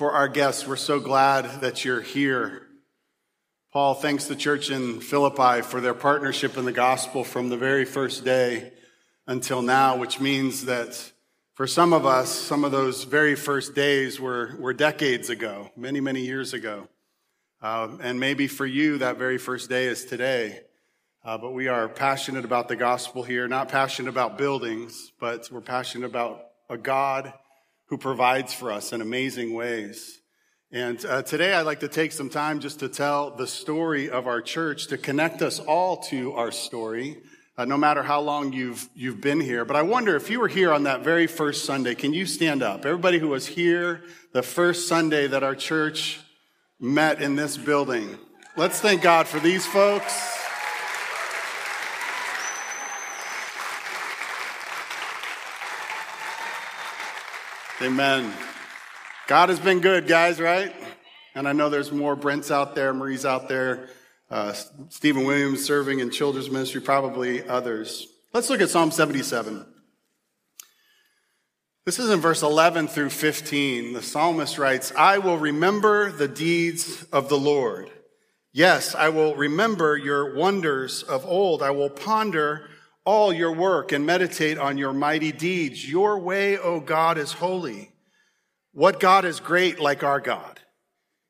for 0.00 0.12
our 0.12 0.28
guests. 0.28 0.66
We're 0.66 0.76
so 0.76 0.98
glad 0.98 1.60
that 1.60 1.84
you're 1.84 2.00
here. 2.00 2.62
Paul 3.70 3.92
thanks 3.92 4.24
the 4.24 4.34
church 4.34 4.70
in 4.70 5.00
Philippi 5.00 5.60
for 5.60 5.82
their 5.82 5.92
partnership 5.92 6.56
in 6.56 6.64
the 6.64 6.72
gospel 6.72 7.22
from 7.22 7.50
the 7.50 7.58
very 7.58 7.84
first 7.84 8.24
day 8.24 8.72
until 9.26 9.60
now, 9.60 9.98
which 9.98 10.18
means 10.18 10.64
that 10.64 11.12
for 11.52 11.66
some 11.66 11.92
of 11.92 12.06
us, 12.06 12.30
some 12.30 12.64
of 12.64 12.72
those 12.72 13.04
very 13.04 13.34
first 13.34 13.74
days 13.74 14.18
were, 14.18 14.56
were 14.58 14.72
decades 14.72 15.28
ago, 15.28 15.70
many, 15.76 16.00
many 16.00 16.22
years 16.22 16.54
ago. 16.54 16.88
Um, 17.60 18.00
and 18.02 18.18
maybe 18.18 18.46
for 18.46 18.64
you, 18.64 18.96
that 18.96 19.18
very 19.18 19.36
first 19.36 19.68
day 19.68 19.84
is 19.84 20.06
today. 20.06 20.60
Uh, 21.22 21.36
but 21.36 21.52
we 21.52 21.68
are 21.68 21.90
passionate 21.90 22.46
about 22.46 22.68
the 22.68 22.76
gospel 22.76 23.22
here, 23.22 23.46
not 23.48 23.68
passionate 23.68 24.08
about 24.08 24.38
buildings, 24.38 25.12
but 25.20 25.50
we're 25.52 25.60
passionate 25.60 26.06
about 26.06 26.46
a 26.70 26.78
God 26.78 27.34
who 27.90 27.98
provides 27.98 28.54
for 28.54 28.72
us 28.72 28.92
in 28.92 29.00
amazing 29.00 29.52
ways. 29.52 30.20
And 30.72 31.04
uh, 31.04 31.22
today 31.22 31.52
I'd 31.52 31.66
like 31.66 31.80
to 31.80 31.88
take 31.88 32.12
some 32.12 32.30
time 32.30 32.60
just 32.60 32.78
to 32.78 32.88
tell 32.88 33.32
the 33.32 33.48
story 33.48 34.08
of 34.08 34.28
our 34.28 34.40
church 34.40 34.86
to 34.86 34.96
connect 34.96 35.42
us 35.42 35.58
all 35.58 35.96
to 36.04 36.32
our 36.34 36.52
story, 36.52 37.18
uh, 37.58 37.64
no 37.64 37.76
matter 37.76 38.04
how 38.04 38.20
long 38.20 38.52
you've, 38.52 38.88
you've 38.94 39.20
been 39.20 39.40
here. 39.40 39.64
But 39.64 39.74
I 39.74 39.82
wonder 39.82 40.14
if 40.14 40.30
you 40.30 40.38
were 40.38 40.48
here 40.48 40.72
on 40.72 40.84
that 40.84 41.02
very 41.02 41.26
first 41.26 41.64
Sunday, 41.64 41.96
can 41.96 42.14
you 42.14 42.24
stand 42.24 42.62
up? 42.62 42.86
Everybody 42.86 43.18
who 43.18 43.28
was 43.28 43.48
here 43.48 44.02
the 44.32 44.42
first 44.42 44.86
Sunday 44.86 45.26
that 45.26 45.42
our 45.42 45.56
church 45.56 46.20
met 46.78 47.20
in 47.20 47.34
this 47.34 47.56
building. 47.56 48.16
Let's 48.56 48.80
thank 48.80 49.02
God 49.02 49.26
for 49.26 49.40
these 49.40 49.66
folks. 49.66 50.39
Amen. 57.82 58.30
God 59.26 59.48
has 59.48 59.58
been 59.58 59.80
good, 59.80 60.06
guys, 60.06 60.38
right? 60.38 60.70
And 61.34 61.48
I 61.48 61.52
know 61.52 61.70
there's 61.70 61.90
more 61.90 62.14
Brents 62.14 62.50
out 62.50 62.74
there, 62.74 62.92
Marie's 62.92 63.24
out 63.24 63.48
there, 63.48 63.88
uh, 64.30 64.52
Stephen 64.90 65.24
Williams 65.24 65.64
serving 65.64 66.00
in 66.00 66.10
children's 66.10 66.50
ministry, 66.50 66.82
probably 66.82 67.48
others. 67.48 68.06
Let's 68.34 68.50
look 68.50 68.60
at 68.60 68.68
Psalm 68.68 68.90
77. 68.90 69.64
This 71.86 71.98
is 71.98 72.10
in 72.10 72.20
verse 72.20 72.42
11 72.42 72.88
through 72.88 73.08
15. 73.08 73.94
The 73.94 74.02
psalmist 74.02 74.58
writes, 74.58 74.92
I 74.94 75.16
will 75.16 75.38
remember 75.38 76.12
the 76.12 76.28
deeds 76.28 77.04
of 77.04 77.30
the 77.30 77.38
Lord. 77.38 77.90
Yes, 78.52 78.94
I 78.94 79.08
will 79.08 79.34
remember 79.34 79.96
your 79.96 80.34
wonders 80.34 81.02
of 81.02 81.24
old. 81.24 81.62
I 81.62 81.70
will 81.70 81.88
ponder 81.88 82.68
all 83.10 83.32
your 83.32 83.50
work 83.50 83.90
and 83.90 84.06
meditate 84.06 84.56
on 84.56 84.78
your 84.78 84.92
mighty 84.92 85.32
deeds. 85.32 85.90
Your 85.90 86.16
way, 86.16 86.56
O 86.56 86.78
God, 86.78 87.18
is 87.18 87.32
holy. 87.32 87.90
What 88.70 89.00
God 89.00 89.24
is 89.24 89.40
great 89.40 89.80
like 89.80 90.04
our 90.04 90.20
God? 90.20 90.60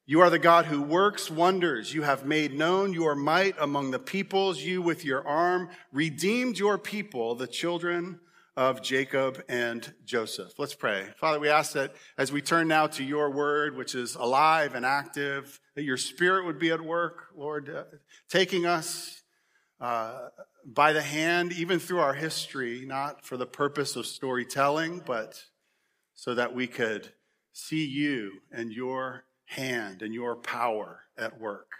You 0.04 0.20
are 0.20 0.28
the 0.28 0.38
God 0.38 0.66
who 0.66 0.82
works 0.82 1.30
wonders. 1.30 1.94
You 1.94 2.02
have 2.02 2.26
made 2.26 2.52
known 2.52 2.92
your 2.92 3.14
might 3.14 3.54
among 3.58 3.92
the 3.92 3.98
peoples. 3.98 4.60
You 4.60 4.82
with 4.82 5.06
your 5.06 5.26
arm 5.26 5.70
redeemed 5.90 6.58
your 6.58 6.76
people, 6.76 7.34
the 7.34 7.46
children 7.46 8.20
of 8.58 8.82
Jacob 8.82 9.42
and 9.48 9.94
Joseph. 10.04 10.58
Let's 10.58 10.74
pray. 10.74 11.06
Father, 11.16 11.40
we 11.40 11.48
ask 11.48 11.72
that 11.72 11.94
as 12.18 12.30
we 12.30 12.42
turn 12.42 12.68
now 12.68 12.88
to 12.88 13.02
your 13.02 13.30
word, 13.30 13.74
which 13.74 13.94
is 13.94 14.16
alive 14.16 14.74
and 14.74 14.84
active, 14.84 15.58
that 15.76 15.84
your 15.84 15.96
spirit 15.96 16.44
would 16.44 16.58
be 16.58 16.72
at 16.72 16.82
work, 16.82 17.28
Lord, 17.34 17.70
uh, 17.74 17.84
taking 18.28 18.66
us 18.66 19.22
uh, 19.80 20.28
by 20.64 20.92
the 20.92 21.02
hand, 21.02 21.52
even 21.52 21.78
through 21.78 22.00
our 22.00 22.14
history, 22.14 22.84
not 22.86 23.24
for 23.24 23.36
the 23.36 23.46
purpose 23.46 23.96
of 23.96 24.06
storytelling, 24.06 25.02
but 25.04 25.44
so 26.14 26.34
that 26.34 26.54
we 26.54 26.66
could 26.66 27.12
see 27.52 27.86
you 27.86 28.40
and 28.52 28.72
your 28.72 29.24
hand 29.46 30.02
and 30.02 30.14
your 30.14 30.36
power 30.36 31.02
at 31.18 31.40
work. 31.40 31.70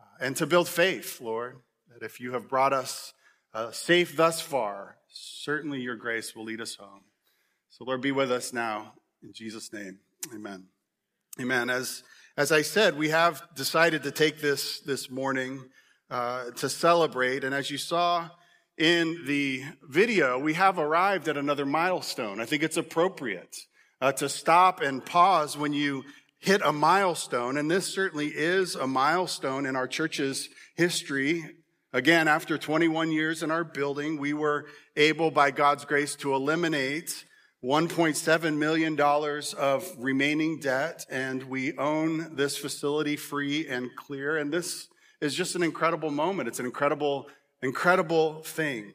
Uh, 0.00 0.24
and 0.24 0.36
to 0.36 0.46
build 0.46 0.68
faith, 0.68 1.20
Lord, 1.20 1.56
that 1.92 2.04
if 2.04 2.20
you 2.20 2.32
have 2.32 2.48
brought 2.48 2.72
us 2.72 3.12
uh, 3.54 3.70
safe 3.70 4.16
thus 4.16 4.40
far, 4.40 4.96
certainly 5.08 5.80
your 5.80 5.96
grace 5.96 6.34
will 6.34 6.44
lead 6.44 6.60
us 6.60 6.74
home. 6.76 7.02
So, 7.70 7.84
Lord, 7.84 8.00
be 8.00 8.12
with 8.12 8.32
us 8.32 8.52
now. 8.52 8.94
In 9.22 9.32
Jesus' 9.32 9.72
name, 9.72 9.98
amen. 10.34 10.64
Amen. 11.40 11.70
As, 11.70 12.02
as 12.36 12.50
I 12.50 12.62
said, 12.62 12.96
we 12.96 13.10
have 13.10 13.46
decided 13.54 14.02
to 14.04 14.10
take 14.10 14.40
this 14.40 14.80
this 14.80 15.10
morning 15.10 15.64
uh, 16.10 16.50
to 16.52 16.68
celebrate. 16.68 17.44
And 17.44 17.54
as 17.54 17.70
you 17.70 17.78
saw 17.78 18.28
in 18.78 19.24
the 19.26 19.64
video, 19.82 20.38
we 20.38 20.54
have 20.54 20.78
arrived 20.78 21.28
at 21.28 21.36
another 21.36 21.66
milestone. 21.66 22.40
I 22.40 22.44
think 22.44 22.62
it's 22.62 22.76
appropriate 22.76 23.56
uh, 24.00 24.12
to 24.12 24.28
stop 24.28 24.80
and 24.80 25.04
pause 25.04 25.56
when 25.56 25.72
you 25.72 26.04
hit 26.38 26.60
a 26.62 26.72
milestone. 26.72 27.56
And 27.56 27.70
this 27.70 27.92
certainly 27.92 28.28
is 28.28 28.74
a 28.74 28.86
milestone 28.86 29.66
in 29.66 29.76
our 29.76 29.88
church's 29.88 30.48
history. 30.76 31.44
Again, 31.92 32.28
after 32.28 32.58
21 32.58 33.10
years 33.10 33.42
in 33.42 33.50
our 33.50 33.64
building, 33.64 34.18
we 34.18 34.34
were 34.34 34.66
able, 34.96 35.30
by 35.30 35.50
God's 35.50 35.84
grace, 35.84 36.14
to 36.16 36.34
eliminate 36.34 37.24
$1.7 37.64 38.58
million 38.58 39.00
of 39.00 39.92
remaining 39.98 40.60
debt, 40.60 41.06
and 41.10 41.42
we 41.44 41.76
own 41.78 42.36
this 42.36 42.56
facility 42.56 43.16
free 43.16 43.66
and 43.66 43.90
clear. 43.96 44.36
And 44.36 44.52
this 44.52 44.88
is 45.26 45.34
just 45.34 45.56
an 45.56 45.62
incredible 45.62 46.10
moment. 46.10 46.48
It's 46.48 46.60
an 46.60 46.64
incredible, 46.64 47.26
incredible 47.60 48.40
thing. 48.42 48.94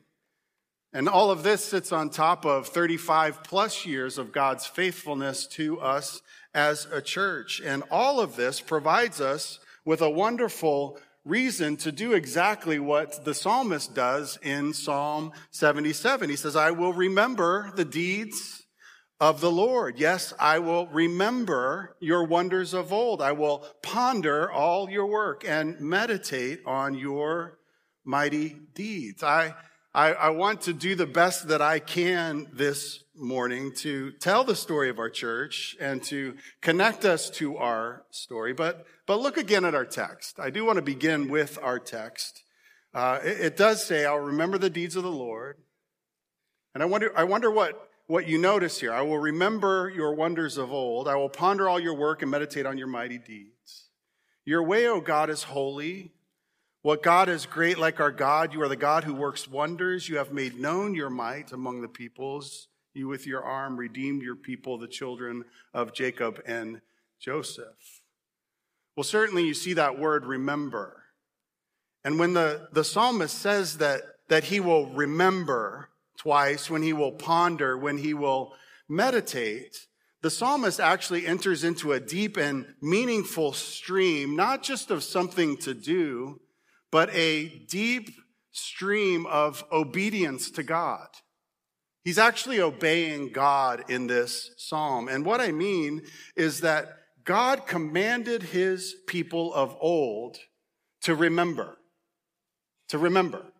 And 0.93 1.07
all 1.07 1.29
of 1.29 1.43
this 1.43 1.63
sits 1.63 1.91
on 1.91 2.09
top 2.09 2.45
of 2.45 2.67
35 2.67 3.43
plus 3.43 3.85
years 3.85 4.17
of 4.17 4.31
God's 4.31 4.65
faithfulness 4.65 5.45
to 5.47 5.79
us 5.79 6.21
as 6.53 6.85
a 6.91 7.01
church. 7.01 7.61
And 7.63 7.83
all 7.91 8.19
of 8.19 8.35
this 8.35 8.59
provides 8.59 9.21
us 9.21 9.59
with 9.85 10.01
a 10.01 10.09
wonderful 10.09 10.99
reason 11.23 11.77
to 11.77 11.91
do 11.91 12.13
exactly 12.13 12.79
what 12.79 13.23
the 13.23 13.33
psalmist 13.33 13.93
does 13.93 14.37
in 14.41 14.73
Psalm 14.73 15.31
77. 15.51 16.29
He 16.29 16.35
says, 16.35 16.55
I 16.55 16.71
will 16.71 16.93
remember 16.93 17.71
the 17.75 17.85
deeds 17.85 18.60
of 19.21 19.39
the 19.39 19.51
Lord. 19.51 19.99
Yes, 19.99 20.33
I 20.39 20.57
will 20.57 20.87
remember 20.87 21.95
your 21.99 22.23
wonders 22.23 22.73
of 22.73 22.91
old. 22.91 23.21
I 23.21 23.33
will 23.33 23.63
ponder 23.83 24.51
all 24.51 24.89
your 24.89 25.05
work 25.05 25.45
and 25.47 25.79
meditate 25.79 26.61
on 26.65 26.95
your 26.95 27.59
mighty 28.03 28.57
deeds. 28.73 29.21
I, 29.21 29.53
I, 29.93 30.13
I, 30.13 30.29
want 30.29 30.61
to 30.61 30.73
do 30.73 30.95
the 30.95 31.05
best 31.05 31.49
that 31.49 31.61
I 31.61 31.77
can 31.77 32.47
this 32.51 33.03
morning 33.15 33.73
to 33.75 34.11
tell 34.13 34.43
the 34.43 34.55
story 34.55 34.89
of 34.89 34.97
our 34.97 35.09
church 35.09 35.75
and 35.79 36.01
to 36.05 36.35
connect 36.61 37.05
us 37.05 37.29
to 37.31 37.57
our 37.57 38.05
story. 38.09 38.53
But, 38.53 38.87
but 39.05 39.19
look 39.19 39.37
again 39.37 39.65
at 39.65 39.75
our 39.75 39.85
text. 39.85 40.39
I 40.39 40.49
do 40.49 40.65
want 40.65 40.77
to 40.77 40.81
begin 40.81 41.29
with 41.29 41.59
our 41.61 41.77
text. 41.77 42.41
Uh, 42.91 43.19
it, 43.23 43.39
it 43.39 43.57
does 43.57 43.85
say, 43.85 44.03
I'll 44.03 44.17
remember 44.17 44.57
the 44.57 44.71
deeds 44.71 44.95
of 44.95 45.03
the 45.03 45.11
Lord. 45.11 45.57
And 46.73 46.81
I 46.81 46.87
wonder, 46.87 47.15
I 47.15 47.25
wonder 47.25 47.51
what 47.51 47.90
what 48.11 48.27
you 48.27 48.37
notice 48.37 48.81
here. 48.81 48.91
I 48.91 49.03
will 49.03 49.19
remember 49.19 49.89
your 49.95 50.13
wonders 50.13 50.57
of 50.57 50.69
old. 50.73 51.07
I 51.07 51.15
will 51.15 51.29
ponder 51.29 51.69
all 51.69 51.79
your 51.79 51.93
work 51.93 52.21
and 52.21 52.29
meditate 52.29 52.65
on 52.65 52.77
your 52.77 52.87
mighty 52.87 53.17
deeds. 53.17 53.85
Your 54.43 54.63
way, 54.63 54.85
O 54.87 54.99
God, 54.99 55.29
is 55.29 55.43
holy. 55.43 56.11
What 56.81 57.03
God 57.03 57.29
is 57.29 57.45
great 57.45 57.77
like 57.77 58.01
our 58.01 58.11
God. 58.11 58.53
You 58.53 58.63
are 58.63 58.67
the 58.67 58.75
God 58.75 59.05
who 59.05 59.13
works 59.13 59.47
wonders. 59.47 60.09
You 60.09 60.17
have 60.17 60.33
made 60.33 60.59
known 60.59 60.93
your 60.93 61.09
might 61.09 61.53
among 61.53 61.81
the 61.81 61.87
peoples. 61.87 62.67
You 62.93 63.07
with 63.07 63.25
your 63.25 63.43
arm 63.43 63.77
redeemed 63.77 64.23
your 64.23 64.35
people, 64.35 64.77
the 64.77 64.89
children 64.89 65.45
of 65.73 65.93
Jacob 65.93 66.41
and 66.45 66.81
Joseph. 67.17 68.01
Well, 68.97 69.05
certainly 69.05 69.45
you 69.45 69.53
see 69.53 69.71
that 69.75 69.97
word 69.97 70.25
remember. 70.25 71.01
And 72.03 72.19
when 72.19 72.33
the, 72.33 72.67
the 72.73 72.83
psalmist 72.83 73.37
says 73.37 73.77
that, 73.77 74.01
that 74.27 74.43
he 74.43 74.59
will 74.59 74.87
remember, 74.87 75.90
twice, 76.21 76.69
when 76.69 76.83
he 76.83 76.93
will 76.93 77.13
ponder, 77.13 77.77
when 77.77 77.97
he 77.97 78.13
will 78.13 78.53
meditate, 78.87 79.87
the 80.21 80.29
psalmist 80.29 80.79
actually 80.79 81.25
enters 81.25 81.63
into 81.63 81.93
a 81.93 81.99
deep 81.99 82.37
and 82.37 82.65
meaningful 82.81 83.53
stream, 83.53 84.35
not 84.35 84.61
just 84.61 84.91
of 84.91 85.03
something 85.03 85.57
to 85.57 85.73
do, 85.73 86.39
but 86.91 87.09
a 87.15 87.47
deep 87.69 88.11
stream 88.51 89.25
of 89.25 89.63
obedience 89.71 90.51
to 90.51 90.61
God. 90.61 91.07
He's 92.03 92.19
actually 92.19 92.59
obeying 92.59 93.31
God 93.31 93.85
in 93.89 94.07
this 94.07 94.51
psalm. 94.57 95.07
And 95.07 95.25
what 95.25 95.41
I 95.41 95.51
mean 95.51 96.03
is 96.35 96.61
that 96.61 96.97
God 97.23 97.65
commanded 97.65 98.43
his 98.43 98.95
people 99.07 99.53
of 99.53 99.75
old 99.79 100.37
to 101.01 101.15
remember, 101.15 101.77
to 102.89 102.97
remember. 102.97 103.50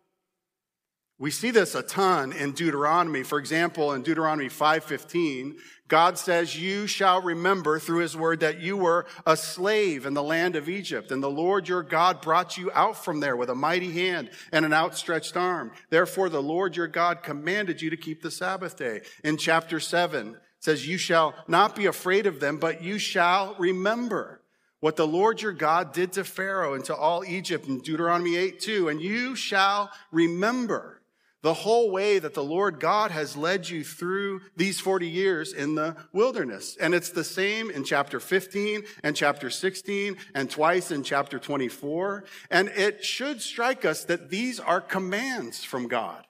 We 1.22 1.30
see 1.30 1.52
this 1.52 1.76
a 1.76 1.84
ton 1.84 2.32
in 2.32 2.50
Deuteronomy. 2.50 3.22
For 3.22 3.38
example, 3.38 3.92
in 3.92 4.02
Deuteronomy 4.02 4.48
5:15, 4.48 5.56
God 5.86 6.18
says, 6.18 6.56
"You 6.56 6.88
shall 6.88 7.22
remember 7.22 7.78
through 7.78 8.00
his 8.00 8.16
word 8.16 8.40
that 8.40 8.60
you 8.60 8.76
were 8.76 9.06
a 9.24 9.36
slave 9.36 10.04
in 10.04 10.14
the 10.14 10.22
land 10.22 10.56
of 10.56 10.68
Egypt, 10.68 11.12
and 11.12 11.22
the 11.22 11.30
Lord 11.30 11.68
your 11.68 11.84
God 11.84 12.20
brought 12.22 12.58
you 12.58 12.72
out 12.74 13.04
from 13.04 13.20
there 13.20 13.36
with 13.36 13.50
a 13.50 13.54
mighty 13.54 13.92
hand 13.92 14.30
and 14.50 14.64
an 14.64 14.72
outstretched 14.72 15.36
arm. 15.36 15.70
Therefore 15.90 16.28
the 16.28 16.42
Lord 16.42 16.74
your 16.74 16.88
God 16.88 17.22
commanded 17.22 17.80
you 17.80 17.88
to 17.90 17.96
keep 17.96 18.20
the 18.20 18.32
Sabbath 18.32 18.76
day." 18.76 19.02
In 19.22 19.36
chapter 19.36 19.78
7, 19.78 20.38
says, 20.58 20.88
You 20.88 20.98
shall 20.98 21.36
not 21.46 21.76
be 21.76 21.86
afraid 21.86 22.26
of 22.26 22.40
them, 22.40 22.56
but 22.56 22.82
you 22.82 22.98
shall 22.98 23.54
remember 23.60 24.40
what 24.80 24.96
the 24.96 25.06
Lord 25.06 25.40
your 25.40 25.52
God 25.52 25.92
did 25.92 26.12
to 26.14 26.24
Pharaoh 26.24 26.74
and 26.74 26.84
to 26.86 26.96
all 26.96 27.24
Egypt 27.24 27.68
in 27.68 27.78
Deuteronomy 27.78 28.34
8 28.34 28.58
2. 28.58 28.88
And 28.88 29.00
you 29.00 29.36
shall 29.36 29.92
remember 30.10 31.01
the 31.42 31.54
whole 31.54 31.90
way 31.90 32.18
that 32.20 32.34
the 32.34 32.42
Lord 32.42 32.78
God 32.78 33.10
has 33.10 33.36
led 33.36 33.68
you 33.68 33.82
through 33.82 34.40
these 34.56 34.80
40 34.80 35.08
years 35.08 35.52
in 35.52 35.74
the 35.74 35.96
wilderness. 36.12 36.76
And 36.80 36.94
it's 36.94 37.10
the 37.10 37.24
same 37.24 37.70
in 37.70 37.84
chapter 37.84 38.20
15 38.20 38.84
and 39.02 39.16
chapter 39.16 39.50
16 39.50 40.16
and 40.34 40.48
twice 40.48 40.92
in 40.92 41.02
chapter 41.02 41.38
24. 41.40 42.24
And 42.50 42.68
it 42.68 43.04
should 43.04 43.42
strike 43.42 43.84
us 43.84 44.04
that 44.04 44.30
these 44.30 44.60
are 44.60 44.80
commands 44.80 45.64
from 45.64 45.88
God. 45.88 46.24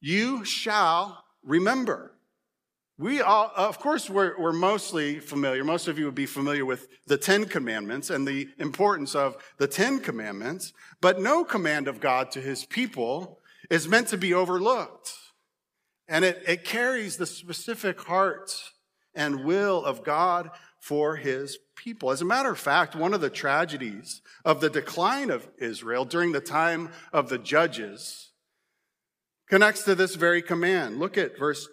You 0.00 0.44
shall 0.44 1.24
remember. 1.42 2.11
We 2.98 3.22
all, 3.22 3.50
uh, 3.56 3.68
of 3.68 3.78
course, 3.78 4.10
we're, 4.10 4.38
we're, 4.38 4.52
mostly 4.52 5.18
familiar. 5.18 5.64
Most 5.64 5.88
of 5.88 5.98
you 5.98 6.04
would 6.04 6.14
be 6.14 6.26
familiar 6.26 6.66
with 6.66 6.88
the 7.06 7.16
Ten 7.16 7.46
Commandments 7.46 8.10
and 8.10 8.28
the 8.28 8.48
importance 8.58 9.14
of 9.14 9.36
the 9.56 9.66
Ten 9.66 9.98
Commandments, 9.98 10.72
but 11.00 11.20
no 11.20 11.42
command 11.42 11.88
of 11.88 12.00
God 12.00 12.30
to 12.32 12.40
his 12.40 12.66
people 12.66 13.38
is 13.70 13.88
meant 13.88 14.08
to 14.08 14.18
be 14.18 14.34
overlooked. 14.34 15.14
And 16.06 16.24
it, 16.24 16.42
it 16.46 16.64
carries 16.64 17.16
the 17.16 17.26
specific 17.26 18.02
heart 18.02 18.54
and 19.14 19.44
will 19.44 19.84
of 19.84 20.04
God 20.04 20.50
for 20.78 21.16
his 21.16 21.58
people. 21.76 22.10
As 22.10 22.20
a 22.20 22.26
matter 22.26 22.50
of 22.50 22.58
fact, 22.58 22.94
one 22.94 23.14
of 23.14 23.20
the 23.22 23.30
tragedies 23.30 24.20
of 24.44 24.60
the 24.60 24.68
decline 24.68 25.30
of 25.30 25.48
Israel 25.58 26.04
during 26.04 26.32
the 26.32 26.40
time 26.40 26.90
of 27.12 27.30
the 27.30 27.38
judges 27.38 28.32
connects 29.48 29.84
to 29.84 29.94
this 29.94 30.14
very 30.14 30.42
command. 30.42 30.98
Look 30.98 31.16
at 31.16 31.38
verse 31.38 31.68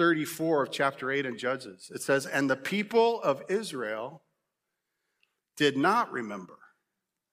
34 0.00 0.62
of 0.62 0.70
chapter 0.70 1.10
8 1.10 1.26
in 1.26 1.36
Judges. 1.36 1.92
It 1.94 2.00
says, 2.00 2.24
And 2.24 2.48
the 2.48 2.56
people 2.56 3.20
of 3.20 3.42
Israel 3.50 4.22
did 5.58 5.76
not 5.76 6.10
remember 6.10 6.56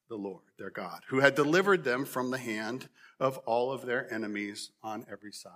the 0.09 0.17
Lord 0.17 0.43
their 0.59 0.69
God, 0.69 0.99
who 1.07 1.21
had 1.21 1.33
delivered 1.33 1.85
them 1.85 2.03
from 2.03 2.29
the 2.29 2.37
hand 2.37 2.89
of 3.21 3.37
all 3.45 3.71
of 3.71 3.85
their 3.85 4.13
enemies 4.13 4.71
on 4.83 5.05
every 5.09 5.31
side. 5.31 5.53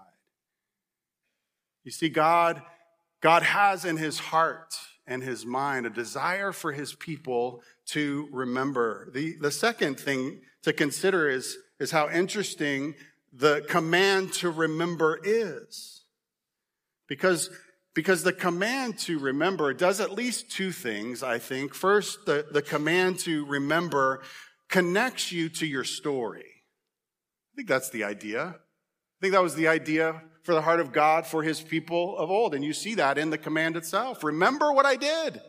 You 1.83 1.91
see, 1.91 2.07
God, 2.07 2.61
God 3.19 3.43
has 3.43 3.83
in 3.83 3.97
his 3.97 4.17
heart 4.17 4.73
and 5.05 5.21
his 5.21 5.45
mind 5.45 5.85
a 5.85 5.89
desire 5.89 6.53
for 6.53 6.71
his 6.71 6.93
people 6.93 7.61
to 7.87 8.29
remember. 8.31 9.09
The, 9.13 9.35
the 9.35 9.51
second 9.51 9.99
thing 9.99 10.39
to 10.63 10.71
consider 10.71 11.29
is, 11.29 11.57
is 11.77 11.91
how 11.91 12.09
interesting 12.09 12.95
the 13.33 13.65
command 13.67 14.31
to 14.35 14.49
remember 14.49 15.19
is. 15.25 16.00
Because, 17.11 17.49
because 17.93 18.23
the 18.23 18.31
command 18.31 18.97
to 18.99 19.19
remember 19.19 19.73
does 19.73 19.99
at 19.99 20.13
least 20.13 20.49
two 20.49 20.71
things, 20.71 21.23
I 21.23 21.39
think. 21.39 21.73
First, 21.73 22.25
the, 22.25 22.45
the 22.49 22.61
command 22.61 23.19
to 23.19 23.45
remember 23.47 24.21
connects 24.69 25.29
you 25.29 25.49
to 25.49 25.67
your 25.67 25.83
story. 25.83 26.45
I 26.45 27.51
think 27.57 27.67
that's 27.67 27.89
the 27.89 28.05
idea. 28.05 28.43
I 28.45 29.17
think 29.19 29.33
that 29.33 29.43
was 29.43 29.55
the 29.55 29.67
idea 29.67 30.21
for 30.43 30.53
the 30.53 30.61
heart 30.61 30.79
of 30.79 30.93
God 30.93 31.27
for 31.27 31.43
his 31.43 31.59
people 31.59 32.17
of 32.17 32.31
old. 32.31 32.55
And 32.55 32.63
you 32.63 32.71
see 32.71 32.95
that 32.95 33.17
in 33.17 33.29
the 33.29 33.37
command 33.37 33.75
itself. 33.75 34.23
Remember 34.23 34.71
what 34.71 34.85
I 34.85 34.95
did. 34.95 35.41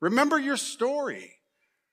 Remember 0.00 0.38
your 0.38 0.56
story. 0.56 1.30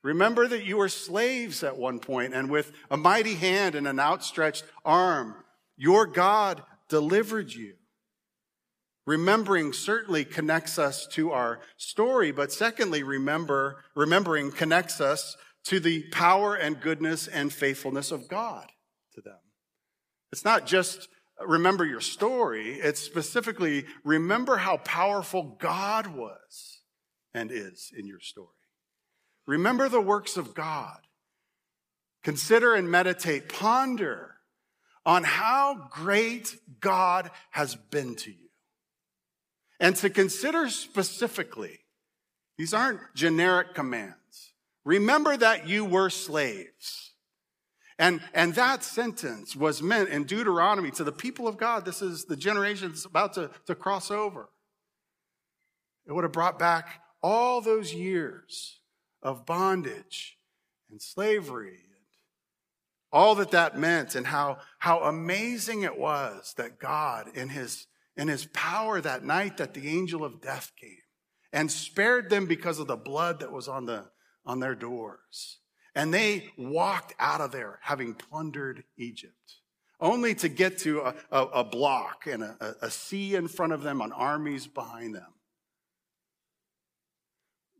Remember 0.01 0.47
that 0.47 0.63
you 0.63 0.77
were 0.77 0.87
slaves 0.87 1.61
at 1.61 1.75
one 1.75 1.99
point, 1.99 2.33
and 2.33 2.49
with 2.49 2.71
a 2.89 2.95
mighty 2.95 3.33
hand 3.33 3.75
and 3.75 3.85
an 3.85 3.99
outstretched 3.99 4.63
arm, 4.85 5.35
your 5.75 6.05
God 6.05 6.63
delivered 6.87 7.51
you. 7.51 7.73
Remembering 9.07 9.71
certainly 9.71 10.25
connects 10.25 10.77
us 10.77 11.07
to 11.07 11.31
our 11.31 11.61
story, 11.77 12.33
but 12.33 12.51
secondly, 12.51 13.03
remember, 13.03 13.77
remembering 13.95 14.51
connects 14.51 14.99
us 14.99 15.37
to 15.63 15.79
the 15.79 16.03
power 16.11 16.55
and 16.55 16.81
goodness 16.81 17.25
and 17.25 17.53
faithfulness 17.53 18.11
of 18.11 18.27
God 18.27 18.69
to 19.13 19.21
them. 19.21 19.39
It's 20.33 20.43
not 20.43 20.67
just 20.67 21.07
uh, 21.41 21.47
remember 21.47 21.85
your 21.85 22.01
story, 22.01 22.73
it's 22.73 23.01
specifically 23.01 23.85
remember 24.03 24.57
how 24.57 24.75
powerful 24.75 25.55
God 25.57 26.07
was 26.07 26.81
and 27.33 27.49
is 27.49 27.93
in 27.97 28.07
your 28.07 28.19
story. 28.19 28.49
Remember 29.45 29.87
the 29.87 30.01
works 30.01 30.35
of 30.35 30.53
God. 30.53 30.99
Consider 32.25 32.75
and 32.75 32.91
meditate, 32.91 33.47
ponder 33.47 34.35
on 35.05 35.23
how 35.23 35.87
great 35.91 36.57
God 36.81 37.31
has 37.51 37.73
been 37.73 38.15
to 38.15 38.31
you 38.31 38.46
and 39.79 39.95
to 39.97 40.09
consider 40.09 40.69
specifically, 40.69 41.79
these 42.57 42.73
aren't 42.73 42.99
generic 43.15 43.73
commands. 43.73 44.53
Remember 44.85 45.37
that 45.37 45.67
you 45.67 45.85
were 45.85 46.09
slaves. 46.09 47.13
And, 47.99 48.21
and 48.33 48.53
that 48.55 48.83
sentence 48.83 49.55
was 49.55 49.81
meant 49.81 50.09
in 50.09 50.25
Deuteronomy 50.25 50.91
to 50.91 51.03
the 51.03 51.11
people 51.11 51.47
of 51.47 51.57
God. 51.57 51.83
This 51.83 52.01
is 52.01 52.25
the 52.25 52.35
generation 52.35 52.89
that's 52.89 53.05
about 53.05 53.33
to, 53.33 53.49
to 53.65 53.75
cross 53.75 54.11
over. 54.11 54.49
It 56.05 56.13
would 56.13 56.23
have 56.23 56.31
brought 56.31 56.59
back 56.59 57.01
all 57.21 57.59
those 57.59 57.93
years 57.93 58.79
of 59.23 59.45
bondage 59.45 60.37
and 60.89 61.01
slavery 61.01 61.79
all 63.11 63.35
that 63.35 63.51
that 63.51 63.77
meant 63.77 64.15
and 64.15 64.27
how, 64.27 64.57
how 64.79 64.99
amazing 64.99 65.83
it 65.83 65.97
was 65.97 66.53
that 66.57 66.79
God 66.79 67.29
in 67.33 67.49
his 67.49 67.87
in 68.17 68.27
his 68.27 68.47
power 68.47 68.99
that 68.99 69.23
night 69.23 69.57
that 69.57 69.73
the 69.73 69.87
angel 69.87 70.23
of 70.23 70.41
death 70.41 70.71
came 70.79 70.97
and 71.53 71.71
spared 71.71 72.29
them 72.29 72.47
because 72.47 72.79
of 72.79 72.87
the 72.87 72.97
blood 72.97 73.39
that 73.39 73.51
was 73.51 73.67
on 73.67 73.85
the 73.85 74.09
on 74.45 74.59
their 74.59 74.75
doors. 74.75 75.59
And 75.93 76.13
they 76.13 76.51
walked 76.57 77.13
out 77.19 77.41
of 77.41 77.51
there 77.51 77.79
having 77.83 78.13
plundered 78.13 78.83
Egypt, 78.97 79.55
only 79.99 80.35
to 80.35 80.47
get 80.47 80.77
to 80.79 81.01
a, 81.01 81.15
a, 81.31 81.41
a 81.45 81.63
block 81.63 82.27
and 82.27 82.43
a, 82.43 82.75
a 82.81 82.89
sea 82.89 83.35
in 83.35 83.47
front 83.47 83.73
of 83.73 83.83
them 83.83 83.99
and 84.01 84.13
armies 84.13 84.67
behind 84.67 85.15
them. 85.15 85.33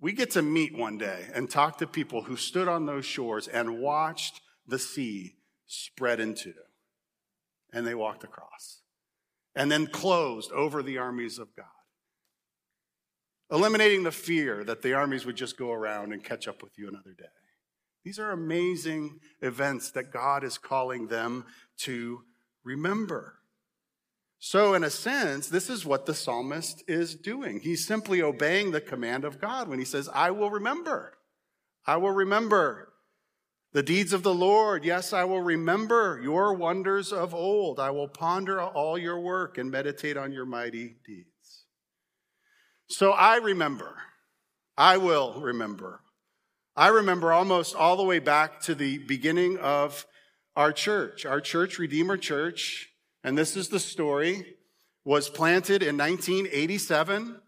We 0.01 0.13
get 0.13 0.31
to 0.31 0.42
meet 0.42 0.78
one 0.78 0.98
day 0.98 1.28
and 1.34 1.50
talk 1.50 1.78
to 1.78 1.88
people 1.88 2.24
who 2.24 2.36
stood 2.36 2.68
on 2.68 2.86
those 2.86 3.06
shores 3.06 3.48
and 3.48 3.80
watched 3.80 4.42
the 4.68 4.78
sea 4.78 5.36
spread 5.66 6.19
into, 6.19 6.54
and 7.72 7.88
they 7.88 7.95
walked 7.95 8.24
across 8.24 8.81
and 9.57 9.71
then 9.71 9.88
closed 9.88 10.51
over 10.51 10.83
the 10.83 11.00
armies 11.00 11.39
of 11.39 11.54
God. 11.56 11.65
Eliminating 13.51 14.04
the 14.04 14.12
fear 14.12 14.63
that 14.63 14.83
the 14.83 14.94
armies 14.94 15.25
would 15.25 15.36
just 15.36 15.58
go 15.58 15.72
around 15.72 16.13
and 16.13 16.24
catch 16.24 16.48
up 16.48 16.62
with 16.62 16.77
you 16.77 16.88
another 16.88 17.13
day. 17.17 17.25
These 18.05 18.20
are 18.20 18.31
amazing 18.31 19.20
events 19.41 19.91
that 19.91 20.13
God 20.13 20.43
is 20.43 20.58
calling 20.58 21.08
them 21.08 21.46
to 21.79 22.22
remember. 22.63 23.39
So, 24.39 24.75
in 24.75 24.84
a 24.84 24.91
sense, 24.91 25.48
this 25.48 25.70
is 25.70 25.86
what 25.86 26.05
the 26.05 26.13
psalmist 26.13 26.84
is 26.88 27.15
doing. 27.15 27.60
He's 27.60 27.88
simply 27.88 28.22
obeying 28.22 28.72
the 28.72 28.79
command 28.79 29.25
of 29.25 29.41
God 29.41 29.67
when 29.67 29.79
he 29.79 29.86
says, 29.86 30.08
I 30.13 30.29
will 30.29 30.51
remember. 30.51 31.17
I 31.88 31.98
will 31.98 32.12
remember. 32.12 32.93
The 33.77 33.84
deeds 33.84 34.12
of 34.12 34.24
the 34.24 34.34
Lord, 34.34 34.84
yes, 34.84 35.13
I 35.13 35.25
will 35.25 35.43
remember 35.43 36.19
your 36.24 36.55
wonders 36.55 37.13
of 37.13 37.36
old. 37.36 37.79
I 37.79 37.91
will 37.91 38.07
ponder 38.07 38.60
all 38.60 38.98
your 38.98 39.19
work 39.19 39.60
and 39.60 39.69
meditate 39.69 40.17
on 40.17 40.31
your 40.31 40.48
mighty 40.48 40.96
deeds. 41.05 41.65
So 42.88 43.12
I 43.12 43.36
remember. 43.36 43.96
I 44.75 44.98
will 44.98 45.39
remember. 45.39 46.01
I 46.75 46.88
remember 46.88 47.31
almost 47.31 47.75
all 47.75 47.96
the 47.96 48.03
way 48.03 48.17
back 48.17 48.62
to 48.62 48.74
the 48.74 48.98
beginning 48.98 49.60
of 49.60 50.07
our 50.55 50.72
church. 50.72 51.27
Our 51.27 51.39
church, 51.39 51.77
Redeemer 51.77 52.17
Church, 52.17 52.89
and 53.24 53.38
this 53.38 53.55
is 53.55 53.69
the 53.69 53.79
story, 53.79 54.55
was 55.05 55.29
planted 55.29 55.84
in 55.84 55.96
1987 56.00 57.39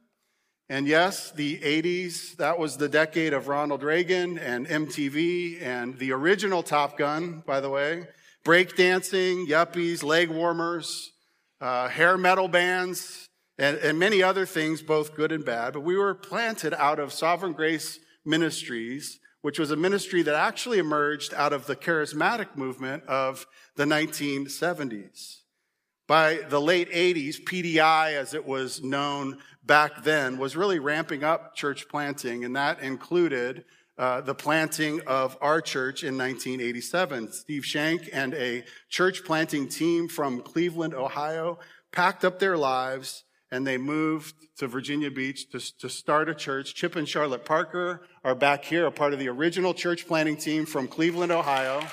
and 0.71 0.87
yes, 0.87 1.31
the 1.31 1.57
80s, 1.57 2.37
that 2.37 2.59
was 2.59 2.77
the 2.77 2.87
decade 2.87 3.33
of 3.33 3.47
Ronald 3.47 3.81
Reagan 3.81 4.37
and 4.37 4.67
MTV 4.67 5.63
and 5.63 5.97
the 5.97 6.11
original 6.11 6.61
Top 6.61 6.95
Gun, 6.95 7.41
by 7.47 7.59
the 7.59 7.71
way. 7.71 8.07
Breakdancing, 8.45 9.47
yuppies, 9.47 10.03
leg 10.03 10.29
warmers, 10.29 11.11
uh, 11.59 11.87
hair 11.87 12.19
metal 12.19 12.47
bands, 12.47 13.27
and, 13.57 13.77
and 13.77 13.97
many 13.97 14.21
other 14.21 14.45
things, 14.45 14.83
both 14.83 15.15
good 15.15 15.31
and 15.31 15.43
bad. 15.43 15.73
But 15.73 15.81
we 15.81 15.97
were 15.97 16.13
planted 16.13 16.75
out 16.75 16.99
of 16.99 17.11
Sovereign 17.13 17.53
Grace 17.53 17.97
Ministries, 18.23 19.19
which 19.41 19.57
was 19.57 19.71
a 19.71 19.75
ministry 19.75 20.21
that 20.21 20.35
actually 20.35 20.77
emerged 20.77 21.33
out 21.33 21.51
of 21.51 21.65
the 21.65 21.75
charismatic 21.75 22.55
movement 22.55 23.03
of 23.05 23.47
the 23.75 23.85
1970s. 23.85 25.37
By 26.09 26.39
the 26.49 26.59
late 26.59 26.91
80s, 26.91 27.43
PDI, 27.43 28.13
as 28.13 28.33
it 28.33 28.43
was 28.43 28.81
known 28.81 29.37
back 29.63 30.03
then, 30.03 30.39
was 30.39 30.55
really 30.55 30.79
ramping 30.79 31.23
up 31.23 31.55
church 31.55 31.87
planting, 31.87 32.43
and 32.43 32.55
that 32.55 32.81
included 32.81 33.63
uh, 33.95 34.21
the 34.21 34.33
planting 34.33 35.01
of 35.05 35.37
our 35.39 35.61
church 35.61 36.03
in 36.03 36.17
1987. 36.17 37.31
Steve 37.31 37.63
Shank 37.63 38.09
and 38.11 38.33
a 38.33 38.63
church 38.89 39.23
planting 39.23 39.69
team 39.69 40.07
from 40.07 40.41
Cleveland, 40.41 40.95
Ohio, 40.95 41.59
packed 41.91 42.25
up 42.25 42.39
their 42.39 42.57
lives 42.57 43.23
and 43.51 43.65
they 43.67 43.77
moved 43.77 44.33
to 44.57 44.67
Virginia 44.67 45.11
Beach 45.11 45.51
to, 45.51 45.59
to 45.77 45.89
start 45.89 46.27
a 46.27 46.33
church. 46.33 46.73
Chip 46.73 46.95
and 46.95 47.07
Charlotte 47.07 47.45
Parker 47.45 48.01
are 48.23 48.35
back 48.35 48.65
here, 48.65 48.87
a 48.87 48.91
part 48.91 49.13
of 49.13 49.19
the 49.19 49.29
original 49.29 49.75
church 49.75 50.07
planting 50.07 50.37
team 50.37 50.65
from 50.65 50.87
Cleveland, 50.87 51.31
Ohio. 51.31 51.85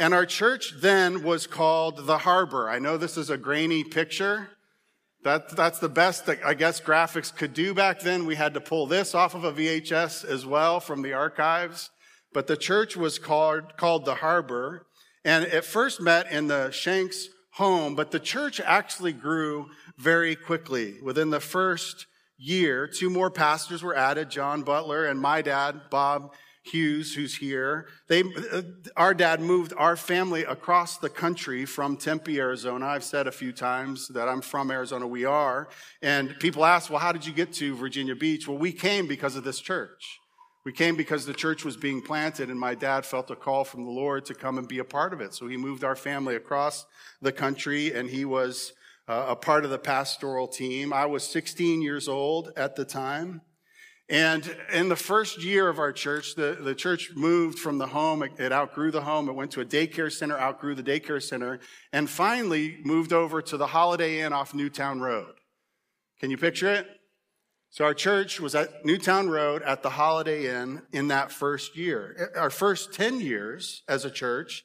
And 0.00 0.14
our 0.14 0.24
church 0.24 0.72
then 0.78 1.22
was 1.22 1.46
called 1.46 2.06
the 2.06 2.16
Harbor. 2.16 2.70
I 2.70 2.78
know 2.78 2.96
this 2.96 3.18
is 3.18 3.28
a 3.28 3.36
grainy 3.36 3.84
picture. 3.84 4.48
That, 5.24 5.54
that's 5.54 5.78
the 5.78 5.90
best 5.90 6.24
that 6.24 6.38
I 6.42 6.54
guess 6.54 6.80
graphics 6.80 7.36
could 7.36 7.52
do 7.52 7.74
back 7.74 8.00
then. 8.00 8.24
We 8.24 8.36
had 8.36 8.54
to 8.54 8.62
pull 8.62 8.86
this 8.86 9.14
off 9.14 9.34
of 9.34 9.44
a 9.44 9.52
VHS 9.52 10.24
as 10.24 10.46
well 10.46 10.80
from 10.80 11.02
the 11.02 11.12
archives. 11.12 11.90
But 12.32 12.46
the 12.46 12.56
church 12.56 12.96
was 12.96 13.18
called, 13.18 13.76
called 13.76 14.06
the 14.06 14.14
Harbor. 14.14 14.86
And 15.22 15.44
it 15.44 15.66
first 15.66 16.00
met 16.00 16.32
in 16.32 16.46
the 16.46 16.70
Shanks 16.70 17.28
home, 17.52 17.94
but 17.94 18.10
the 18.10 18.20
church 18.20 18.58
actually 18.58 19.12
grew 19.12 19.66
very 19.98 20.34
quickly. 20.34 20.94
Within 21.02 21.28
the 21.28 21.40
first 21.40 22.06
year, 22.38 22.88
two 22.88 23.10
more 23.10 23.30
pastors 23.30 23.82
were 23.82 23.94
added, 23.94 24.30
John 24.30 24.62
Butler 24.62 25.04
and 25.04 25.20
my 25.20 25.42
dad, 25.42 25.90
Bob 25.90 26.32
Hughes, 26.62 27.14
who's 27.14 27.36
here. 27.36 27.88
They, 28.08 28.22
uh, 28.22 28.62
our 28.96 29.14
dad 29.14 29.40
moved 29.40 29.72
our 29.76 29.96
family 29.96 30.44
across 30.44 30.98
the 30.98 31.08
country 31.08 31.64
from 31.64 31.96
Tempe, 31.96 32.38
Arizona. 32.38 32.86
I've 32.86 33.04
said 33.04 33.26
a 33.26 33.32
few 33.32 33.52
times 33.52 34.08
that 34.08 34.28
I'm 34.28 34.42
from 34.42 34.70
Arizona. 34.70 35.06
We 35.06 35.24
are. 35.24 35.68
And 36.02 36.38
people 36.38 36.64
ask, 36.64 36.90
well, 36.90 36.98
how 36.98 37.12
did 37.12 37.24
you 37.24 37.32
get 37.32 37.52
to 37.54 37.74
Virginia 37.76 38.14
Beach? 38.14 38.46
Well, 38.46 38.58
we 38.58 38.72
came 38.72 39.06
because 39.06 39.36
of 39.36 39.44
this 39.44 39.58
church. 39.58 40.20
We 40.64 40.72
came 40.72 40.96
because 40.96 41.24
the 41.24 41.32
church 41.32 41.64
was 41.64 41.78
being 41.78 42.02
planted, 42.02 42.50
and 42.50 42.60
my 42.60 42.74
dad 42.74 43.06
felt 43.06 43.30
a 43.30 43.36
call 43.36 43.64
from 43.64 43.86
the 43.86 43.90
Lord 43.90 44.26
to 44.26 44.34
come 44.34 44.58
and 44.58 44.68
be 44.68 44.78
a 44.78 44.84
part 44.84 45.14
of 45.14 45.22
it. 45.22 45.32
So 45.32 45.48
he 45.48 45.56
moved 45.56 45.84
our 45.84 45.96
family 45.96 46.36
across 46.36 46.84
the 47.22 47.32
country, 47.32 47.94
and 47.94 48.10
he 48.10 48.26
was 48.26 48.74
uh, 49.08 49.24
a 49.28 49.36
part 49.36 49.64
of 49.64 49.70
the 49.70 49.78
pastoral 49.78 50.46
team. 50.46 50.92
I 50.92 51.06
was 51.06 51.24
16 51.24 51.80
years 51.80 52.06
old 52.06 52.52
at 52.56 52.76
the 52.76 52.84
time. 52.84 53.40
And 54.10 54.56
in 54.72 54.88
the 54.88 54.96
first 54.96 55.44
year 55.44 55.68
of 55.68 55.78
our 55.78 55.92
church, 55.92 56.34
the, 56.34 56.58
the 56.60 56.74
church 56.74 57.12
moved 57.14 57.60
from 57.60 57.78
the 57.78 57.86
home. 57.86 58.24
It, 58.24 58.32
it 58.40 58.52
outgrew 58.52 58.90
the 58.90 59.02
home. 59.02 59.28
It 59.28 59.36
went 59.36 59.52
to 59.52 59.60
a 59.60 59.64
daycare 59.64 60.10
center, 60.10 60.36
outgrew 60.36 60.74
the 60.74 60.82
daycare 60.82 61.22
center, 61.22 61.60
and 61.92 62.10
finally 62.10 62.78
moved 62.84 63.12
over 63.12 63.40
to 63.40 63.56
the 63.56 63.68
Holiday 63.68 64.20
Inn 64.20 64.32
off 64.32 64.52
Newtown 64.52 65.00
Road. 65.00 65.34
Can 66.18 66.28
you 66.32 66.36
picture 66.36 66.72
it? 66.72 66.88
So 67.70 67.84
our 67.84 67.94
church 67.94 68.40
was 68.40 68.56
at 68.56 68.84
Newtown 68.84 69.30
Road 69.30 69.62
at 69.62 69.84
the 69.84 69.90
Holiday 69.90 70.60
Inn 70.60 70.82
in 70.90 71.06
that 71.08 71.30
first 71.30 71.76
year. 71.76 72.32
Our 72.36 72.50
first 72.50 72.92
10 72.92 73.20
years 73.20 73.84
as 73.88 74.04
a 74.04 74.10
church, 74.10 74.64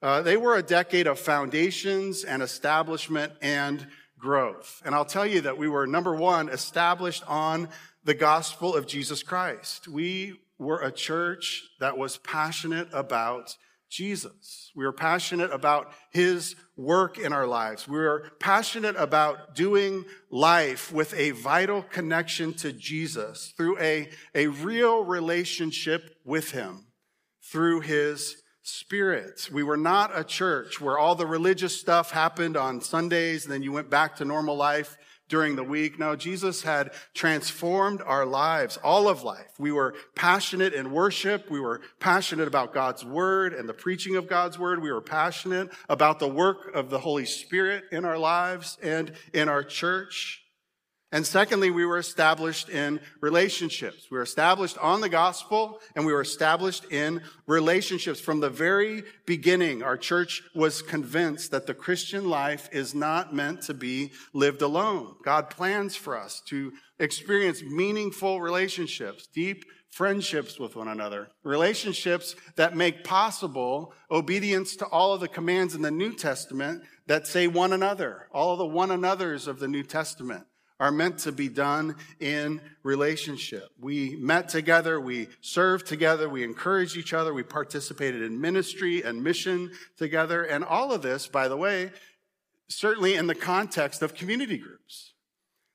uh, 0.00 0.22
they 0.22 0.38
were 0.38 0.56
a 0.56 0.62
decade 0.62 1.06
of 1.06 1.18
foundations 1.18 2.24
and 2.24 2.42
establishment 2.42 3.34
and 3.42 3.86
growth. 4.18 4.80
And 4.86 4.94
I'll 4.94 5.04
tell 5.04 5.26
you 5.26 5.42
that 5.42 5.58
we 5.58 5.68
were 5.68 5.86
number 5.86 6.14
one, 6.14 6.48
established 6.48 7.22
on 7.28 7.68
the 8.08 8.14
gospel 8.14 8.74
of 8.74 8.86
Jesus 8.86 9.22
Christ. 9.22 9.86
We 9.86 10.40
were 10.58 10.80
a 10.80 10.90
church 10.90 11.64
that 11.78 11.98
was 11.98 12.16
passionate 12.16 12.88
about 12.90 13.54
Jesus. 13.90 14.72
We 14.74 14.86
were 14.86 14.94
passionate 14.94 15.52
about 15.52 15.92
his 16.10 16.56
work 16.74 17.18
in 17.18 17.34
our 17.34 17.46
lives. 17.46 17.86
We 17.86 17.98
were 17.98 18.32
passionate 18.40 18.96
about 18.96 19.54
doing 19.54 20.06
life 20.30 20.90
with 20.90 21.12
a 21.12 21.32
vital 21.32 21.82
connection 21.82 22.54
to 22.54 22.72
Jesus 22.72 23.52
through 23.58 23.78
a, 23.78 24.08
a 24.34 24.46
real 24.46 25.04
relationship 25.04 26.16
with 26.24 26.52
him 26.52 26.86
through 27.42 27.80
his 27.80 28.42
spirit. 28.62 29.50
We 29.52 29.62
were 29.62 29.76
not 29.76 30.18
a 30.18 30.24
church 30.24 30.80
where 30.80 30.96
all 30.96 31.14
the 31.14 31.26
religious 31.26 31.78
stuff 31.78 32.12
happened 32.12 32.56
on 32.56 32.80
Sundays 32.80 33.44
and 33.44 33.52
then 33.52 33.62
you 33.62 33.72
went 33.72 33.90
back 33.90 34.16
to 34.16 34.24
normal 34.24 34.56
life 34.56 34.96
during 35.28 35.56
the 35.56 35.64
week. 35.64 35.98
No, 35.98 36.16
Jesus 36.16 36.62
had 36.62 36.92
transformed 37.14 38.02
our 38.04 38.26
lives, 38.26 38.78
all 38.78 39.08
of 39.08 39.22
life. 39.22 39.52
We 39.58 39.72
were 39.72 39.94
passionate 40.14 40.74
in 40.74 40.90
worship. 40.90 41.50
We 41.50 41.60
were 41.60 41.80
passionate 42.00 42.48
about 42.48 42.74
God's 42.74 43.04
word 43.04 43.52
and 43.52 43.68
the 43.68 43.74
preaching 43.74 44.16
of 44.16 44.28
God's 44.28 44.58
word. 44.58 44.82
We 44.82 44.92
were 44.92 45.00
passionate 45.00 45.70
about 45.88 46.18
the 46.18 46.28
work 46.28 46.74
of 46.74 46.90
the 46.90 46.98
Holy 46.98 47.26
Spirit 47.26 47.84
in 47.92 48.04
our 48.04 48.18
lives 48.18 48.78
and 48.82 49.12
in 49.32 49.48
our 49.48 49.62
church. 49.62 50.44
And 51.10 51.26
secondly, 51.26 51.70
we 51.70 51.86
were 51.86 51.96
established 51.96 52.68
in 52.68 53.00
relationships. 53.22 54.08
We 54.10 54.18
were 54.18 54.24
established 54.24 54.76
on 54.76 55.00
the 55.00 55.08
gospel 55.08 55.80
and 55.96 56.04
we 56.04 56.12
were 56.12 56.20
established 56.20 56.84
in 56.92 57.22
relationships. 57.46 58.20
From 58.20 58.40
the 58.40 58.50
very 58.50 59.04
beginning, 59.24 59.82
our 59.82 59.96
church 59.96 60.42
was 60.54 60.82
convinced 60.82 61.50
that 61.50 61.66
the 61.66 61.72
Christian 61.72 62.28
life 62.28 62.68
is 62.72 62.94
not 62.94 63.34
meant 63.34 63.62
to 63.62 63.74
be 63.74 64.12
lived 64.34 64.60
alone. 64.60 65.14
God 65.24 65.48
plans 65.48 65.96
for 65.96 66.14
us 66.14 66.42
to 66.48 66.72
experience 66.98 67.62
meaningful 67.62 68.42
relationships, 68.42 69.26
deep 69.28 69.64
friendships 69.90 70.58
with 70.58 70.76
one 70.76 70.88
another, 70.88 71.28
relationships 71.42 72.36
that 72.56 72.76
make 72.76 73.02
possible 73.02 73.94
obedience 74.10 74.76
to 74.76 74.84
all 74.84 75.14
of 75.14 75.20
the 75.20 75.28
commands 75.28 75.74
in 75.74 75.80
the 75.80 75.90
New 75.90 76.12
Testament 76.12 76.82
that 77.06 77.26
say 77.26 77.46
one 77.46 77.72
another, 77.72 78.28
all 78.30 78.52
of 78.52 78.58
the 78.58 78.66
one 78.66 78.90
another's 78.90 79.46
of 79.46 79.58
the 79.58 79.68
New 79.68 79.82
Testament 79.82 80.44
are 80.80 80.92
meant 80.92 81.18
to 81.18 81.32
be 81.32 81.48
done 81.48 81.96
in 82.20 82.60
relationship. 82.82 83.68
We 83.80 84.16
met 84.16 84.48
together, 84.48 85.00
we 85.00 85.28
served 85.40 85.86
together, 85.86 86.28
we 86.28 86.44
encouraged 86.44 86.96
each 86.96 87.12
other, 87.12 87.34
we 87.34 87.42
participated 87.42 88.22
in 88.22 88.40
ministry 88.40 89.02
and 89.02 89.22
mission 89.22 89.72
together. 89.96 90.44
And 90.44 90.64
all 90.64 90.92
of 90.92 91.02
this, 91.02 91.26
by 91.26 91.48
the 91.48 91.56
way, 91.56 91.90
certainly 92.68 93.14
in 93.14 93.26
the 93.26 93.34
context 93.34 94.02
of 94.02 94.14
community 94.14 94.58
groups. 94.58 95.14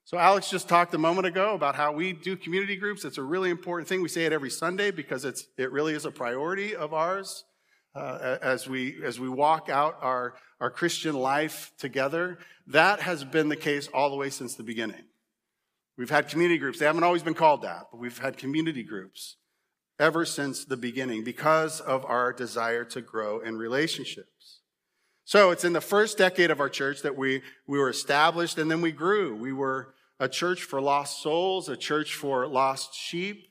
So 0.05 0.17
Alex 0.17 0.49
just 0.49 0.69
talked 0.69 0.93
a 0.93 0.99
moment 0.99 1.25
ago 1.25 1.55
about 1.55 1.75
how 1.75 1.91
we 1.91 2.13
do 2.13 2.35
community 2.35 2.75
groups. 2.75 3.03
It's 3.03 3.17
a 3.17 3.23
really 3.23 3.49
important 3.49 3.89
thing. 3.89 4.01
We 4.01 4.09
say 4.09 4.25
it 4.25 4.31
every 4.31 4.51
Sunday 4.51 4.91
because 4.91 5.25
it's, 5.25 5.47
it 5.57 5.71
really 5.71 5.93
is 5.93 6.05
a 6.05 6.11
priority 6.11 6.75
of 6.75 6.93
ours. 6.93 7.45
Uh, 7.95 8.37
as 8.41 8.67
we 8.67 9.03
as 9.03 9.19
we 9.19 9.29
walk 9.29 9.69
out 9.69 9.99
our 10.01 10.33
our 10.59 10.71
Christian 10.71 11.13
life 11.13 11.71
together. 11.77 12.39
That 12.67 13.01
has 13.01 13.23
been 13.23 13.49
the 13.49 13.55
case 13.55 13.87
all 13.93 14.09
the 14.09 14.15
way 14.15 14.29
since 14.29 14.55
the 14.55 14.63
beginning. 14.63 15.03
We've 15.97 16.09
had 16.09 16.27
community 16.27 16.57
groups. 16.57 16.79
They 16.79 16.85
haven't 16.85 17.03
always 17.03 17.21
been 17.21 17.33
called 17.33 17.61
that, 17.61 17.87
but 17.91 17.99
we've 17.99 18.17
had 18.17 18.37
community 18.37 18.81
groups 18.81 19.35
ever 19.99 20.25
since 20.25 20.65
the 20.65 20.77
beginning 20.77 21.23
because 21.23 21.81
of 21.81 22.03
our 22.05 22.33
desire 22.33 22.83
to 22.85 23.01
grow 23.01 23.39
in 23.39 23.57
relationships. 23.57 24.61
So 25.25 25.51
it's 25.51 25.63
in 25.63 25.73
the 25.73 25.81
first 25.81 26.17
decade 26.17 26.51
of 26.51 26.59
our 26.59 26.69
church 26.69 27.01
that 27.03 27.15
we, 27.15 27.41
we 27.67 27.77
were 27.77 27.89
established 27.89 28.57
and 28.57 28.69
then 28.71 28.81
we 28.81 28.91
grew. 28.91 29.35
We 29.35 29.53
were 29.53 29.93
a 30.19 30.27
church 30.27 30.63
for 30.63 30.81
lost 30.81 31.21
souls, 31.21 31.69
a 31.69 31.77
church 31.77 32.15
for 32.15 32.47
lost 32.47 32.95
sheep. 32.95 33.47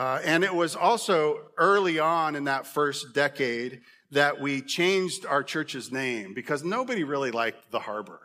Uh, 0.00 0.18
and 0.24 0.42
it 0.42 0.54
was 0.54 0.74
also 0.74 1.38
early 1.58 1.98
on 1.98 2.34
in 2.34 2.44
that 2.44 2.66
first 2.66 3.12
decade 3.12 3.82
that 4.10 4.40
we 4.40 4.62
changed 4.62 5.26
our 5.26 5.42
church's 5.42 5.92
name 5.92 6.32
because 6.32 6.64
nobody 6.64 7.04
really 7.04 7.30
liked 7.30 7.70
the 7.70 7.78
harbor. 7.78 8.18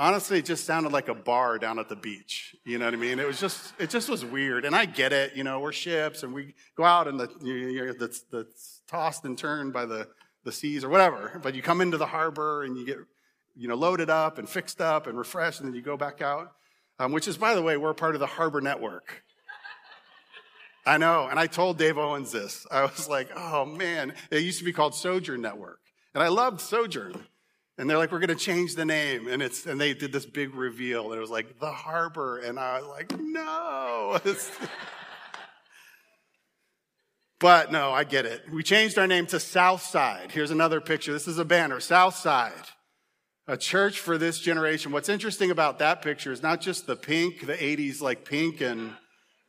Honestly, 0.00 0.40
it 0.40 0.44
just 0.44 0.66
sounded 0.66 0.90
like 0.90 1.06
a 1.06 1.14
bar 1.14 1.60
down 1.60 1.78
at 1.78 1.88
the 1.88 1.94
beach. 1.94 2.56
You 2.64 2.78
know 2.78 2.86
what 2.86 2.94
I 2.94 2.96
mean? 2.96 3.20
It 3.20 3.26
was 3.28 3.38
just, 3.38 3.72
it 3.78 3.88
just 3.88 4.08
was 4.08 4.24
weird. 4.24 4.64
And 4.64 4.74
I 4.74 4.84
get 4.84 5.12
it. 5.12 5.36
You 5.36 5.44
know, 5.44 5.60
we're 5.60 5.70
ships 5.70 6.24
and 6.24 6.34
we 6.34 6.56
go 6.76 6.82
out 6.82 7.06
and 7.06 7.20
the, 7.20 7.30
you 7.40 7.86
know, 7.86 7.92
the, 7.92 8.20
the 8.32 8.46
tossed 8.88 9.24
and 9.24 9.38
turned 9.38 9.72
by 9.72 9.86
the, 9.86 10.08
the 10.42 10.50
seas 10.50 10.82
or 10.82 10.88
whatever. 10.88 11.38
But 11.40 11.54
you 11.54 11.62
come 11.62 11.82
into 11.82 11.98
the 11.98 12.06
harbor 12.06 12.64
and 12.64 12.76
you 12.76 12.84
get, 12.84 12.96
you 13.54 13.68
know, 13.68 13.76
loaded 13.76 14.10
up 14.10 14.38
and 14.38 14.48
fixed 14.48 14.80
up 14.80 15.06
and 15.06 15.16
refreshed 15.16 15.60
and 15.60 15.68
then 15.68 15.76
you 15.76 15.82
go 15.82 15.96
back 15.96 16.20
out. 16.20 16.50
Um, 16.98 17.12
which 17.12 17.28
is, 17.28 17.36
by 17.36 17.54
the 17.54 17.62
way, 17.62 17.76
we're 17.76 17.94
part 17.94 18.16
of 18.16 18.20
the 18.20 18.26
harbor 18.26 18.60
network. 18.60 19.22
I 20.86 20.98
know. 20.98 21.28
And 21.28 21.38
I 21.38 21.46
told 21.46 21.78
Dave 21.78 21.96
Owens 21.96 22.32
this. 22.32 22.66
I 22.70 22.82
was 22.82 23.08
like, 23.08 23.30
oh 23.36 23.64
man, 23.64 24.14
it 24.30 24.42
used 24.42 24.58
to 24.58 24.64
be 24.64 24.72
called 24.72 24.94
Sojourn 24.94 25.40
Network. 25.40 25.80
And 26.14 26.22
I 26.22 26.28
loved 26.28 26.60
Sojourn. 26.60 27.14
And 27.76 27.90
they're 27.90 27.98
like, 27.98 28.12
we're 28.12 28.20
going 28.20 28.28
to 28.28 28.36
change 28.36 28.76
the 28.76 28.84
name. 28.84 29.26
And 29.26 29.42
it's, 29.42 29.66
and 29.66 29.80
they 29.80 29.94
did 29.94 30.12
this 30.12 30.26
big 30.26 30.54
reveal. 30.54 31.06
And 31.06 31.14
it 31.16 31.20
was 31.20 31.30
like, 31.30 31.58
the 31.58 31.72
harbor. 31.72 32.38
And 32.38 32.58
I 32.58 32.78
was 32.78 32.88
like, 32.88 33.18
no. 33.18 34.20
but 37.40 37.72
no, 37.72 37.90
I 37.90 38.04
get 38.04 38.26
it. 38.26 38.42
We 38.52 38.62
changed 38.62 38.96
our 38.96 39.08
name 39.08 39.26
to 39.26 39.40
Southside. 39.40 40.30
Here's 40.30 40.52
another 40.52 40.80
picture. 40.80 41.12
This 41.12 41.26
is 41.26 41.38
a 41.38 41.44
banner. 41.44 41.80
Southside. 41.80 42.52
A 43.48 43.56
church 43.56 43.98
for 43.98 44.16
this 44.18 44.38
generation. 44.38 44.92
What's 44.92 45.08
interesting 45.08 45.50
about 45.50 45.80
that 45.80 46.00
picture 46.00 46.30
is 46.30 46.42
not 46.42 46.60
just 46.60 46.86
the 46.86 46.96
pink, 46.96 47.44
the 47.44 47.54
80s 47.54 48.00
like 48.00 48.24
pink 48.24 48.60
and 48.60 48.92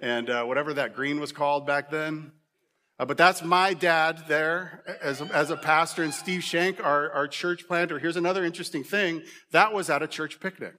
and 0.05 0.29
uh, 0.29 0.43
whatever 0.43 0.71
that 0.71 0.95
green 0.95 1.19
was 1.19 1.31
called 1.31 1.65
back 1.65 1.89
then. 1.89 2.31
Uh, 3.00 3.05
but 3.05 3.17
that's 3.17 3.41
my 3.41 3.74
dad 3.74 4.24
there 4.27 4.83
as 5.01 5.19
a, 5.19 5.25
as 5.33 5.50
a 5.50 5.57
pastor, 5.57 6.03
and 6.03 6.13
Steve 6.13 6.43
Shank, 6.43 6.79
our, 6.79 7.12
our 7.12 7.27
church 7.27 7.67
planter. 7.67 7.97
Here's 7.97 8.15
another 8.15 8.45
interesting 8.45 8.83
thing 8.83 9.24
that 9.51 9.74
was 9.74 9.89
at 9.89 10.03
a 10.03 10.07
church 10.07 10.39
picnic. 10.39 10.75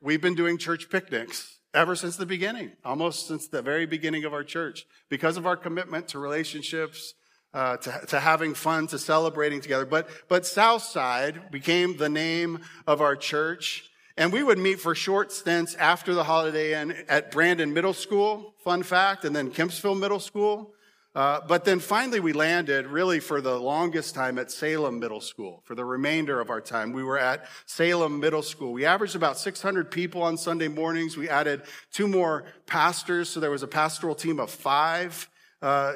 We've 0.00 0.22
been 0.22 0.34
doing 0.34 0.56
church 0.56 0.88
picnics 0.88 1.58
ever 1.74 1.94
since 1.94 2.16
the 2.16 2.24
beginning, 2.24 2.72
almost 2.82 3.28
since 3.28 3.46
the 3.46 3.60
very 3.60 3.84
beginning 3.84 4.24
of 4.24 4.32
our 4.32 4.42
church, 4.42 4.86
because 5.10 5.36
of 5.36 5.46
our 5.46 5.56
commitment 5.56 6.08
to 6.08 6.18
relationships, 6.18 7.12
uh, 7.52 7.76
to, 7.76 8.06
to 8.08 8.20
having 8.20 8.54
fun, 8.54 8.86
to 8.86 8.98
celebrating 8.98 9.60
together. 9.60 9.84
But, 9.84 10.08
but 10.30 10.46
Southside 10.46 11.50
became 11.50 11.98
the 11.98 12.08
name 12.08 12.60
of 12.86 13.02
our 13.02 13.16
church. 13.16 13.84
And 14.16 14.32
we 14.32 14.42
would 14.42 14.58
meet 14.58 14.80
for 14.80 14.94
short 14.94 15.32
stints 15.32 15.74
after 15.76 16.14
the 16.14 16.24
Holiday 16.24 16.80
Inn 16.80 16.94
at 17.08 17.30
Brandon 17.30 17.72
Middle 17.72 17.94
School, 17.94 18.54
fun 18.62 18.82
fact, 18.82 19.24
and 19.24 19.34
then 19.34 19.50
Kempsville 19.50 19.98
Middle 19.98 20.20
School. 20.20 20.74
Uh, 21.14 21.40
but 21.46 21.66
then 21.66 21.78
finally 21.78 22.20
we 22.20 22.32
landed 22.32 22.86
really 22.86 23.20
for 23.20 23.42
the 23.42 23.58
longest 23.58 24.14
time 24.14 24.38
at 24.38 24.50
Salem 24.50 24.98
Middle 24.98 25.20
School. 25.20 25.60
For 25.64 25.74
the 25.74 25.84
remainder 25.84 26.40
of 26.40 26.48
our 26.48 26.60
time, 26.60 26.92
we 26.92 27.02
were 27.02 27.18
at 27.18 27.46
Salem 27.66 28.18
Middle 28.18 28.42
School. 28.42 28.72
We 28.72 28.86
averaged 28.86 29.14
about 29.14 29.38
600 29.38 29.90
people 29.90 30.22
on 30.22 30.38
Sunday 30.38 30.68
mornings. 30.68 31.16
We 31.16 31.28
added 31.28 31.62
two 31.92 32.08
more 32.08 32.44
pastors, 32.66 33.28
so 33.28 33.40
there 33.40 33.50
was 33.50 33.62
a 33.62 33.68
pastoral 33.68 34.14
team 34.14 34.40
of 34.40 34.50
five. 34.50 35.28
Uh, 35.62 35.94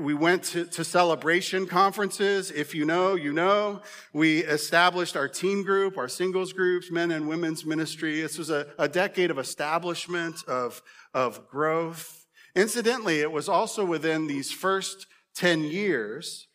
we 0.00 0.12
went 0.12 0.42
to, 0.42 0.64
to, 0.64 0.82
celebration 0.82 1.68
conferences. 1.68 2.50
If 2.50 2.74
you 2.74 2.84
know, 2.84 3.14
you 3.14 3.32
know. 3.32 3.80
We 4.12 4.40
established 4.40 5.16
our 5.16 5.28
team 5.28 5.62
group, 5.62 5.96
our 5.96 6.08
singles 6.08 6.52
groups, 6.52 6.90
men 6.90 7.12
and 7.12 7.28
women's 7.28 7.64
ministry. 7.64 8.20
This 8.20 8.36
was 8.38 8.50
a, 8.50 8.66
a 8.76 8.88
decade 8.88 9.30
of 9.30 9.38
establishment, 9.38 10.42
of, 10.48 10.82
of 11.14 11.48
growth. 11.48 12.26
Incidentally, 12.56 13.20
it 13.20 13.30
was 13.30 13.48
also 13.48 13.84
within 13.84 14.26
these 14.26 14.50
first 14.50 15.06
10 15.36 15.62
years 15.62 16.48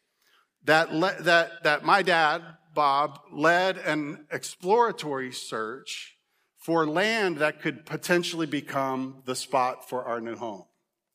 that, 0.66 0.94
le- 0.94 1.22
that, 1.22 1.64
that 1.64 1.86
my 1.86 2.02
dad, 2.02 2.42
Bob, 2.74 3.20
led 3.32 3.78
an 3.78 4.26
exploratory 4.34 5.32
search 5.32 6.18
for 6.58 6.86
land 6.86 7.38
that 7.38 7.62
could 7.62 7.86
potentially 7.86 8.46
become 8.46 9.24
the 9.24 9.36
spot 9.36 9.88
for 9.88 10.04
our 10.04 10.20
new 10.20 10.36
home, 10.36 10.66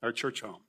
our 0.03 0.11
church 0.11 0.41
home. 0.41 0.64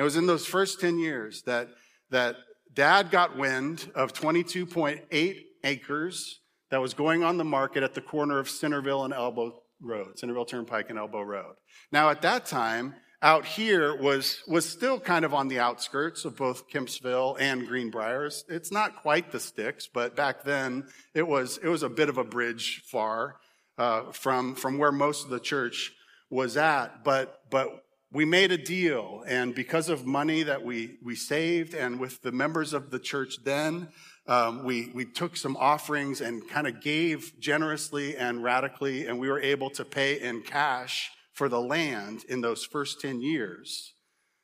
It 0.00 0.02
was 0.02 0.16
in 0.16 0.24
those 0.24 0.46
first 0.46 0.80
10 0.80 0.98
years 0.98 1.42
that, 1.42 1.68
that 2.08 2.36
dad 2.72 3.10
got 3.10 3.36
wind 3.36 3.92
of 3.94 4.14
22.8 4.14 5.36
acres 5.62 6.40
that 6.70 6.80
was 6.80 6.94
going 6.94 7.22
on 7.22 7.36
the 7.36 7.44
market 7.44 7.82
at 7.82 7.92
the 7.92 8.00
corner 8.00 8.38
of 8.38 8.48
Centerville 8.48 9.04
and 9.04 9.12
Elbow 9.12 9.60
Road, 9.78 10.18
Centerville 10.18 10.46
Turnpike 10.46 10.88
and 10.88 10.98
Elbow 10.98 11.20
Road. 11.20 11.56
Now, 11.92 12.08
at 12.08 12.22
that 12.22 12.46
time, 12.46 12.94
out 13.20 13.44
here 13.44 13.94
was, 13.94 14.40
was 14.48 14.66
still 14.66 14.98
kind 14.98 15.26
of 15.26 15.34
on 15.34 15.48
the 15.48 15.58
outskirts 15.58 16.24
of 16.24 16.34
both 16.34 16.70
Kempsville 16.70 17.36
and 17.38 17.68
Greenbriers. 17.68 18.46
It's 18.48 18.72
not 18.72 19.02
quite 19.02 19.30
the 19.30 19.38
sticks, 19.38 19.86
but 19.86 20.16
back 20.16 20.44
then 20.44 20.86
it 21.12 21.28
was, 21.28 21.58
it 21.62 21.68
was 21.68 21.82
a 21.82 21.90
bit 21.90 22.08
of 22.08 22.16
a 22.16 22.24
bridge 22.24 22.84
far, 22.86 23.36
uh, 23.76 24.12
from, 24.12 24.54
from 24.54 24.78
where 24.78 24.92
most 24.92 25.24
of 25.24 25.30
the 25.30 25.40
church 25.40 25.92
was 26.30 26.56
at. 26.56 27.04
But, 27.04 27.42
but 27.50 27.84
we 28.12 28.24
made 28.24 28.50
a 28.50 28.58
deal, 28.58 29.22
and 29.26 29.54
because 29.54 29.88
of 29.88 30.04
money 30.04 30.42
that 30.42 30.64
we, 30.64 30.98
we 31.02 31.14
saved, 31.14 31.74
and 31.74 32.00
with 32.00 32.22
the 32.22 32.32
members 32.32 32.72
of 32.72 32.90
the 32.90 32.98
church 32.98 33.36
then, 33.44 33.88
um, 34.26 34.64
we, 34.64 34.90
we 34.92 35.04
took 35.04 35.36
some 35.36 35.56
offerings 35.56 36.20
and 36.20 36.48
kind 36.48 36.66
of 36.66 36.80
gave 36.80 37.38
generously 37.38 38.16
and 38.16 38.42
radically, 38.42 39.06
and 39.06 39.18
we 39.18 39.28
were 39.28 39.40
able 39.40 39.70
to 39.70 39.84
pay 39.84 40.20
in 40.20 40.42
cash 40.42 41.10
for 41.32 41.48
the 41.48 41.60
land 41.60 42.24
in 42.28 42.40
those 42.40 42.64
first 42.64 43.00
10 43.00 43.22
years 43.22 43.94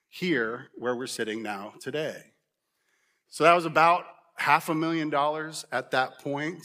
here 0.08 0.68
where 0.76 0.96
we're 0.96 1.06
sitting 1.06 1.42
now 1.42 1.74
today. 1.80 2.22
So 3.28 3.44
that 3.44 3.54
was 3.54 3.66
about 3.66 4.04
half 4.36 4.68
a 4.68 4.74
million 4.74 5.10
dollars 5.10 5.64
at 5.72 5.90
that 5.90 6.20
point. 6.20 6.64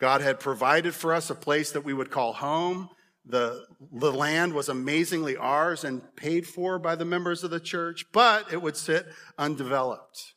God 0.00 0.20
had 0.20 0.38
provided 0.38 0.94
for 0.94 1.12
us 1.12 1.30
a 1.30 1.34
place 1.34 1.72
that 1.72 1.84
we 1.84 1.92
would 1.92 2.10
call 2.10 2.32
home. 2.32 2.88
The, 3.28 3.66
the 3.92 4.12
land 4.12 4.54
was 4.54 4.68
amazingly 4.68 5.36
ours 5.36 5.84
and 5.84 6.02
paid 6.16 6.46
for 6.46 6.78
by 6.78 6.94
the 6.94 7.04
members 7.04 7.44
of 7.44 7.50
the 7.50 7.60
church, 7.60 8.06
but 8.12 8.52
it 8.52 8.62
would 8.62 8.76
sit 8.76 9.06
undeveloped. 9.36 10.34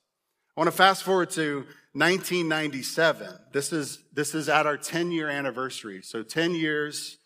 I 0.55 0.59
want 0.59 0.67
to 0.67 0.75
fast 0.75 1.03
forward 1.03 1.29
to 1.31 1.65
1997. 1.93 3.29
This 3.53 3.71
is, 3.71 4.03
this 4.13 4.35
is 4.35 4.49
at 4.49 4.65
our 4.65 4.77
10 4.77 5.11
year 5.11 5.29
anniversary. 5.29 6.01
So 6.01 6.23
10 6.23 6.53
years 6.53 7.17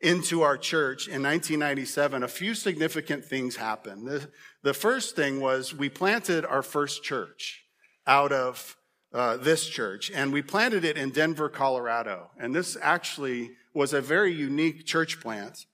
into 0.00 0.42
our 0.42 0.58
church 0.58 1.08
in 1.08 1.22
1997, 1.22 2.22
a 2.22 2.28
few 2.28 2.54
significant 2.54 3.24
things 3.24 3.56
happened. 3.56 4.06
The, 4.06 4.28
the 4.62 4.74
first 4.74 5.16
thing 5.16 5.40
was 5.40 5.74
we 5.74 5.88
planted 5.88 6.44
our 6.44 6.62
first 6.62 7.02
church 7.02 7.64
out 8.06 8.32
of 8.32 8.76
uh, 9.12 9.38
this 9.38 9.66
church, 9.66 10.10
and 10.10 10.32
we 10.32 10.42
planted 10.42 10.84
it 10.84 10.98
in 10.98 11.10
Denver, 11.10 11.48
Colorado. 11.48 12.30
And 12.38 12.54
this 12.54 12.76
actually 12.82 13.52
was 13.76 13.92
a 13.92 14.00
very 14.00 14.32
unique 14.32 14.86
church 14.86 15.20
plant 15.20 15.66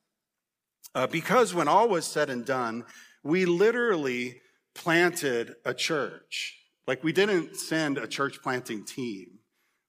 uh, 0.93 1.07
because 1.07 1.55
when 1.55 1.69
all 1.69 1.88
was 1.88 2.05
said 2.05 2.29
and 2.29 2.45
done, 2.45 2.85
we 3.23 3.45
literally 3.45 4.41
planted 4.75 5.55
a 5.65 5.73
church. 5.73 6.59
Like 6.85 7.05
we 7.05 7.12
didn't 7.12 7.57
send 7.57 7.99
a 7.99 8.09
church 8.09 8.43
planting 8.43 8.85
team. 8.85 9.38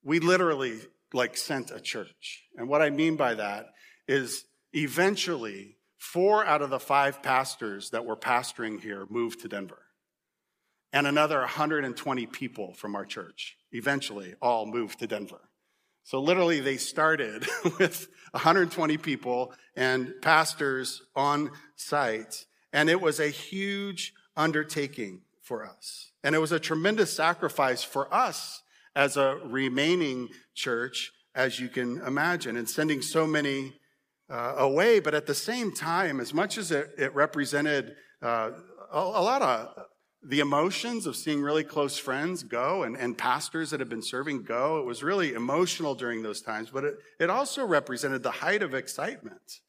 We 0.03 0.19
literally 0.19 0.79
like 1.11 1.35
sent 1.35 1.71
a 1.71 1.79
church. 1.79 2.43
And 2.55 2.69
what 2.69 2.83
I 2.83 2.91
mean 2.91 3.15
by 3.15 3.33
that 3.33 3.73
is 4.07 4.45
eventually 4.73 5.77
four 5.97 6.45
out 6.45 6.61
of 6.61 6.69
the 6.69 6.79
five 6.79 7.23
pastors 7.23 7.89
that 7.89 8.05
were 8.05 8.15
pastoring 8.15 8.79
here 8.79 9.07
moved 9.09 9.41
to 9.41 9.47
Denver. 9.47 9.81
And 10.91 11.07
another 11.07 11.39
120 11.39 12.27
people 12.27 12.75
from 12.75 12.95
our 12.95 13.05
church 13.05 13.57
eventually 13.71 14.35
all 14.39 14.67
moved 14.67 14.99
to 14.99 15.07
Denver. 15.07 15.49
So 16.03 16.19
literally 16.19 16.59
they 16.59 16.77
started 16.77 17.45
with 17.79 18.07
120 18.31 18.97
people 18.97 19.53
and 19.75 20.13
pastors 20.21 21.01
on 21.15 21.51
site. 21.75 22.45
And 22.71 22.89
it 22.89 23.01
was 23.01 23.19
a 23.19 23.29
huge 23.29 24.13
undertaking 24.35 25.21
for 25.41 25.65
us. 25.65 26.11
And 26.23 26.33
it 26.33 26.39
was 26.39 26.51
a 26.51 26.59
tremendous 26.59 27.13
sacrifice 27.13 27.83
for 27.83 28.13
us 28.13 28.61
as 28.95 29.17
a 29.17 29.37
remaining 29.45 30.29
church, 30.55 31.11
as 31.35 31.59
you 31.59 31.67
can 31.67 32.01
imagine, 32.01 32.57
and 32.57 32.69
sending 32.69 33.01
so 33.01 33.27
many 33.27 33.73
uh, 34.29 34.55
away. 34.57 34.99
But 34.99 35.13
at 35.13 35.25
the 35.25 35.35
same 35.35 35.71
time, 35.71 36.19
as 36.19 36.33
much 36.33 36.57
as 36.57 36.71
it, 36.71 36.91
it 36.97 37.13
represented 37.13 37.95
uh, 38.21 38.51
a, 38.91 38.99
a, 38.99 39.21
lot 39.21 39.41
of 39.41 39.85
the 40.25 40.39
emotions 40.39 41.05
of 41.05 41.15
seeing 41.15 41.41
really 41.41 41.63
close 41.63 41.97
friends 41.97 42.43
go 42.43 42.83
and, 42.83 42.95
and 42.95 43.17
pastors 43.17 43.71
that 43.71 43.79
have 43.79 43.89
been 43.89 44.01
serving 44.01 44.43
go. 44.43 44.79
It 44.79 44.85
was 44.85 45.03
really 45.03 45.33
emotional 45.33 45.95
during 45.95 46.23
those 46.23 46.41
times, 46.41 46.69
but 46.71 46.83
it, 46.85 46.95
it 47.19 47.29
also 47.29 47.65
represented 47.65 48.23
the 48.23 48.31
height 48.31 48.63
of 48.63 48.73
excitement 48.73 49.59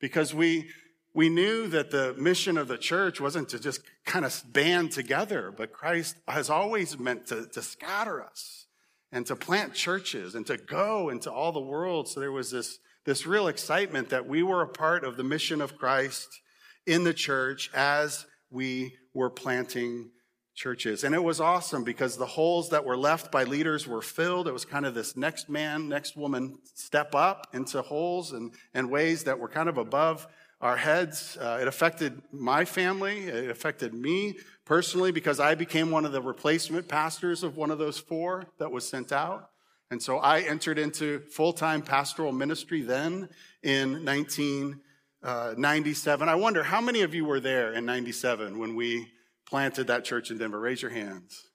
because 0.00 0.34
we, 0.34 0.68
we 1.14 1.28
knew 1.28 1.68
that 1.68 1.90
the 1.90 2.14
mission 2.14 2.58
of 2.58 2.66
the 2.66 2.78
church 2.78 3.20
wasn't 3.20 3.48
to 3.50 3.60
just 3.60 3.82
kind 4.04 4.24
of 4.24 4.42
band 4.52 4.90
together, 4.90 5.52
but 5.56 5.72
Christ 5.72 6.16
has 6.26 6.50
always 6.50 6.98
meant 6.98 7.26
to, 7.26 7.46
to 7.46 7.62
scatter 7.62 8.22
us 8.22 8.66
and 9.12 9.24
to 9.26 9.36
plant 9.36 9.74
churches 9.74 10.34
and 10.34 10.46
to 10.46 10.56
go 10.56 11.08
into 11.08 11.30
all 11.30 11.52
the 11.52 11.60
world. 11.60 12.08
So 12.08 12.20
there 12.20 12.32
was 12.32 12.50
this, 12.50 12.78
this 13.04 13.26
real 13.26 13.48
excitement 13.48 14.08
that 14.10 14.26
we 14.26 14.42
were 14.42 14.62
a 14.62 14.68
part 14.68 15.04
of 15.04 15.16
the 15.16 15.24
mission 15.24 15.60
of 15.60 15.76
Christ 15.76 16.40
in 16.86 17.04
the 17.04 17.14
church 17.14 17.70
as 17.74 18.26
we 18.50 18.96
were 19.14 19.30
planting 19.30 20.10
churches. 20.54 21.04
And 21.04 21.14
it 21.14 21.22
was 21.22 21.40
awesome 21.40 21.84
because 21.84 22.16
the 22.16 22.26
holes 22.26 22.70
that 22.70 22.84
were 22.84 22.96
left 22.96 23.32
by 23.32 23.44
leaders 23.44 23.86
were 23.86 24.02
filled. 24.02 24.46
It 24.46 24.52
was 24.52 24.64
kind 24.64 24.84
of 24.84 24.94
this 24.94 25.16
next 25.16 25.48
man, 25.48 25.88
next 25.88 26.16
woman 26.16 26.58
step 26.74 27.14
up 27.14 27.46
into 27.54 27.80
holes 27.82 28.32
and, 28.32 28.52
and 28.74 28.90
ways 28.90 29.24
that 29.24 29.38
were 29.38 29.48
kind 29.48 29.68
of 29.68 29.78
above 29.78 30.26
our 30.60 30.76
heads. 30.76 31.38
Uh, 31.40 31.58
it 31.62 31.68
affected 31.68 32.20
my 32.32 32.64
family. 32.64 33.20
It 33.24 33.50
affected 33.50 33.94
me 33.94 34.38
personally 34.66 35.12
because 35.12 35.40
I 35.40 35.54
became 35.54 35.90
one 35.90 36.04
of 36.04 36.12
the 36.12 36.20
replacement 36.20 36.88
pastors 36.88 37.42
of 37.42 37.56
one 37.56 37.70
of 37.70 37.78
those 37.78 37.98
four 37.98 38.44
that 38.58 38.70
was 38.70 38.86
sent 38.86 39.12
out. 39.12 39.50
And 39.90 40.02
so 40.02 40.18
I 40.18 40.40
entered 40.40 40.78
into 40.78 41.20
full 41.20 41.52
time 41.52 41.82
pastoral 41.82 42.32
ministry 42.32 42.82
then 42.82 43.28
in 43.62 44.04
19. 44.04 44.80
Uh, 45.22 45.54
97. 45.56 46.28
I 46.28 46.34
wonder 46.34 46.62
how 46.62 46.80
many 46.80 47.02
of 47.02 47.14
you 47.14 47.26
were 47.26 47.40
there 47.40 47.74
in 47.74 47.84
97 47.84 48.58
when 48.58 48.74
we 48.74 49.08
planted 49.46 49.88
that 49.88 50.04
church 50.04 50.30
in 50.30 50.38
Denver? 50.38 50.58
Raise 50.58 50.80
your 50.80 50.90
hands. 50.90 51.48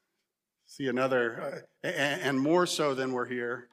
See 0.67 0.87
another, 0.87 1.63
uh, 1.83 1.87
and, 1.87 2.21
and 2.21 2.39
more 2.39 2.67
so 2.67 2.93
than 2.93 3.11
we're 3.11 3.25
here. 3.25 3.69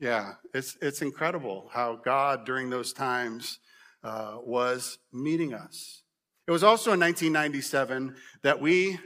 Yeah, 0.00 0.34
it's, 0.52 0.76
it's 0.82 1.02
incredible 1.02 1.70
how 1.72 2.00
God 2.04 2.44
during 2.44 2.68
those 2.68 2.92
times 2.92 3.60
uh, 4.02 4.38
was 4.42 4.98
meeting 5.12 5.54
us. 5.54 6.02
It 6.48 6.50
was 6.50 6.64
also 6.64 6.92
in 6.92 7.00
1997 7.00 8.16
that 8.42 8.60
we, 8.60 8.98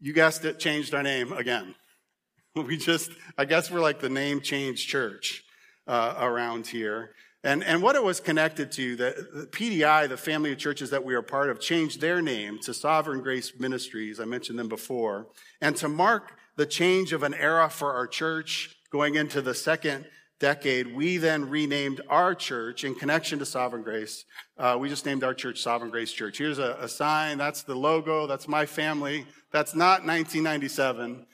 you 0.00 0.12
guessed 0.12 0.44
it, 0.44 0.58
changed 0.58 0.94
our 0.94 1.02
name 1.02 1.32
again. 1.32 1.74
We 2.54 2.76
just, 2.76 3.12
I 3.36 3.44
guess 3.44 3.70
we're 3.70 3.78
like 3.78 4.00
the 4.00 4.08
name 4.08 4.40
change 4.40 4.88
church 4.88 5.44
uh, 5.86 6.14
around 6.18 6.66
here. 6.66 7.14
And, 7.44 7.62
and 7.62 7.82
what 7.82 7.94
it 7.94 8.02
was 8.02 8.18
connected 8.18 8.72
to, 8.72 8.96
the, 8.96 9.28
the, 9.32 9.46
PDI, 9.46 10.08
the 10.08 10.16
family 10.16 10.50
of 10.50 10.58
churches 10.58 10.90
that 10.90 11.04
we 11.04 11.14
are 11.14 11.22
part 11.22 11.50
of, 11.50 11.60
changed 11.60 12.00
their 12.00 12.20
name 12.20 12.58
to 12.62 12.74
Sovereign 12.74 13.20
Grace 13.20 13.52
Ministries. 13.58 14.18
I 14.18 14.24
mentioned 14.24 14.58
them 14.58 14.68
before. 14.68 15.28
And 15.60 15.76
to 15.76 15.88
mark 15.88 16.32
the 16.56 16.66
change 16.66 17.12
of 17.12 17.22
an 17.22 17.34
era 17.34 17.70
for 17.70 17.94
our 17.94 18.08
church 18.08 18.76
going 18.90 19.14
into 19.14 19.40
the 19.40 19.54
second 19.54 20.06
decade, 20.40 20.92
we 20.94 21.16
then 21.16 21.48
renamed 21.48 22.00
our 22.08 22.34
church 22.34 22.82
in 22.82 22.96
connection 22.96 23.38
to 23.38 23.46
Sovereign 23.46 23.82
Grace. 23.82 24.24
Uh, 24.56 24.76
we 24.78 24.88
just 24.88 25.06
named 25.06 25.22
our 25.22 25.34
church 25.34 25.62
Sovereign 25.62 25.90
Grace 25.90 26.12
Church. 26.12 26.38
Here's 26.38 26.58
a, 26.58 26.76
a 26.80 26.88
sign. 26.88 27.38
That's 27.38 27.62
the 27.62 27.74
logo. 27.74 28.26
That's 28.26 28.48
my 28.48 28.66
family. 28.66 29.26
That's 29.52 29.76
not 29.76 30.04
1997, 30.04 31.24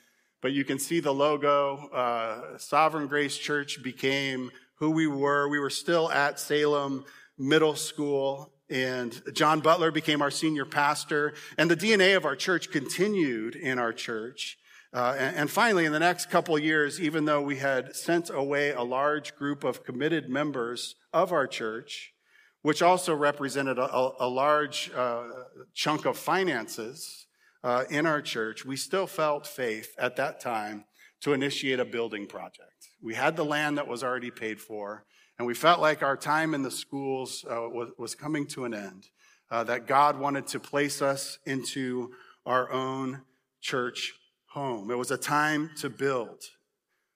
but 0.41 0.53
you 0.53 0.63
can 0.63 0.77
see 0.77 0.99
the 0.99 1.13
logo. 1.13 1.87
Uh, 1.87 2.57
Sovereign 2.59 3.07
Grace 3.07 3.37
Church 3.37 3.81
became 3.81 4.51
who 4.75 4.91
we 4.91 5.07
were. 5.07 5.47
We 5.49 5.59
were 5.59 5.69
still 5.69 6.11
at 6.11 6.39
Salem 6.39 7.05
Middle 7.37 7.75
School 7.75 8.51
and 8.69 9.21
John 9.33 9.59
Butler 9.59 9.91
became 9.91 10.21
our 10.21 10.31
senior 10.31 10.65
pastor 10.65 11.33
and 11.57 11.69
the 11.69 11.77
DNA 11.77 12.17
of 12.17 12.25
our 12.25 12.35
church 12.35 12.71
continued 12.71 13.55
in 13.55 13.77
our 13.77 13.93
church. 13.93 14.57
Uh, 14.93 15.15
and, 15.19 15.35
and, 15.35 15.51
finally, 15.51 15.85
in 15.85 15.91
the 15.91 15.99
next 15.99 16.29
couple 16.29 16.57
years, 16.57 17.01
even 17.01 17.25
though 17.25 17.41
we 17.41 17.57
had 17.57 17.93
sent 17.93 18.29
away 18.29 18.71
a 18.71 18.81
large 18.81 19.35
group 19.35 19.65
of 19.65 19.83
committed 19.83 20.29
members 20.29 20.95
of 21.11 21.33
our 21.33 21.45
church, 21.45 22.13
which 22.61 22.81
also 22.81 23.13
represented 23.13 23.77
a, 23.77 24.11
a 24.19 24.27
large 24.27 24.89
uh, 24.95 25.25
chunk 25.73 26.05
of 26.05 26.17
finances 26.17 27.27
uh, 27.61 27.83
in 27.89 28.05
our 28.05 28.21
church, 28.21 28.63
we 28.63 28.77
still 28.77 29.05
felt 29.05 29.45
faith 29.45 29.93
at 29.99 30.15
that 30.15 30.39
time 30.39 30.85
to 31.19 31.33
initiate 31.33 31.79
a 31.79 31.85
building 31.85 32.25
project. 32.25 32.64
We 33.05 33.13
had 33.13 33.35
the 33.35 33.45
land 33.45 33.77
that 33.77 33.87
was 33.87 34.03
already 34.03 34.31
paid 34.31 34.59
for, 34.59 35.05
and 35.37 35.45
we 35.45 35.53
felt 35.53 35.79
like 35.79 36.01
our 36.01 36.17
time 36.17 36.55
in 36.55 36.63
the 36.63 36.71
schools 36.71 37.45
uh, 37.47 37.69
was, 37.69 37.91
was, 37.99 38.15
coming 38.15 38.47
to 38.47 38.65
an 38.65 38.73
end, 38.73 39.09
uh, 39.51 39.63
that 39.65 39.85
God 39.85 40.17
wanted 40.17 40.47
to 40.47 40.59
place 40.59 41.03
us 41.03 41.37
into 41.45 42.13
our 42.47 42.71
own 42.71 43.21
church 43.61 44.13
home. 44.47 44.89
It 44.89 44.97
was 44.97 45.11
a 45.11 45.19
time 45.19 45.69
to 45.81 45.89
build. 45.91 46.45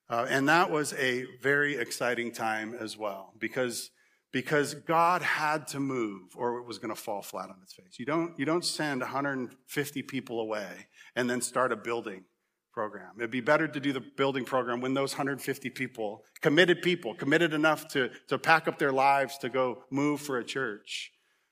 Uh, 0.07 0.27
and 0.29 0.47
that 0.47 0.69
was 0.69 0.93
a 0.93 1.25
very 1.41 1.75
exciting 1.75 2.31
time 2.31 2.75
as 2.79 2.95
well 2.95 3.33
because, 3.39 3.89
because 4.31 4.75
God 4.75 5.23
had 5.23 5.65
to 5.69 5.79
move 5.79 6.35
or 6.35 6.59
it 6.59 6.67
was 6.67 6.77
going 6.77 6.93
to 6.93 7.01
fall 7.01 7.23
flat 7.23 7.49
on 7.49 7.55
its 7.63 7.73
face. 7.73 7.97
You 7.97 8.05
don't, 8.05 8.37
you 8.37 8.45
don't 8.45 8.65
send 8.65 9.01
150 9.01 10.01
people 10.03 10.39
away 10.39 10.87
and 11.15 11.27
then 11.27 11.41
start 11.41 11.71
a 11.71 11.75
building 11.75 12.25
program. 12.79 13.11
It'd 13.17 13.29
be 13.29 13.41
better 13.41 13.67
to 13.67 13.79
do 13.81 13.91
the 13.91 13.99
building 13.99 14.45
program 14.45 14.79
when 14.79 14.93
those 14.93 15.11
150 15.11 15.69
people, 15.71 16.23
committed 16.39 16.81
people, 16.81 17.13
committed 17.13 17.53
enough 17.53 17.89
to, 17.89 18.09
to 18.29 18.39
pack 18.39 18.69
up 18.69 18.79
their 18.79 18.93
lives 18.93 19.37
to 19.39 19.49
go 19.49 19.83
move 19.89 20.21
for 20.21 20.37
a 20.37 20.45
church. 20.45 21.11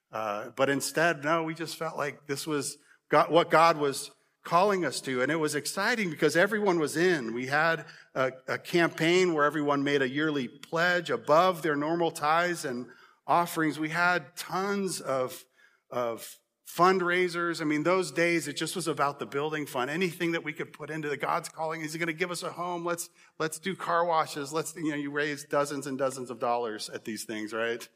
Uh, 0.09 0.51
but 0.55 0.69
instead, 0.69 1.25
no, 1.25 1.43
we 1.43 1.53
just 1.53 1.75
felt 1.75 1.97
like 1.97 2.27
this 2.27 2.47
was 2.47 2.77
God, 3.11 3.29
what 3.29 3.49
God 3.49 3.77
was 3.77 4.09
calling 4.45 4.85
us 4.85 5.01
to. 5.01 5.21
And 5.21 5.29
it 5.29 5.35
was 5.35 5.53
exciting 5.53 6.09
because 6.09 6.37
everyone 6.37 6.79
was 6.79 6.95
in. 6.95 7.33
We 7.33 7.47
had 7.47 7.83
a, 8.15 8.31
a, 8.47 8.57
campaign 8.57 9.33
where 9.33 9.43
everyone 9.43 9.83
made 9.83 10.01
a 10.01 10.07
yearly 10.07 10.47
pledge 10.47 11.09
above 11.09 11.61
their 11.61 11.75
normal 11.75 12.09
tithes 12.09 12.63
and 12.63 12.85
offerings. 13.27 13.77
We 13.77 13.89
had 13.89 14.33
tons 14.37 15.01
of, 15.01 15.43
of 15.91 16.37
fundraisers. 16.67 17.61
I 17.61 17.65
mean, 17.65 17.83
those 17.83 18.11
days, 18.11 18.47
it 18.47 18.53
just 18.53 18.75
was 18.75 18.87
about 18.87 19.19
the 19.19 19.25
building 19.25 19.65
fund. 19.65 19.89
Anything 19.89 20.33
that 20.33 20.43
we 20.43 20.53
could 20.53 20.73
put 20.73 20.89
into 20.89 21.09
the 21.09 21.17
God's 21.17 21.49
calling. 21.49 21.81
Is 21.81 21.93
he 21.93 21.99
going 21.99 22.07
to 22.07 22.13
give 22.13 22.31
us 22.31 22.43
a 22.43 22.49
home? 22.49 22.85
Let's, 22.85 23.09
let's 23.39 23.57
do 23.59 23.75
car 23.75 24.05
washes. 24.05 24.51
Let's, 24.51 24.75
you 24.75 24.89
know, 24.89 24.95
you 24.95 25.09
raise 25.09 25.43
dozens 25.45 25.87
and 25.87 25.97
dozens 25.97 26.29
of 26.29 26.39
dollars 26.39 26.89
at 26.89 27.05
these 27.05 27.23
things, 27.23 27.53
right? 27.53 27.87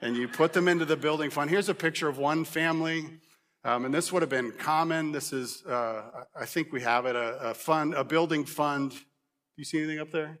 And 0.00 0.16
you 0.16 0.28
put 0.28 0.52
them 0.52 0.68
into 0.68 0.84
the 0.84 0.96
building 0.96 1.30
fund. 1.30 1.50
Here's 1.50 1.68
a 1.68 1.74
picture 1.74 2.08
of 2.08 2.18
one 2.18 2.44
family 2.44 3.20
um, 3.66 3.84
and 3.84 3.92
this 3.92 4.12
would 4.12 4.22
have 4.22 4.30
been 4.30 4.52
common. 4.52 5.10
This 5.10 5.32
is, 5.32 5.66
uh, 5.66 6.24
I 6.40 6.44
think 6.44 6.72
we 6.72 6.82
have 6.82 7.04
it, 7.04 7.16
a, 7.16 7.50
a 7.50 7.54
fund, 7.54 7.94
a 7.94 8.04
building 8.04 8.44
fund. 8.44 8.92
Do 8.92 8.96
you 9.56 9.64
see 9.64 9.78
anything 9.78 9.98
up 9.98 10.12
there? 10.12 10.38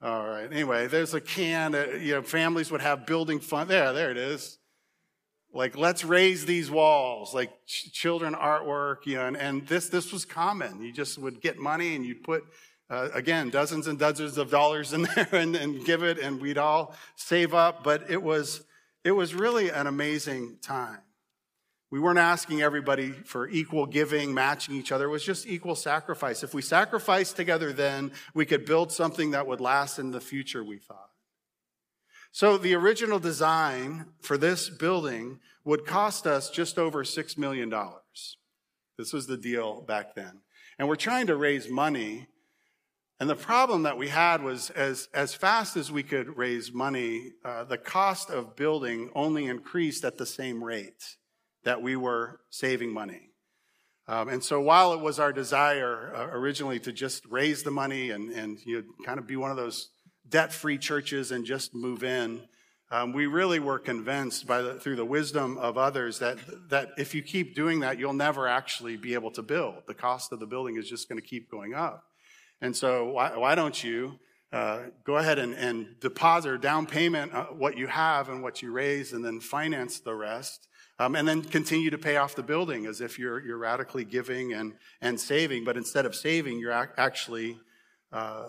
All 0.00 0.28
right. 0.28 0.52
Anyway, 0.52 0.86
there's 0.86 1.12
a 1.12 1.20
can. 1.20 1.74
Uh, 1.74 1.86
you 2.00 2.14
know, 2.14 2.22
families 2.22 2.70
would 2.70 2.82
have 2.82 3.04
building 3.04 3.40
fund. 3.40 3.68
There, 3.68 3.92
there 3.92 4.12
it 4.12 4.16
is. 4.16 4.58
Like, 5.56 5.76
let's 5.76 6.04
raise 6.04 6.44
these 6.44 6.70
walls, 6.70 7.34
like 7.34 7.50
ch- 7.66 7.90
children 7.92 8.34
artwork. 8.34 9.06
You 9.06 9.16
know, 9.16 9.26
and, 9.26 9.36
and 9.36 9.66
this 9.66 9.88
this 9.88 10.12
was 10.12 10.24
common. 10.24 10.82
You 10.82 10.92
just 10.92 11.18
would 11.18 11.40
get 11.40 11.58
money 11.58 11.96
and 11.96 12.04
you'd 12.04 12.22
put 12.22 12.44
uh, 12.90 13.08
again 13.14 13.50
dozens 13.50 13.86
and 13.86 13.98
dozens 13.98 14.36
of 14.36 14.50
dollars 14.50 14.92
in 14.92 15.02
there 15.16 15.28
and, 15.32 15.56
and 15.56 15.84
give 15.84 16.02
it, 16.02 16.18
and 16.18 16.40
we'd 16.40 16.58
all 16.58 16.94
save 17.16 17.54
up. 17.54 17.82
But 17.82 18.10
it 18.10 18.22
was 18.22 18.62
it 19.02 19.12
was 19.12 19.34
really 19.34 19.70
an 19.70 19.86
amazing 19.86 20.58
time. 20.60 20.98
We 21.90 22.00
weren't 22.00 22.18
asking 22.18 22.62
everybody 22.62 23.12
for 23.12 23.48
equal 23.48 23.86
giving, 23.86 24.34
matching 24.34 24.74
each 24.74 24.92
other. 24.92 25.06
It 25.06 25.10
was 25.10 25.24
just 25.24 25.46
equal 25.46 25.76
sacrifice. 25.76 26.42
If 26.42 26.52
we 26.52 26.60
sacrificed 26.60 27.36
together 27.36 27.72
then, 27.72 28.10
we 28.34 28.44
could 28.44 28.66
build 28.66 28.90
something 28.90 29.30
that 29.30 29.46
would 29.46 29.60
last 29.60 29.98
in 29.98 30.10
the 30.10 30.20
future, 30.20 30.64
we 30.64 30.78
thought. 30.78 31.10
So 32.36 32.58
the 32.58 32.74
original 32.74 33.18
design 33.18 34.08
for 34.20 34.36
this 34.36 34.68
building 34.68 35.40
would 35.64 35.86
cost 35.86 36.26
us 36.26 36.50
just 36.50 36.78
over 36.78 37.02
$6 37.02 37.38
million. 37.38 37.72
This 38.98 39.14
was 39.14 39.26
the 39.26 39.38
deal 39.38 39.80
back 39.80 40.14
then. 40.14 40.42
And 40.78 40.86
we're 40.86 40.96
trying 40.96 41.28
to 41.28 41.34
raise 41.34 41.70
money. 41.70 42.26
And 43.18 43.30
the 43.30 43.36
problem 43.36 43.84
that 43.84 43.96
we 43.96 44.08
had 44.08 44.42
was 44.42 44.68
as, 44.68 45.08
as 45.14 45.32
fast 45.32 45.78
as 45.78 45.90
we 45.90 46.02
could 46.02 46.36
raise 46.36 46.74
money, 46.74 47.32
uh, 47.42 47.64
the 47.64 47.78
cost 47.78 48.28
of 48.28 48.54
building 48.54 49.08
only 49.14 49.46
increased 49.46 50.04
at 50.04 50.18
the 50.18 50.26
same 50.26 50.62
rate 50.62 51.16
that 51.64 51.80
we 51.80 51.96
were 51.96 52.40
saving 52.50 52.92
money. 52.92 53.30
Um, 54.08 54.28
and 54.28 54.44
so 54.44 54.60
while 54.60 54.92
it 54.92 55.00
was 55.00 55.18
our 55.18 55.32
desire 55.32 56.14
uh, 56.14 56.26
originally 56.36 56.80
to 56.80 56.92
just 56.92 57.24
raise 57.30 57.62
the 57.62 57.70
money 57.70 58.10
and, 58.10 58.30
and 58.30 58.58
you 58.66 58.82
know, 58.82 59.06
kind 59.06 59.18
of 59.18 59.26
be 59.26 59.36
one 59.36 59.50
of 59.50 59.56
those 59.56 59.88
debt-free 60.28 60.78
churches 60.78 61.30
and 61.30 61.44
just 61.44 61.74
move 61.74 62.02
in, 62.02 62.42
um, 62.90 63.12
we 63.12 63.26
really 63.26 63.58
were 63.58 63.78
convinced 63.78 64.46
by 64.46 64.62
the, 64.62 64.74
through 64.74 64.96
the 64.96 65.04
wisdom 65.04 65.58
of 65.58 65.76
others 65.76 66.20
that, 66.20 66.38
that 66.70 66.90
if 66.96 67.14
you 67.14 67.22
keep 67.22 67.56
doing 67.56 67.80
that, 67.80 67.98
you'll 67.98 68.12
never 68.12 68.46
actually 68.46 68.96
be 68.96 69.14
able 69.14 69.32
to 69.32 69.42
build. 69.42 69.82
The 69.88 69.94
cost 69.94 70.32
of 70.32 70.38
the 70.38 70.46
building 70.46 70.76
is 70.76 70.88
just 70.88 71.08
going 71.08 71.20
to 71.20 71.26
keep 71.26 71.50
going 71.50 71.74
up. 71.74 72.04
And 72.60 72.76
so 72.76 73.10
why, 73.10 73.36
why 73.36 73.54
don't 73.56 73.82
you 73.82 74.18
uh, 74.52 74.84
go 75.04 75.16
ahead 75.16 75.40
and, 75.40 75.54
and 75.54 75.98
deposit 76.00 76.50
or 76.50 76.58
down 76.58 76.86
payment 76.86 77.34
uh, 77.34 77.46
what 77.46 77.76
you 77.76 77.88
have 77.88 78.28
and 78.28 78.42
what 78.42 78.62
you 78.62 78.70
raise 78.70 79.12
and 79.12 79.24
then 79.24 79.40
finance 79.40 79.98
the 79.98 80.14
rest 80.14 80.68
um, 80.98 81.14
and 81.14 81.26
then 81.26 81.42
continue 81.42 81.90
to 81.90 81.98
pay 81.98 82.16
off 82.16 82.34
the 82.34 82.42
building 82.42 82.86
as 82.86 83.00
if 83.00 83.18
you're, 83.18 83.44
you're 83.44 83.58
radically 83.58 84.04
giving 84.04 84.54
and, 84.54 84.74
and 85.00 85.20
saving. 85.20 85.64
But 85.64 85.76
instead 85.76 86.06
of 86.06 86.14
saving, 86.14 86.58
you're 86.58 86.72
ac- 86.72 86.92
actually 86.96 87.58
uh, 88.12 88.48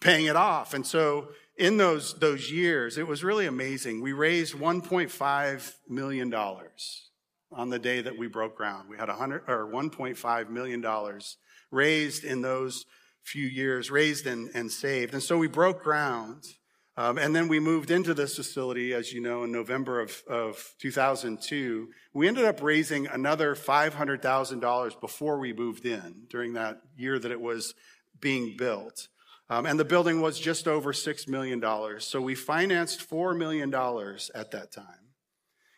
paying 0.00 0.26
it 0.26 0.36
off. 0.36 0.74
And 0.74 0.86
so 0.86 1.28
in 1.56 1.76
those, 1.76 2.14
those 2.14 2.50
years, 2.50 2.98
it 2.98 3.06
was 3.06 3.24
really 3.24 3.46
amazing. 3.46 4.02
We 4.02 4.12
raised 4.12 4.54
$1.5 4.54 5.72
million 5.88 6.34
on 7.52 7.70
the 7.70 7.78
day 7.78 8.00
that 8.02 8.18
we 8.18 8.26
broke 8.26 8.56
ground. 8.56 8.88
We 8.88 8.96
had 8.96 9.08
100, 9.08 9.44
or 9.48 9.70
$1.5 9.72 10.50
million 10.50 11.20
raised 11.70 12.24
in 12.24 12.42
those 12.42 12.84
few 13.22 13.46
years, 13.46 13.90
raised 13.90 14.26
and, 14.26 14.50
and 14.54 14.70
saved. 14.70 15.12
And 15.12 15.22
so 15.22 15.38
we 15.38 15.48
broke 15.48 15.82
ground. 15.82 16.44
Um, 16.98 17.18
and 17.18 17.36
then 17.36 17.48
we 17.48 17.60
moved 17.60 17.90
into 17.90 18.14
this 18.14 18.36
facility, 18.36 18.94
as 18.94 19.12
you 19.12 19.20
know, 19.20 19.44
in 19.44 19.52
November 19.52 20.00
of, 20.00 20.22
of 20.28 20.74
2002. 20.78 21.88
We 22.14 22.26
ended 22.26 22.46
up 22.46 22.62
raising 22.62 23.06
another 23.06 23.54
$500,000 23.54 25.00
before 25.00 25.38
we 25.38 25.52
moved 25.52 25.84
in 25.84 26.22
during 26.30 26.54
that 26.54 26.80
year 26.96 27.18
that 27.18 27.30
it 27.30 27.40
was 27.40 27.74
being 28.18 28.56
built. 28.56 29.08
Um, 29.48 29.66
and 29.66 29.78
the 29.78 29.84
building 29.84 30.20
was 30.20 30.40
just 30.40 30.66
over 30.66 30.92
$6 30.92 31.28
million. 31.28 31.62
So 32.00 32.20
we 32.20 32.34
financed 32.34 33.08
$4 33.08 33.36
million 33.36 33.72
at 34.34 34.50
that 34.50 34.72
time 34.72 35.06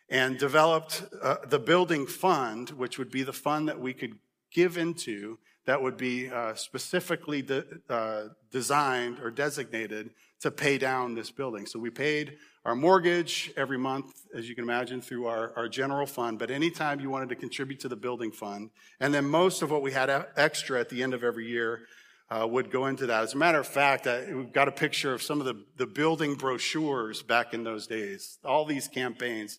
and 0.09 0.39
developed 0.39 1.05
uh, 1.23 1.37
the 1.47 1.59
building 1.59 2.07
fund, 2.07 2.71
which 2.71 2.99
would 2.99 3.11
be 3.11 3.23
the 3.23 3.33
fund 3.33 3.69
that 3.69 3.79
we 3.79 3.93
could 3.93 4.15
give 4.53 4.79
into 4.79 5.39
that 5.67 5.83
would 5.83 5.99
be 5.99 6.31
uh, 6.31 6.55
specifically 6.55 7.43
de- 7.43 7.63
uh, 7.91 8.29
designed 8.51 9.19
or 9.21 9.31
designated 9.31 10.09
to 10.41 10.51
pay 10.51 10.79
down 10.79 11.15
this 11.15 11.31
building. 11.31 11.67
So 11.67 11.79
we 11.79 11.91
paid 11.91 12.39
our 12.65 12.75
mortgage 12.75 13.53
every 13.55 13.77
month, 13.77 14.15
as 14.35 14.49
you 14.49 14.55
can 14.55 14.65
imagine, 14.65 15.03
through 15.03 15.27
our, 15.27 15.53
our 15.57 15.69
general 15.69 16.07
fund. 16.07 16.39
But 16.39 16.51
anytime 16.51 17.01
you 17.01 17.11
wanted 17.11 17.29
to 17.29 17.35
contribute 17.35 17.81
to 17.81 17.89
the 17.89 17.97
building 17.97 18.33
fund, 18.33 18.71
and 18.99 19.13
then 19.13 19.27
most 19.27 19.61
of 19.61 19.71
what 19.71 19.83
we 19.83 19.93
had 19.93 20.09
extra 20.37 20.81
at 20.81 20.89
the 20.89 21.03
end 21.03 21.13
of 21.13 21.23
every 21.23 21.47
year 21.47 21.83
uh, 22.31 22.47
would 22.47 22.71
go 22.71 22.87
into 22.87 23.07
that. 23.07 23.23
As 23.23 23.35
a 23.35 23.39
matter 23.39 23.59
of 23.59 23.67
fact, 23.67 24.07
I, 24.07 24.33
we've 24.33 24.53
got 24.53 24.69
a 24.69 24.73
picture 24.73 25.15
of 25.15 25.23
some 25.23 25.41
of 25.41 25.47
the, 25.47 25.65
the 25.77 25.87
building 25.87 26.35
brochures 26.35 27.23
back 27.23 27.55
in 27.55 27.65
those 27.65 27.87
days. 27.87 28.39
All 28.45 28.65
these 28.65 28.89
campaigns. 28.89 29.59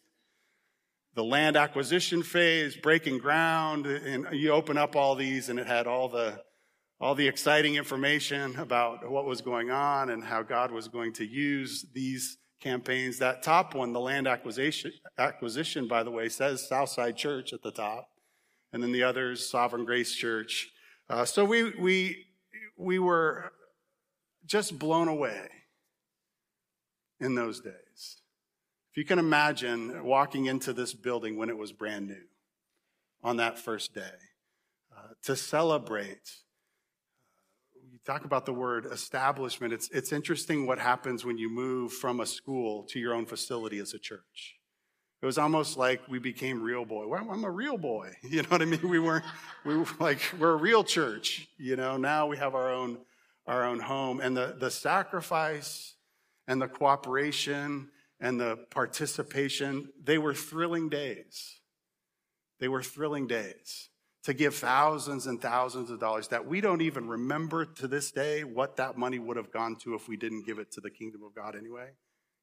The 1.15 1.23
land 1.23 1.57
acquisition 1.57 2.21
phase, 2.21 2.77
breaking 2.77 3.17
ground, 3.17 3.87
and 3.87 4.27
you 4.31 4.51
open 4.51 4.77
up 4.77 4.95
all 4.95 5.15
these 5.15 5.49
and 5.49 5.59
it 5.59 5.67
had 5.67 5.87
all 5.87 6.07
the 6.07 6.41
all 7.01 7.15
the 7.15 7.27
exciting 7.27 7.75
information 7.75 8.57
about 8.57 9.09
what 9.09 9.25
was 9.25 9.41
going 9.41 9.71
on 9.71 10.09
and 10.09 10.21
how 10.21 10.43
God 10.43 10.69
was 10.69 10.89
going 10.89 11.13
to 11.13 11.25
use 11.25 11.85
these 11.93 12.37
campaigns. 12.59 13.19
That 13.19 13.41
top 13.41 13.73
one, 13.73 13.93
the 13.93 14.01
land 14.01 14.27
acquisition, 14.27 14.91
acquisition, 15.17 15.87
by 15.87 16.03
the 16.03 16.11
way, 16.11 16.27
says 16.27 16.67
Southside 16.67 17.15
Church 17.15 17.53
at 17.53 17.63
the 17.63 17.71
top, 17.71 18.09
and 18.73 18.83
then 18.83 18.91
the 18.91 19.03
others, 19.03 19.49
Sovereign 19.49 19.85
Grace 19.85 20.13
Church. 20.13 20.69
Uh, 21.09 21.25
so 21.25 21.43
we 21.43 21.71
we 21.79 22.25
we 22.79 22.97
were 22.97 23.51
just 24.45 24.79
blown 24.79 25.07
away 25.07 25.49
in 27.19 27.35
those 27.35 27.59
days. 27.59 28.21
If 28.91 28.97
you 28.97 29.05
can 29.05 29.19
imagine 29.19 30.03
walking 30.03 30.45
into 30.45 30.73
this 30.73 30.93
building 30.93 31.37
when 31.37 31.49
it 31.49 31.57
was 31.57 31.73
brand 31.73 32.07
new 32.07 32.23
on 33.21 33.37
that 33.37 33.59
first 33.59 33.93
day 33.93 34.15
uh, 34.95 35.09
to 35.23 35.35
celebrate. 35.35 36.37
You 37.91 37.99
talk 38.05 38.23
about 38.23 38.45
the 38.45 38.53
word 38.53 38.85
establishment. 38.85 39.73
It's, 39.73 39.89
it's 39.89 40.13
interesting 40.13 40.65
what 40.65 40.79
happens 40.79 41.25
when 41.25 41.37
you 41.37 41.49
move 41.49 41.91
from 41.91 42.21
a 42.21 42.25
school 42.25 42.83
to 42.85 42.99
your 42.99 43.13
own 43.13 43.25
facility 43.25 43.79
as 43.79 43.93
a 43.93 43.99
church. 43.99 44.58
It 45.21 45.25
was 45.25 45.37
almost 45.37 45.77
like 45.77 46.07
we 46.07 46.17
became 46.17 46.61
real 46.61 46.85
boy. 46.85 47.07
Well, 47.07 47.27
I'm 47.29 47.43
a 47.43 47.51
real 47.51 47.77
boy. 47.77 48.15
You 48.23 48.41
know 48.41 48.49
what 48.49 48.61
I 48.61 48.65
mean? 48.65 48.87
We 48.87 48.99
weren't, 48.99 49.25
we 49.65 49.75
were 49.75 49.85
like, 49.99 50.21
we're 50.39 50.53
a 50.53 50.57
real 50.57 50.83
church. 50.83 51.47
You 51.57 51.75
know, 51.75 51.97
now 51.97 52.27
we 52.27 52.37
have 52.37 52.55
our 52.55 52.71
own, 52.71 52.99
our 53.45 53.65
own 53.65 53.79
home. 53.79 54.21
And 54.21 54.35
the, 54.35 54.55
the 54.57 54.71
sacrifice 54.71 55.95
and 56.47 56.61
the 56.61 56.67
cooperation 56.67 57.89
and 58.21 58.39
the 58.39 58.57
participation, 58.69 59.89
they 60.01 60.17
were 60.17 60.33
thrilling 60.33 60.87
days. 60.87 61.59
They 62.59 62.67
were 62.67 62.83
thrilling 62.83 63.27
days 63.27 63.89
to 64.23 64.33
give 64.33 64.55
thousands 64.55 65.27
and 65.27 65.41
thousands 65.41 65.89
of 65.89 65.99
dollars 65.99 66.27
that 66.29 66.45
we 66.45 66.61
don't 66.61 66.81
even 66.81 67.07
remember 67.07 67.65
to 67.65 67.87
this 67.87 68.11
day 68.11 68.43
what 68.43 68.77
that 68.77 68.97
money 68.97 69.17
would 69.17 69.37
have 69.37 69.51
gone 69.51 69.75
to 69.77 69.95
if 69.95 70.07
we 70.07 70.17
didn't 70.17 70.45
give 70.45 70.59
it 70.59 70.71
to 70.73 70.81
the 70.81 70.89
kingdom 70.89 71.23
of 71.23 71.33
God 71.33 71.55
anyway. 71.55 71.89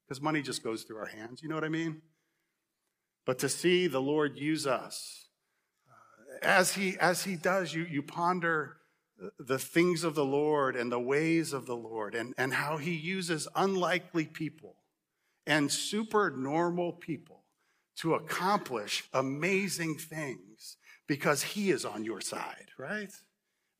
Because 0.06 0.22
money 0.22 0.42
just 0.42 0.62
goes 0.62 0.82
through 0.82 0.98
our 0.98 1.06
hands. 1.06 1.42
You 1.42 1.48
know 1.48 1.54
what 1.54 1.64
I 1.64 1.68
mean? 1.68 2.00
But 3.26 3.38
to 3.40 3.48
see 3.48 3.86
the 3.86 4.00
Lord 4.00 4.38
use 4.38 4.66
us. 4.66 5.26
As 6.42 6.74
he, 6.74 6.96
as 6.98 7.24
he 7.24 7.36
does, 7.36 7.74
you, 7.74 7.82
you 7.82 8.02
ponder 8.02 8.76
the 9.38 9.58
things 9.58 10.04
of 10.04 10.14
the 10.14 10.24
Lord 10.24 10.76
and 10.76 10.92
the 10.92 11.00
ways 11.00 11.52
of 11.52 11.66
the 11.66 11.76
Lord 11.76 12.14
and, 12.14 12.34
and 12.38 12.54
how 12.54 12.76
he 12.76 12.94
uses 12.94 13.48
unlikely 13.54 14.26
people 14.26 14.76
and 15.46 15.70
super 15.70 16.30
normal 16.30 16.92
people 16.92 17.44
to 17.96 18.14
accomplish 18.14 19.04
amazing 19.12 19.96
things 19.96 20.76
because 21.06 21.42
he 21.42 21.70
is 21.70 21.84
on 21.84 22.04
your 22.04 22.20
side, 22.20 22.68
right? 22.78 23.12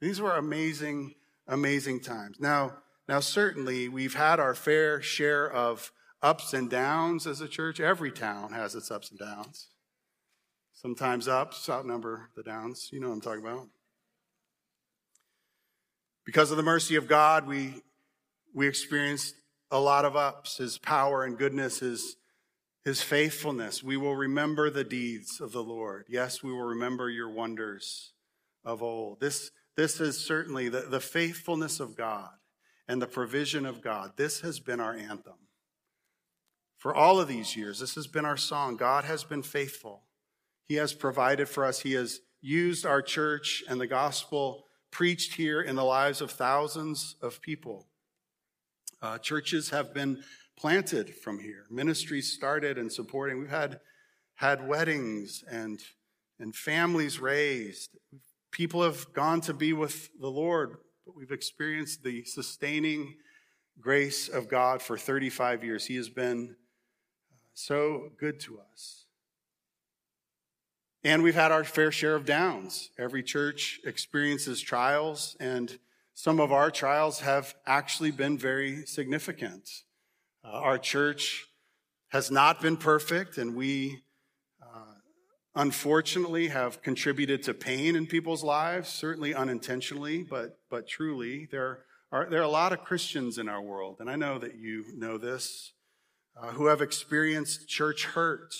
These 0.01 0.21
were 0.21 0.37
amazing, 0.37 1.15
amazing 1.47 2.01
times. 2.01 2.41
Now, 2.41 2.79
now 3.09 3.21
certainly 3.21 3.89
we've 3.89 4.15
had 4.15 4.41
our 4.41 4.55
fair 4.55 5.03
share 5.03 5.51
of 5.51 5.93
ups 6.23 6.53
and 6.53 6.71
downs 6.71 7.27
as 7.27 7.41
a 7.41 7.49
church. 7.49 7.81
Every 7.81 8.11
town 8.11 8.53
has 8.53 8.75
its 8.75 8.91
ups 8.91 9.11
and 9.11 9.19
downs. 9.19 9.69
Sometimes 10.73 11.29
ups 11.29 11.69
outnumber 11.69 12.31
the 12.37 12.43
downs. 12.43 12.91
You 12.93 13.01
know 13.01 13.09
what 13.09 13.15
I'm 13.15 13.21
talking 13.21 13.45
about. 13.45 13.69
Because 16.25 16.51
of 16.51 16.57
the 16.57 16.63
mercy 16.63 16.97
of 16.97 17.07
God, 17.07 17.47
we, 17.47 17.83
we 18.55 18.67
experienced 18.67 19.35
a 19.71 19.79
lot 19.79 20.05
of 20.05 20.17
ups. 20.17 20.59
His 20.59 20.77
power 20.77 21.25
and 21.25 21.39
goodness, 21.39 21.79
His, 21.79 22.17
His 22.85 23.01
faithfulness. 23.01 23.83
We 23.83 23.97
will 23.97 24.17
remember 24.17 24.69
the 24.69 24.85
deeds 24.85 25.41
of 25.41 25.53
the 25.53 25.63
Lord. 25.63 26.07
Yes, 26.09 26.43
we 26.43 26.53
will 26.53 26.65
remember 26.65 27.09
your 27.09 27.31
wonders 27.31 28.13
of 28.65 28.83
old. 28.83 29.21
This, 29.21 29.51
this 29.77 30.01
is 30.01 30.19
certainly 30.19 30.69
the, 30.69 30.81
the 30.81 31.01
faithfulness 31.01 31.79
of 31.79 31.97
God 31.97 32.31
and 32.89 33.01
the 33.01 33.07
provision 33.07 33.65
of 33.65 33.81
God. 33.81 34.13
This 34.17 34.41
has 34.41 34.59
been 34.59 34.81
our 34.81 34.95
anthem 34.95 35.46
for 36.87 36.95
all 36.95 37.19
of 37.19 37.27
these 37.27 37.57
years. 37.57 37.81
This 37.81 37.97
has 37.97 38.07
been 38.07 38.25
our 38.25 38.37
song. 38.37 38.77
God 38.77 39.03
has 39.03 39.25
been 39.25 39.43
faithful. 39.43 40.05
He 40.69 40.77
has 40.77 40.95
provided 40.95 41.49
for 41.49 41.65
us. 41.65 41.81
He 41.81 41.95
has 41.95 42.21
used 42.41 42.87
our 42.87 43.03
church 43.03 43.65
and 43.69 43.81
the 43.81 43.89
gospel 43.89 44.67
preached 44.93 45.35
here 45.35 45.61
in 45.61 45.75
the 45.75 45.83
lives 45.83 46.21
of 46.21 46.31
thousands 46.31 47.17
of 47.21 47.43
people. 47.43 47.89
Uh, 49.03 49.19
churches 49.19 49.71
have 49.71 49.93
been 49.93 50.23
planted 50.57 51.13
from 51.13 51.41
here. 51.41 51.65
Ministries 51.73 52.33
started 52.33 52.79
and 52.79 52.93
supporting. 52.93 53.41
We've 53.41 53.51
had 53.51 53.81
had 54.37 54.69
weddings 54.69 55.43
and 55.51 55.81
and 56.39 56.55
families 56.55 57.19
raised. 57.19 57.99
People 58.53 58.85
have 58.85 59.13
gone 59.13 59.41
to 59.41 59.53
be 59.53 59.73
with 59.73 60.09
the 60.21 60.31
Lord, 60.31 60.77
but 61.05 61.17
we've 61.17 61.33
experienced 61.33 62.05
the 62.05 62.25
sustaining 62.27 63.17
grace 63.81 64.29
of 64.29 64.47
God 64.47 64.81
for 64.81 64.97
35 64.97 65.65
years. 65.65 65.85
He 65.85 65.97
has 65.97 66.09
been 66.09 66.55
so 67.57 68.11
good 68.19 68.39
to 68.41 68.61
us. 68.71 69.07
And 71.03 71.23
we've 71.23 71.35
had 71.35 71.53
our 71.53 71.65
fair 71.65 71.91
share 71.91 72.15
of 72.15 72.27
downs. 72.27 72.91
Every 72.99 73.23
church 73.23 73.81
experiences 73.85 74.61
trials, 74.61 75.37
and 75.41 75.79
some 76.15 76.39
of 76.39 76.53
our 76.53 76.71
trials 76.71 77.21
have 77.21 77.55
actually 77.67 78.11
been 78.11 78.37
very 78.37 78.85
significant. 78.85 79.71
Uh, 80.45 80.49
our 80.49 80.79
church 80.79 81.47
has 82.09 82.31
not 82.31 82.61
been 82.61 82.77
perfect, 82.77 83.39
and 83.39 83.57
we 83.57 84.03
uh, 84.63 84.95
unfortunately 85.55 86.49
have 86.49 86.83
contributed 86.83 87.43
to 87.45 87.55
pain 87.55 87.97
in 87.97 88.07
people's 88.07 88.45
lives, 88.45 88.89
certainly 88.89 89.35
unintentionally, 89.35 90.23
but, 90.23 90.59
but 90.69 90.87
truly. 90.87 91.49
There 91.51 91.85
are, 92.13 92.29
there 92.29 92.41
are 92.41 92.45
a 92.45 92.49
lot 92.49 92.73
of 92.73 92.85
Christians 92.85 93.39
in 93.39 93.49
our 93.49 93.63
world, 93.63 93.97
and 94.01 94.11
I 94.11 94.17
know 94.17 94.39
that 94.39 94.57
you 94.57 94.85
know 94.95 95.17
this 95.17 95.73
uh, 96.41 96.49
who 96.49 96.67
have 96.67 96.83
experienced 96.83 97.69
church 97.69 98.05
hurt, 98.05 98.55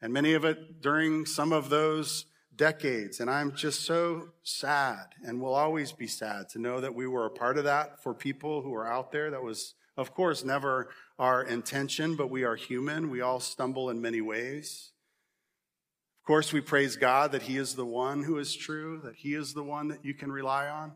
and 0.00 0.12
many 0.12 0.34
of 0.34 0.44
it 0.44 0.80
during 0.80 1.26
some 1.26 1.52
of 1.52 1.68
those 1.68 2.26
decades. 2.54 3.20
And 3.20 3.30
I'm 3.30 3.54
just 3.54 3.82
so 3.84 4.30
sad 4.42 5.06
and 5.22 5.40
will 5.40 5.54
always 5.54 5.92
be 5.92 6.06
sad 6.06 6.48
to 6.50 6.58
know 6.58 6.80
that 6.80 6.94
we 6.94 7.06
were 7.06 7.26
a 7.26 7.30
part 7.30 7.58
of 7.58 7.64
that 7.64 8.02
for 8.02 8.14
people 8.14 8.62
who 8.62 8.74
are 8.74 8.86
out 8.86 9.12
there. 9.12 9.30
That 9.30 9.42
was, 9.42 9.74
of 9.96 10.14
course, 10.14 10.44
never 10.44 10.88
our 11.18 11.42
intention, 11.42 12.16
but 12.16 12.30
we 12.30 12.44
are 12.44 12.56
human. 12.56 13.10
We 13.10 13.20
all 13.20 13.40
stumble 13.40 13.90
in 13.90 14.00
many 14.00 14.20
ways. 14.20 14.92
Of 16.22 16.26
course, 16.26 16.52
we 16.52 16.60
praise 16.60 16.96
God 16.96 17.32
that 17.32 17.42
He 17.42 17.56
is 17.56 17.74
the 17.74 17.86
one 17.86 18.24
who 18.24 18.38
is 18.38 18.56
true, 18.56 19.00
that 19.04 19.16
He 19.16 19.34
is 19.34 19.54
the 19.54 19.62
one 19.62 19.88
that 19.88 20.04
you 20.04 20.14
can 20.14 20.32
rely 20.32 20.68
on, 20.68 20.92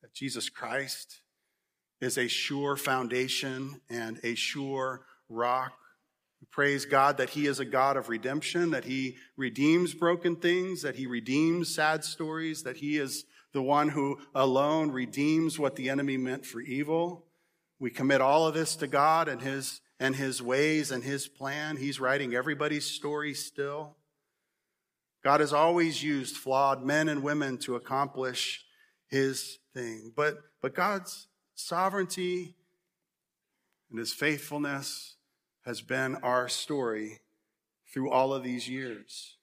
that 0.00 0.14
Jesus 0.14 0.48
Christ 0.48 1.20
is 2.00 2.18
a 2.18 2.28
sure 2.28 2.76
foundation 2.76 3.80
and 3.90 4.18
a 4.22 4.34
sure 4.34 5.04
rock. 5.28 5.72
We 6.40 6.46
praise 6.50 6.84
God 6.84 7.18
that 7.18 7.30
He 7.30 7.46
is 7.46 7.60
a 7.60 7.64
God 7.64 7.96
of 7.96 8.08
redemption, 8.08 8.70
that 8.70 8.84
He 8.84 9.16
redeems 9.36 9.94
broken 9.94 10.36
things, 10.36 10.82
that 10.82 10.96
He 10.96 11.06
redeems 11.06 11.74
sad 11.74 12.04
stories, 12.04 12.62
that 12.64 12.76
He 12.76 12.98
is 12.98 13.24
the 13.52 13.62
one 13.62 13.88
who 13.88 14.18
alone 14.34 14.90
redeems 14.90 15.58
what 15.58 15.76
the 15.76 15.88
enemy 15.88 16.16
meant 16.16 16.44
for 16.44 16.60
evil. 16.60 17.24
We 17.78 17.90
commit 17.90 18.20
all 18.20 18.46
of 18.46 18.54
this 18.54 18.76
to 18.76 18.86
God 18.86 19.28
and 19.28 19.40
His 19.40 19.80
and 20.00 20.16
His 20.16 20.42
ways 20.42 20.90
and 20.90 21.02
His 21.02 21.28
plan. 21.28 21.76
He's 21.76 22.00
writing 22.00 22.34
everybody's 22.34 22.84
story 22.86 23.32
still. 23.32 23.96
God 25.22 25.40
has 25.40 25.52
always 25.52 26.02
used 26.02 26.36
flawed 26.36 26.84
men 26.84 27.08
and 27.08 27.22
women 27.22 27.56
to 27.58 27.76
accomplish 27.76 28.64
His 29.08 29.58
thing. 29.72 30.12
But, 30.14 30.38
but 30.60 30.74
God's 30.74 31.28
sovereignty 31.54 32.54
and 33.90 33.98
His 33.98 34.12
faithfulness 34.12 35.13
has 35.64 35.80
been 35.80 36.16
our 36.16 36.48
story 36.48 37.20
through 37.92 38.10
all 38.10 38.32
of 38.34 38.42
these 38.42 38.68
years. 38.68 39.36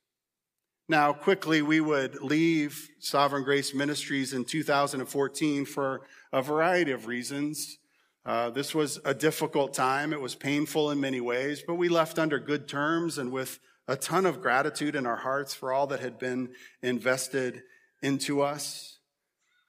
Now, 0.88 1.14
quickly, 1.14 1.62
we 1.62 1.80
would 1.80 2.22
leave 2.22 2.90
Sovereign 3.00 3.44
Grace 3.44 3.74
Ministries 3.74 4.34
in 4.34 4.44
2014 4.44 5.66
for 5.66 6.02
a 6.34 6.42
variety 6.42 6.92
of 6.92 7.08
reasons. 7.08 7.78
Uh, 8.26 8.50
this 8.50 8.76
was 8.76 9.00
a 9.06 9.14
difficult 9.14 9.74
time. 9.74 10.14
It 10.14 10.22
was 10.22 10.36
painful 10.36 10.92
in 10.92 11.00
many 11.00 11.22
ways, 11.22 11.64
but 11.66 11.76
we 11.76 11.90
left 11.90 12.20
under 12.20 12.40
good 12.40 12.68
terms 12.68 13.18
and 13.18 13.32
with 13.32 13.60
a 13.88 13.96
ton 13.96 14.26
of 14.26 14.42
gratitude 14.42 14.96
in 14.96 15.06
our 15.06 15.16
hearts 15.16 15.54
for 15.54 15.74
all 15.74 15.88
that 15.88 16.02
had 16.02 16.20
been 16.20 16.50
invested 16.82 17.64
into 18.02 18.42
us. 18.42 19.00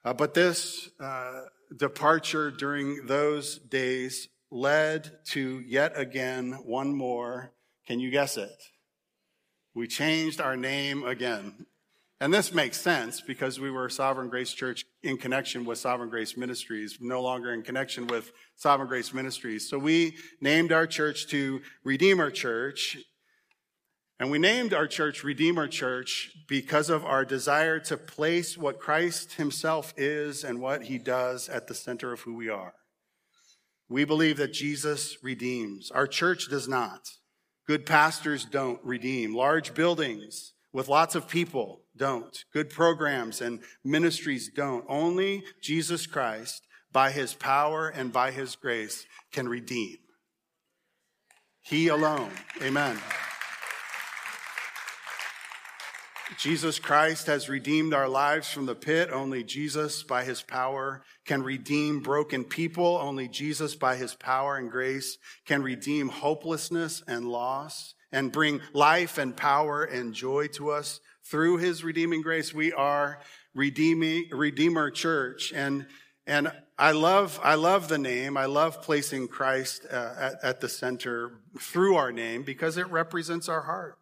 Uh, 0.05 0.13
but 0.13 0.33
this 0.33 0.89
uh, 0.99 1.41
departure 1.75 2.51
during 2.51 3.05
those 3.05 3.57
days 3.59 4.27
led 4.53 5.11
to 5.25 5.59
yet 5.65 5.97
again 5.97 6.51
one 6.63 6.93
more. 6.93 7.51
Can 7.87 7.99
you 7.99 8.11
guess 8.11 8.37
it? 8.37 8.63
We 9.73 9.87
changed 9.87 10.39
our 10.39 10.55
name 10.55 11.03
again. 11.03 11.65
And 12.21 12.33
this 12.33 12.53
makes 12.53 12.79
sense 12.79 13.19
because 13.19 13.59
we 13.59 13.71
were 13.71 13.89
Sovereign 13.89 14.29
Grace 14.29 14.53
Church 14.53 14.85
in 15.01 15.17
connection 15.17 15.65
with 15.65 15.79
Sovereign 15.79 16.09
Grace 16.09 16.37
Ministries, 16.37 16.99
no 17.01 17.21
longer 17.21 17.51
in 17.51 17.63
connection 17.63 18.07
with 18.07 18.31
Sovereign 18.55 18.87
Grace 18.87 19.13
Ministries. 19.13 19.67
So 19.67 19.79
we 19.79 20.15
named 20.39 20.71
our 20.71 20.87
church 20.87 21.27
to 21.29 21.61
Redeemer 21.83 22.29
Church. 22.29 22.97
And 24.19 24.29
we 24.29 24.37
named 24.37 24.73
our 24.73 24.87
church 24.87 25.23
Redeemer 25.23 25.67
Church 25.67 26.31
because 26.47 26.89
of 26.91 27.03
our 27.03 27.25
desire 27.25 27.79
to 27.79 27.97
place 27.97 28.57
what 28.57 28.79
Christ 28.79 29.33
himself 29.33 29.93
is 29.97 30.43
and 30.43 30.61
what 30.61 30.83
he 30.83 30.99
does 30.99 31.49
at 31.49 31.67
the 31.67 31.73
center 31.73 32.13
of 32.13 32.21
who 32.21 32.35
we 32.35 32.47
are. 32.47 32.75
We 33.93 34.05
believe 34.05 34.37
that 34.37 34.53
Jesus 34.53 35.17
redeems. 35.21 35.91
Our 35.91 36.07
church 36.07 36.49
does 36.49 36.67
not. 36.67 37.07
Good 37.67 37.85
pastors 37.85 38.43
don't 38.43 38.83
redeem. 38.83 39.35
Large 39.35 39.75
buildings 39.75 40.53
with 40.71 40.87
lots 40.87 41.13
of 41.13 41.27
people 41.27 41.83
don't. 41.95 42.35
Good 42.53 42.71
programs 42.71 43.39
and 43.39 43.59
ministries 43.85 44.49
don't. 44.49 44.83
Only 44.89 45.43
Jesus 45.61 46.07
Christ, 46.07 46.65
by 46.91 47.11
his 47.11 47.35
power 47.35 47.87
and 47.87 48.11
by 48.11 48.31
his 48.31 48.55
grace, 48.55 49.05
can 49.31 49.47
redeem. 49.47 49.97
He 51.61 51.89
alone. 51.89 52.31
Amen. 52.63 52.97
Jesus 56.37 56.79
Christ 56.79 57.27
has 57.27 57.49
redeemed 57.49 57.93
our 57.93 58.07
lives 58.07 58.51
from 58.51 58.65
the 58.65 58.75
pit. 58.75 59.09
Only 59.11 59.43
Jesus, 59.43 60.03
by 60.03 60.23
his 60.23 60.41
power, 60.41 61.03
can 61.25 61.43
redeem 61.43 62.01
broken 62.01 62.43
people. 62.43 62.97
Only 63.01 63.27
Jesus, 63.27 63.75
by 63.75 63.95
his 63.95 64.15
power 64.15 64.57
and 64.57 64.69
grace, 64.69 65.17
can 65.45 65.63
redeem 65.63 66.09
hopelessness 66.09 67.03
and 67.07 67.27
loss 67.27 67.93
and 68.11 68.31
bring 68.31 68.61
life 68.73 69.17
and 69.17 69.35
power 69.35 69.83
and 69.83 70.13
joy 70.13 70.47
to 70.47 70.71
us. 70.71 70.99
Through 71.23 71.57
his 71.57 71.83
redeeming 71.83 72.21
grace, 72.21 72.53
we 72.53 72.73
are 72.73 73.19
redeeming, 73.55 74.29
Redeemer 74.31 74.91
Church. 74.91 75.51
And, 75.53 75.87
and 76.27 76.51
I 76.77 76.91
love, 76.91 77.39
I 77.43 77.55
love 77.55 77.87
the 77.87 77.97
name. 77.97 78.37
I 78.37 78.45
love 78.45 78.81
placing 78.81 79.29
Christ 79.29 79.85
uh, 79.91 80.13
at, 80.17 80.33
at 80.43 80.61
the 80.61 80.69
center 80.69 81.39
through 81.59 81.95
our 81.95 82.11
name 82.11 82.43
because 82.43 82.77
it 82.77 82.89
represents 82.89 83.47
our 83.47 83.61
heart. 83.61 83.97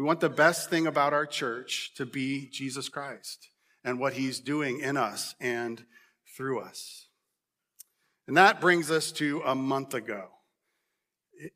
We 0.00 0.06
want 0.06 0.20
the 0.20 0.30
best 0.30 0.70
thing 0.70 0.86
about 0.86 1.12
our 1.12 1.26
church 1.26 1.92
to 1.96 2.06
be 2.06 2.48
Jesus 2.50 2.88
Christ 2.88 3.50
and 3.84 4.00
what 4.00 4.14
he's 4.14 4.40
doing 4.40 4.80
in 4.80 4.96
us 4.96 5.34
and 5.38 5.84
through 6.34 6.60
us. 6.60 7.08
And 8.26 8.34
that 8.38 8.62
brings 8.62 8.90
us 8.90 9.12
to 9.12 9.42
a 9.44 9.54
month 9.54 9.92
ago. 9.92 10.28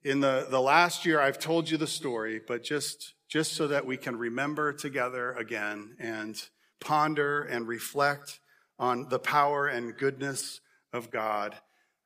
In 0.03 0.21
the, 0.21 0.47
the 0.51 0.61
last 0.61 1.07
year, 1.07 1.23
I've 1.23 1.39
told 1.39 1.71
you 1.71 1.79
the 1.79 1.87
story, 1.87 2.39
but 2.47 2.63
just, 2.63 3.15
just 3.31 3.55
so 3.55 3.67
that 3.69 3.87
we 3.87 3.97
can 3.97 4.19
remember 4.19 4.75
together 4.75 5.33
again 5.33 5.97
and 5.99 6.39
ponder 6.83 7.45
and 7.45 7.67
reflect 7.67 8.41
on 8.79 9.09
the 9.09 9.19
power 9.19 9.69
and 9.69 9.97
goodness 9.97 10.61
of 10.93 11.11
God. 11.11 11.57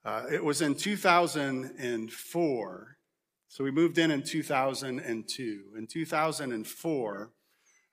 Uh, 0.04 0.26
it 0.30 0.44
was 0.44 0.62
in 0.62 0.76
2004 0.76 2.97
so 3.48 3.64
we 3.64 3.70
moved 3.70 3.98
in 3.98 4.10
in 4.10 4.22
2002. 4.22 5.62
In 5.76 5.86
2004, 5.86 7.30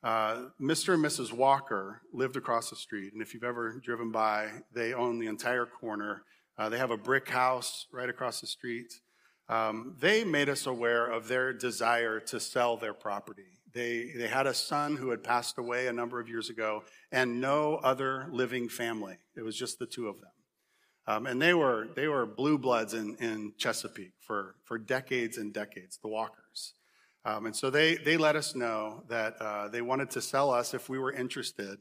uh, 0.04 0.42
Mr. 0.62 0.94
and 0.94 1.04
Mrs. 1.04 1.32
Walker 1.32 2.02
lived 2.14 2.36
across 2.36 2.70
the 2.70 2.76
street. 2.76 3.14
And 3.14 3.22
if 3.22 3.34
you've 3.34 3.44
ever 3.44 3.82
driven 3.84 4.12
by, 4.12 4.50
they 4.74 4.94
own 4.94 5.18
the 5.18 5.28
entire 5.28 5.66
corner. 5.66 6.24
Uh, 6.58 6.70
they 6.70 6.78
have 6.78 6.92
a 6.92 6.98
brick 6.98 7.30
house 7.30 7.88
right 7.92 8.10
across 8.10 8.42
the 8.42 8.48
street. 8.48 8.94
Um, 9.48 9.96
they 10.00 10.24
made 10.24 10.50
us 10.50 10.66
aware 10.68 11.08
of 11.08 11.28
their 11.28 11.54
desire 11.54 12.20
to 12.20 12.40
sell 12.40 12.78
their 12.78 12.94
property. 12.94 13.44
They, 13.74 14.12
they 14.16 14.28
had 14.28 14.48
a 14.48 14.54
son 14.54 14.96
who 14.96 15.10
had 15.10 15.24
passed 15.24 15.58
away 15.58 15.88
a 15.88 15.94
number 15.94 16.20
of 16.20 16.30
years 16.30 16.50
ago 16.50 16.84
and 17.12 17.42
no 17.42 17.76
other 17.76 18.28
living 18.30 18.70
family. 18.70 19.18
It 19.36 19.42
was 19.42 19.58
just 19.58 19.80
the 19.80 19.86
two 19.86 20.08
of 20.08 20.20
them. 20.20 20.32
Um, 21.08 21.28
and 21.28 21.40
they 21.42 21.54
were, 21.54 21.88
they 21.96 22.08
were 22.08 22.26
blue 22.26 22.58
bloods 22.58 22.94
in, 22.94 23.16
in 23.18 23.54
Chesapeake 23.58 24.14
for, 24.20 24.56
for 24.64 24.78
decades 24.78 25.38
and 25.38 25.54
decades, 25.54 26.00
the 26.02 26.08
Walkers. 26.08 26.74
Um, 27.26 27.46
and 27.46 27.56
so 27.56 27.70
they, 27.70 27.96
they 27.96 28.18
let 28.18 28.36
us 28.36 28.56
know 28.56 29.04
that 29.08 29.36
uh, 29.40 29.68
they 29.68 29.82
wanted 29.82 30.10
to 30.12 30.22
sell 30.22 30.52
us, 30.52 30.74
if 30.74 30.90
we 30.90 30.98
were 30.98 31.12
interested, 31.12 31.78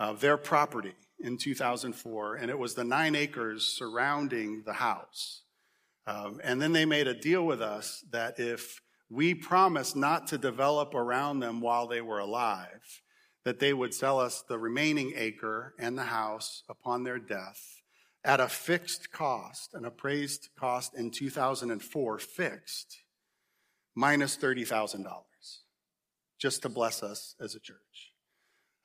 uh, 0.00 0.12
their 0.12 0.36
property 0.36 0.94
in 1.20 1.38
2004. 1.38 2.36
And 2.36 2.50
it 2.50 2.58
was 2.58 2.74
the 2.74 2.84
nine 2.84 3.14
acres 3.14 3.66
surrounding 3.66 4.62
the 4.64 4.74
house. 4.74 5.42
Um, 6.06 6.40
and 6.42 6.60
then 6.60 6.72
they 6.72 6.84
made 6.84 7.06
a 7.06 7.14
deal 7.14 7.46
with 7.46 7.62
us 7.62 8.04
that 8.10 8.38
if 8.38 8.80
we 9.08 9.34
promised 9.34 9.94
not 9.94 10.26
to 10.28 10.38
develop 10.38 10.94
around 10.94 11.40
them 11.40 11.60
while 11.60 11.86
they 11.86 12.00
were 12.00 12.18
alive, 12.18 13.02
that 13.44 13.60
they 13.60 13.72
would 13.72 13.94
sell 13.94 14.18
us 14.18 14.42
the 14.48 14.58
remaining 14.58 15.12
acre 15.16 15.74
and 15.78 15.96
the 15.96 16.04
house 16.04 16.62
upon 16.68 17.04
their 17.04 17.18
death 17.18 17.82
at 18.24 18.40
a 18.40 18.48
fixed 18.48 19.12
cost, 19.12 19.74
an 19.74 19.84
appraised 19.84 20.48
cost 20.58 20.96
in 20.96 21.10
2004, 21.10 22.18
fixed, 22.18 22.98
minus 23.94 24.36
$30,000, 24.36 25.06
just 26.38 26.62
to 26.62 26.68
bless 26.68 27.02
us 27.02 27.34
as 27.40 27.54
a 27.54 27.60
church. 27.60 28.12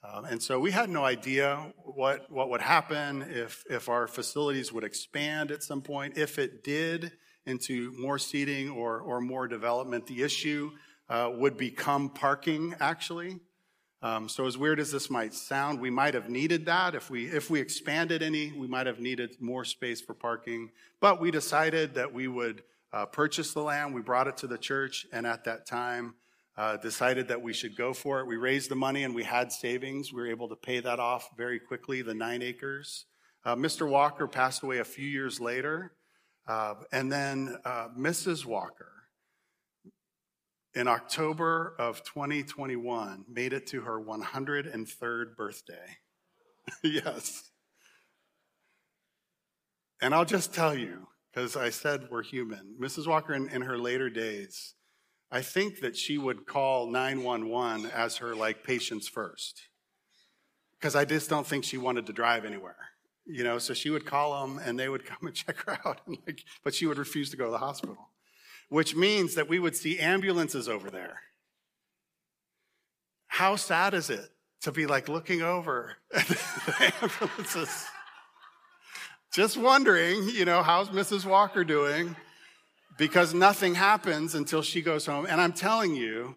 Um, 0.01 0.25
and 0.25 0.41
so 0.41 0.59
we 0.59 0.71
had 0.71 0.89
no 0.89 1.03
idea 1.03 1.73
what, 1.83 2.31
what 2.31 2.49
would 2.49 2.61
happen 2.61 3.21
if, 3.29 3.63
if 3.69 3.89
our 3.89 4.07
facilities 4.07 4.71
would 4.71 4.83
expand 4.83 5.51
at 5.51 5.63
some 5.63 5.81
point. 5.81 6.17
If 6.17 6.39
it 6.39 6.63
did 6.63 7.11
into 7.45 7.91
more 7.97 8.17
seating 8.17 8.69
or, 8.69 9.01
or 9.01 9.19
more 9.19 9.47
development, 9.47 10.07
the 10.07 10.21
issue 10.21 10.71
uh, 11.09 11.31
would 11.33 11.57
become 11.57 12.09
parking, 12.09 12.75
actually. 12.79 13.39
Um, 14.01 14.29
so 14.29 14.45
as 14.45 14.57
weird 14.57 14.79
as 14.79 14.91
this 14.91 15.09
might 15.09 15.33
sound, 15.33 15.79
we 15.79 15.89
might 15.89 16.13
have 16.13 16.29
needed 16.29 16.65
that. 16.67 16.95
If 16.95 17.09
we, 17.09 17.25
if 17.25 17.49
we 17.49 17.59
expanded 17.59 18.23
any, 18.23 18.51
we 18.53 18.67
might 18.67 18.87
have 18.87 18.99
needed 18.99 19.35
more 19.41 19.65
space 19.65 19.99
for 19.99 20.13
parking. 20.13 20.71
But 21.01 21.19
we 21.19 21.31
decided 21.31 21.95
that 21.95 22.13
we 22.13 22.27
would 22.27 22.63
uh, 22.93 23.05
purchase 23.07 23.53
the 23.53 23.61
land. 23.61 23.93
We 23.93 24.01
brought 24.01 24.27
it 24.27 24.37
to 24.37 24.47
the 24.47 24.57
church, 24.57 25.05
and 25.11 25.27
at 25.27 25.43
that 25.43 25.65
time, 25.65 26.15
uh, 26.57 26.77
decided 26.77 27.27
that 27.27 27.41
we 27.41 27.53
should 27.53 27.75
go 27.75 27.93
for 27.93 28.19
it. 28.19 28.27
We 28.27 28.35
raised 28.37 28.69
the 28.69 28.75
money 28.75 29.03
and 29.03 29.15
we 29.15 29.23
had 29.23 29.51
savings. 29.51 30.11
We 30.11 30.21
were 30.21 30.27
able 30.27 30.49
to 30.49 30.55
pay 30.55 30.79
that 30.81 30.99
off 30.99 31.29
very 31.37 31.59
quickly, 31.59 32.01
the 32.01 32.13
nine 32.13 32.41
acres. 32.41 33.05
Uh, 33.45 33.55
Mr. 33.55 33.87
Walker 33.87 34.27
passed 34.27 34.63
away 34.63 34.79
a 34.79 34.83
few 34.83 35.07
years 35.07 35.39
later. 35.39 35.93
Uh, 36.49 36.73
and 36.91 37.11
then 37.11 37.57
uh, 37.63 37.89
Mrs. 37.97 38.43
Walker 38.43 38.88
in 40.75 40.87
October 40.87 41.75
of 41.79 42.03
2021 42.03 43.25
made 43.27 43.53
it 43.53 43.67
to 43.67 43.81
her 43.81 43.99
103rd 43.99 45.35
birthday. 45.35 45.97
yes. 46.83 47.51
And 50.01 50.13
I'll 50.13 50.25
just 50.25 50.53
tell 50.53 50.75
you, 50.75 51.07
because 51.31 51.55
I 51.57 51.69
said 51.69 52.07
we're 52.09 52.23
human, 52.23 52.75
Mrs. 52.79 53.07
Walker 53.07 53.33
in, 53.33 53.49
in, 53.49 53.63
her 53.63 53.77
later 53.77 54.09
days, 54.09 54.75
I 55.31 55.41
think 55.41 55.81
that 55.81 55.97
she 55.97 56.17
would 56.17 56.45
call 56.45 56.89
911 56.89 57.89
as 57.91 58.17
her 58.17 58.35
like 58.35 58.63
patients 58.63 59.07
first. 59.07 59.63
Because 60.79 60.95
I 60.95 61.03
just 61.03 61.29
don't 61.29 61.45
think 61.45 61.65
she 61.65 61.77
wanted 61.77 62.05
to 62.05 62.13
drive 62.13 62.45
anywhere. 62.45 62.77
You 63.25 63.43
know, 63.43 63.59
so 63.59 63.73
she 63.73 63.89
would 63.89 64.05
call 64.05 64.41
them 64.41 64.59
and 64.63 64.79
they 64.79 64.87
would 64.87 65.05
come 65.05 65.27
and 65.27 65.35
check 65.35 65.57
her 65.65 65.77
out. 65.85 66.01
And 66.07 66.17
like, 66.25 66.43
but 66.63 66.73
she 66.73 66.85
would 66.85 66.97
refuse 66.97 67.29
to 67.31 67.37
go 67.37 67.45
to 67.45 67.51
the 67.51 67.57
hospital 67.57 68.09
which 68.69 68.95
means 68.95 69.35
that 69.35 69.49
we 69.49 69.59
would 69.59 69.75
see 69.75 69.99
ambulances 69.99 70.69
over 70.69 70.89
there. 70.89 71.21
How 73.27 73.55
sad 73.55 73.93
is 73.93 74.09
it 74.09 74.29
to 74.61 74.71
be 74.71 74.85
like 74.85 75.09
looking 75.09 75.41
over 75.41 75.97
at 76.13 76.27
the 76.27 76.93
ambulances? 77.01 77.85
Just 79.33 79.57
wondering, 79.57 80.29
you 80.29 80.45
know, 80.45 80.63
how's 80.63 80.89
Mrs. 80.89 81.25
Walker 81.25 81.63
doing? 81.63 82.15
Because 82.97 83.33
nothing 83.33 83.75
happens 83.75 84.35
until 84.35 84.61
she 84.61 84.81
goes 84.81 85.05
home. 85.05 85.25
And 85.27 85.39
I'm 85.39 85.53
telling 85.53 85.95
you 85.95 86.35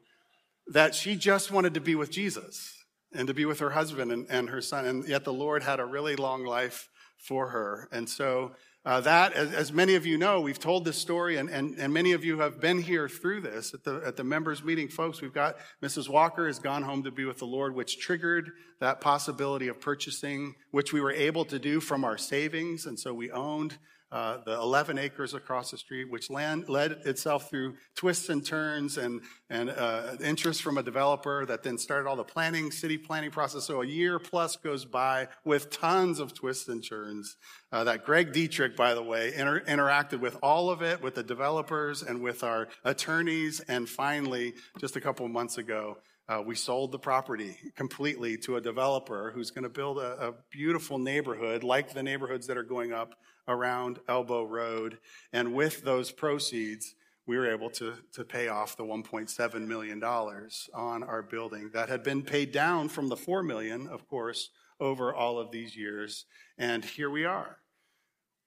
that 0.68 0.94
she 0.94 1.16
just 1.16 1.50
wanted 1.50 1.74
to 1.74 1.80
be 1.80 1.94
with 1.94 2.10
Jesus 2.10 2.76
and 3.14 3.26
to 3.28 3.34
be 3.34 3.44
with 3.44 3.60
her 3.60 3.70
husband 3.70 4.12
and, 4.12 4.26
and 4.30 4.50
her 4.50 4.60
son. 4.60 4.84
And 4.84 5.08
yet 5.08 5.24
the 5.24 5.32
Lord 5.32 5.62
had 5.62 5.80
a 5.80 5.84
really 5.84 6.16
long 6.16 6.44
life 6.44 6.88
for 7.16 7.48
her. 7.48 7.88
And 7.92 8.08
so 8.08 8.52
uh, 8.84 9.00
that, 9.00 9.32
as, 9.34 9.52
as, 9.52 9.72
many 9.72 9.94
of 9.94 10.04
you 10.04 10.18
know, 10.18 10.40
we've 10.40 10.58
told 10.58 10.84
this 10.84 10.98
story, 10.98 11.36
and, 11.36 11.48
and, 11.48 11.78
and 11.78 11.94
many 11.94 12.12
of 12.12 12.24
you 12.24 12.40
have 12.40 12.60
been 12.60 12.82
here 12.82 13.08
through 13.08 13.40
this 13.40 13.72
at 13.74 13.84
the, 13.84 14.02
at 14.04 14.16
the 14.16 14.24
members 14.24 14.64
meeting. 14.64 14.88
Folks, 14.88 15.20
we've 15.22 15.32
got 15.32 15.56
Mrs. 15.80 16.08
Walker 16.08 16.48
has 16.48 16.58
gone 16.58 16.82
home 16.82 17.04
to 17.04 17.12
be 17.12 17.24
with 17.24 17.38
the 17.38 17.44
Lord, 17.44 17.76
which 17.76 18.00
triggered 18.00 18.50
that 18.80 19.00
possibility 19.00 19.68
of 19.68 19.80
purchasing, 19.80 20.56
which 20.72 20.92
we 20.92 21.00
were 21.00 21.12
able 21.12 21.44
to 21.44 21.60
do 21.60 21.78
from 21.78 22.04
our 22.04 22.18
savings. 22.18 22.86
And 22.86 22.98
so 22.98 23.14
we 23.14 23.30
owned 23.30 23.78
uh, 24.12 24.38
the 24.44 24.52
11 24.52 24.98
acres 24.98 25.32
across 25.32 25.70
the 25.70 25.78
street, 25.78 26.10
which 26.10 26.28
land, 26.28 26.68
led 26.68 26.92
itself 27.06 27.48
through 27.48 27.74
twists 27.96 28.28
and 28.28 28.44
turns 28.44 28.98
and, 28.98 29.22
and 29.48 29.70
uh, 29.70 30.14
interest 30.22 30.62
from 30.62 30.76
a 30.76 30.82
developer 30.82 31.46
that 31.46 31.62
then 31.62 31.78
started 31.78 32.06
all 32.06 32.14
the 32.14 32.22
planning, 32.22 32.70
city 32.70 32.98
planning 32.98 33.30
process. 33.30 33.64
So 33.64 33.80
a 33.80 33.86
year 33.86 34.18
plus 34.18 34.56
goes 34.56 34.84
by 34.84 35.28
with 35.44 35.70
tons 35.70 36.20
of 36.20 36.34
twists 36.34 36.68
and 36.68 36.86
turns. 36.86 37.36
Uh, 37.72 37.84
that 37.84 38.04
Greg 38.04 38.34
Dietrich, 38.34 38.76
by 38.76 38.92
the 38.92 39.02
way, 39.02 39.32
inter- 39.34 39.64
interacted 39.64 40.20
with 40.20 40.36
all 40.42 40.68
of 40.68 40.82
it, 40.82 41.00
with 41.00 41.14
the 41.14 41.22
developers 41.22 42.02
and 42.02 42.20
with 42.20 42.44
our 42.44 42.68
attorneys. 42.84 43.60
And 43.60 43.88
finally, 43.88 44.52
just 44.78 44.94
a 44.94 45.00
couple 45.00 45.26
months 45.28 45.56
ago, 45.56 45.96
uh, 46.28 46.42
we 46.44 46.54
sold 46.54 46.92
the 46.92 46.98
property 46.98 47.56
completely 47.74 48.36
to 48.38 48.56
a 48.56 48.60
developer 48.60 49.32
who's 49.34 49.50
going 49.50 49.64
to 49.64 49.68
build 49.68 49.98
a, 49.98 50.28
a, 50.28 50.34
beautiful 50.50 50.98
neighborhood 50.98 51.64
like 51.64 51.92
the 51.92 52.02
neighborhoods 52.02 52.46
that 52.46 52.56
are 52.56 52.62
going 52.62 52.92
up 52.92 53.14
around 53.48 53.98
Elbow 54.08 54.44
Road. 54.44 54.98
And 55.32 55.52
with 55.52 55.82
those 55.82 56.12
proceeds, 56.12 56.94
we 57.26 57.36
were 57.36 57.50
able 57.50 57.70
to, 57.70 57.94
to 58.12 58.24
pay 58.24 58.48
off 58.48 58.76
the 58.76 58.84
$1.7 58.84 59.66
million 59.66 60.02
on 60.02 61.02
our 61.02 61.22
building 61.22 61.70
that 61.74 61.88
had 61.88 62.02
been 62.02 62.22
paid 62.22 62.52
down 62.52 62.88
from 62.88 63.08
the 63.08 63.16
4 63.16 63.42
million, 63.42 63.88
of 63.88 64.08
course, 64.08 64.50
over 64.80 65.14
all 65.14 65.38
of 65.38 65.50
these 65.50 65.76
years. 65.76 66.24
And 66.56 66.84
here 66.84 67.10
we 67.10 67.24
are. 67.24 67.58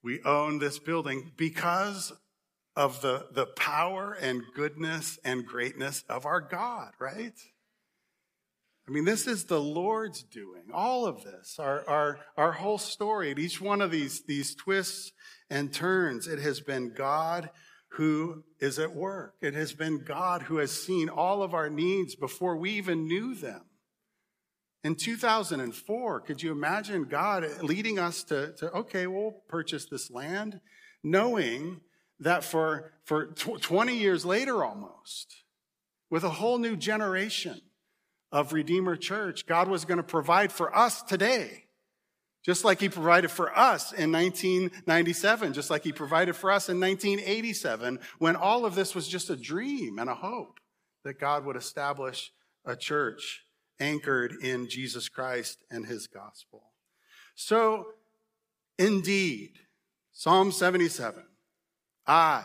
We 0.02 0.22
own 0.24 0.58
this 0.58 0.78
building 0.78 1.32
because 1.36 2.12
of 2.74 3.00
the, 3.00 3.26
the 3.32 3.46
power 3.46 4.16
and 4.20 4.42
goodness 4.54 5.18
and 5.24 5.46
greatness 5.46 6.04
of 6.08 6.26
our 6.26 6.40
God, 6.40 6.92
right? 7.00 7.34
I 8.88 8.92
mean, 8.92 9.04
this 9.04 9.26
is 9.26 9.44
the 9.44 9.60
Lord's 9.60 10.22
doing. 10.22 10.62
All 10.72 11.06
of 11.06 11.24
this, 11.24 11.58
our, 11.58 11.88
our, 11.88 12.20
our 12.36 12.52
whole 12.52 12.78
story, 12.78 13.32
at 13.32 13.38
each 13.38 13.60
one 13.60 13.82
of 13.82 13.90
these, 13.90 14.22
these 14.22 14.54
twists 14.54 15.12
and 15.50 15.72
turns, 15.72 16.28
it 16.28 16.38
has 16.38 16.60
been 16.60 16.92
God 16.94 17.50
who 17.90 18.44
is 18.60 18.78
at 18.78 18.94
work. 18.94 19.34
It 19.40 19.54
has 19.54 19.72
been 19.72 20.04
God 20.04 20.42
who 20.42 20.58
has 20.58 20.70
seen 20.70 21.08
all 21.08 21.42
of 21.42 21.52
our 21.52 21.68
needs 21.68 22.14
before 22.14 22.56
we 22.56 22.70
even 22.72 23.08
knew 23.08 23.34
them. 23.34 23.62
In 24.84 24.94
2004, 24.94 26.20
could 26.20 26.42
you 26.42 26.52
imagine 26.52 27.04
God 27.04 27.44
leading 27.62 27.98
us 27.98 28.22
to, 28.24 28.52
to 28.58 28.70
okay, 28.70 29.08
we'll 29.08 29.42
purchase 29.48 29.86
this 29.86 30.12
land, 30.12 30.60
knowing 31.02 31.80
that 32.20 32.44
for, 32.44 32.92
for 33.04 33.26
20 33.26 33.96
years 33.96 34.24
later 34.24 34.64
almost, 34.64 35.42
with 36.08 36.22
a 36.22 36.30
whole 36.30 36.58
new 36.58 36.76
generation 36.76 37.60
of 38.32 38.52
Redeemer 38.52 38.96
Church, 38.96 39.46
God 39.46 39.68
was 39.68 39.84
going 39.84 39.98
to 39.98 40.02
provide 40.02 40.52
for 40.52 40.76
us 40.76 41.02
today. 41.02 41.64
Just 42.44 42.64
like 42.64 42.80
he 42.80 42.88
provided 42.88 43.30
for 43.30 43.56
us 43.58 43.92
in 43.92 44.12
1997, 44.12 45.52
just 45.52 45.68
like 45.68 45.82
he 45.82 45.92
provided 45.92 46.36
for 46.36 46.52
us 46.52 46.68
in 46.68 46.78
1987, 46.78 47.98
when 48.18 48.36
all 48.36 48.64
of 48.64 48.76
this 48.76 48.94
was 48.94 49.08
just 49.08 49.30
a 49.30 49.36
dream 49.36 49.98
and 49.98 50.08
a 50.08 50.14
hope 50.14 50.60
that 51.02 51.18
God 51.18 51.44
would 51.44 51.56
establish 51.56 52.32
a 52.64 52.76
church 52.76 53.42
anchored 53.80 54.32
in 54.42 54.68
Jesus 54.68 55.08
Christ 55.08 55.58
and 55.70 55.86
his 55.86 56.06
gospel. 56.06 56.70
So, 57.34 57.86
indeed, 58.78 59.58
Psalm 60.12 60.52
77 60.52 61.24
I 62.06 62.44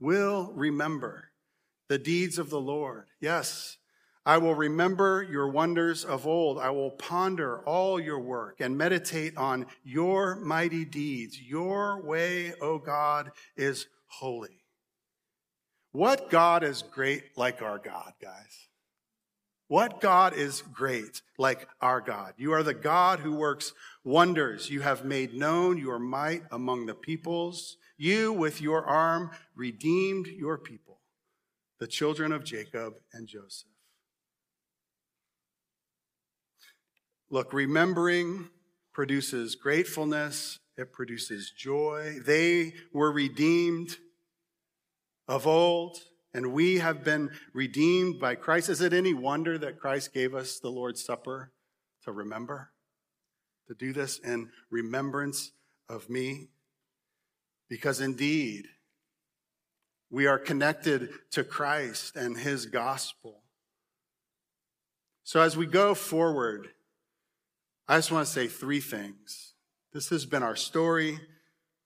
will 0.00 0.52
remember 0.54 1.30
the 1.88 1.98
deeds 1.98 2.38
of 2.38 2.50
the 2.50 2.60
Lord. 2.60 3.06
Yes, 3.20 3.76
I 4.26 4.36
will 4.36 4.54
remember 4.54 5.26
your 5.30 5.48
wonders 5.48 6.04
of 6.04 6.26
old. 6.26 6.58
I 6.58 6.70
will 6.70 6.90
ponder 6.90 7.60
all 7.60 7.98
your 7.98 8.20
work 8.20 8.60
and 8.60 8.76
meditate 8.76 9.36
on 9.36 9.66
your 9.82 10.36
mighty 10.36 10.84
deeds. 10.84 11.40
Your 11.40 12.02
way, 12.02 12.52
O 12.60 12.78
God, 12.78 13.30
is 13.56 13.86
holy. 14.06 14.60
What 15.92 16.30
God 16.30 16.62
is 16.62 16.82
great 16.82 17.36
like 17.36 17.62
our 17.62 17.78
God, 17.78 18.12
guys? 18.20 18.68
What 19.68 20.00
God 20.00 20.34
is 20.34 20.62
great 20.72 21.22
like 21.38 21.66
our 21.80 22.00
God? 22.00 22.34
You 22.36 22.52
are 22.52 22.62
the 22.62 22.74
God 22.74 23.20
who 23.20 23.34
works 23.34 23.72
wonders. 24.04 24.68
You 24.68 24.82
have 24.82 25.04
made 25.04 25.32
known 25.32 25.78
your 25.78 25.98
might 25.98 26.42
among 26.50 26.86
the 26.86 26.94
peoples. 26.94 27.76
You, 27.96 28.32
with 28.32 28.60
your 28.60 28.84
arm, 28.84 29.30
redeemed 29.54 30.26
your 30.26 30.58
people, 30.58 30.98
the 31.78 31.86
children 31.86 32.32
of 32.32 32.44
Jacob 32.44 32.94
and 33.12 33.26
Joseph. 33.26 33.68
Look, 37.30 37.52
remembering 37.52 38.50
produces 38.92 39.54
gratefulness, 39.54 40.58
it 40.76 40.92
produces 40.92 41.52
joy. 41.56 42.16
They 42.26 42.74
were 42.92 43.12
redeemed 43.12 43.96
of 45.28 45.46
old, 45.46 45.98
and 46.34 46.52
we 46.52 46.78
have 46.78 47.04
been 47.04 47.30
redeemed 47.52 48.18
by 48.18 48.34
Christ. 48.34 48.68
Is 48.68 48.80
it 48.80 48.92
any 48.92 49.14
wonder 49.14 49.58
that 49.58 49.78
Christ 49.78 50.12
gave 50.12 50.34
us 50.34 50.58
the 50.58 50.70
Lord's 50.70 51.04
Supper 51.04 51.52
to 52.04 52.10
remember? 52.10 52.72
To 53.68 53.74
do 53.74 53.92
this 53.92 54.18
in 54.18 54.50
remembrance 54.68 55.52
of 55.88 56.10
me? 56.10 56.48
Because 57.68 58.00
indeed, 58.00 58.66
we 60.10 60.26
are 60.26 60.38
connected 60.38 61.10
to 61.30 61.44
Christ 61.44 62.16
and 62.16 62.36
his 62.36 62.66
gospel. 62.66 63.42
So 65.22 65.40
as 65.40 65.56
we 65.56 65.66
go 65.66 65.94
forward, 65.94 66.70
I 67.90 67.96
just 67.96 68.12
want 68.12 68.24
to 68.24 68.32
say 68.32 68.46
three 68.46 68.78
things. 68.78 69.54
This 69.92 70.10
has 70.10 70.24
been 70.24 70.44
our 70.44 70.54
story, 70.54 71.18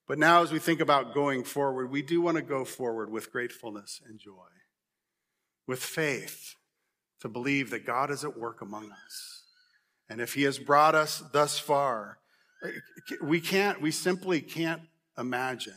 but 0.07 0.18
now 0.18 0.42
as 0.42 0.52
we 0.52 0.59
think 0.59 0.80
about 0.80 1.14
going 1.14 1.44
forward, 1.44 1.90
we 1.90 2.02
do 2.02 2.20
want 2.20 2.36
to 2.36 2.42
go 2.42 2.66
forward 2.66 3.11
with 3.11 3.32
gratefulness 3.32 4.02
and 4.07 4.18
joy, 4.20 4.50
with 5.66 5.82
faith 5.82 6.57
to 7.20 7.28
believe 7.30 7.70
that 7.70 7.86
God 7.86 8.11
is 8.11 8.22
at 8.22 8.38
work 8.38 8.61
among 8.61 8.92
us. 8.92 9.44
And 10.11 10.20
if 10.20 10.34
He 10.34 10.42
has 10.42 10.59
brought 10.59 10.94
us 10.94 11.22
thus 11.32 11.59
far, 11.59 12.18
we 13.22 13.40
can't, 13.40 13.80
we 13.80 13.90
simply 13.90 14.42
can't 14.42 14.82
imagine 15.16 15.72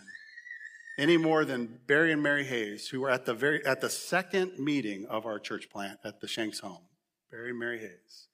any 0.99 1.15
more 1.15 1.45
than 1.45 1.79
Barry 1.87 2.11
and 2.11 2.21
Mary 2.21 2.43
Hayes, 2.43 2.89
who 2.89 2.99
were 2.99 3.09
at 3.09 3.25
the 3.25 3.33
very, 3.33 3.65
at 3.65 3.79
the 3.79 3.89
second 3.89 4.59
meeting 4.59 5.05
of 5.05 5.25
our 5.25 5.39
church 5.39 5.69
plant 5.69 5.99
at 6.03 6.19
the 6.19 6.27
Shanks 6.27 6.59
home. 6.59 6.83
Barry 7.31 7.51
and 7.51 7.59
Mary 7.59 7.79
Hayes 7.79 8.27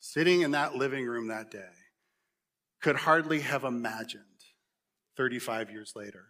sitting 0.00 0.42
in 0.42 0.52
that 0.52 0.74
living 0.74 1.06
room 1.06 1.28
that 1.28 1.50
day, 1.50 1.70
could 2.80 2.96
hardly 2.96 3.40
have 3.40 3.64
imagined 3.64 4.22
35 5.16 5.70
years 5.70 5.92
later. 5.96 6.26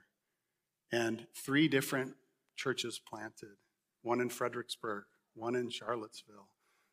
And 0.90 1.26
three 1.34 1.68
different 1.68 2.14
churches 2.56 2.98
planted 2.98 3.56
one 4.02 4.20
in 4.20 4.30
Fredericksburg, 4.30 5.04
one 5.34 5.54
in 5.54 5.70
Charlottesville, 5.70 6.48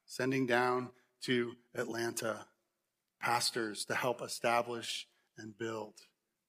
sending 0.06 0.46
down 0.46 0.90
to 1.24 1.54
Atlanta 1.74 2.46
pastors 3.22 3.86
to 3.86 3.96
help 3.96 4.22
establish 4.22 5.08
and 5.38 5.58
build. 5.58 5.94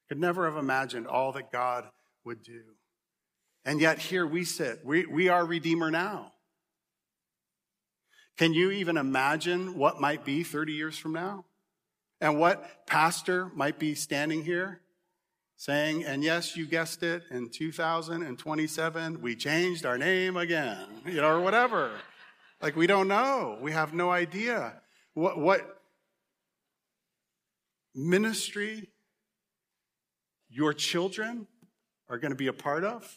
Could 0.09 0.18
never 0.18 0.45
have 0.47 0.57
imagined 0.59 1.07
all 1.07 1.33
that 1.33 1.53
God 1.53 1.89
would 2.24 2.43
do. 2.43 2.62
And 3.64 3.81
yet 3.81 3.99
here 3.99 4.27
we 4.27 4.45
sit. 4.45 4.85
We, 4.85 5.07
we 5.07 5.29
are 5.29 5.45
Redeemer 5.45 5.91
now. 5.91 6.33
Can 8.37 8.53
you 8.53 8.70
even 8.70 8.97
imagine 8.97 9.76
what 9.78 10.01
might 10.01 10.24
be 10.24 10.43
30 10.43 10.72
years 10.72 10.99
from 10.99 11.12
now? 11.12 11.45
And 12.20 12.39
what 12.39 12.87
pastor 12.87 13.51
might 13.55 13.78
be 13.78 13.95
standing 13.95 14.45
here 14.45 14.80
saying, 15.57 16.05
and 16.05 16.22
yes, 16.22 16.57
you 16.57 16.66
guessed 16.66 17.03
it, 17.03 17.22
in 17.30 17.49
2027, 17.49 19.22
we 19.22 19.34
changed 19.34 19.87
our 19.87 19.97
name 19.97 20.37
again, 20.37 20.87
you 21.07 21.14
know, 21.14 21.30
or 21.30 21.41
whatever. 21.41 21.93
Like, 22.61 22.76
we 22.76 22.87
don't 22.87 23.09
know. 23.09 23.59
We 23.61 23.72
have 23.72 23.95
no 23.95 24.11
idea 24.11 24.74
what, 25.14 25.39
what 25.39 25.80
ministry 27.95 28.91
your 30.49 30.74
children 30.74 31.47
are 32.09 32.18
going 32.18 32.32
to 32.32 32.37
be 32.37 32.47
a 32.47 32.53
part 32.53 32.84
of. 32.84 33.16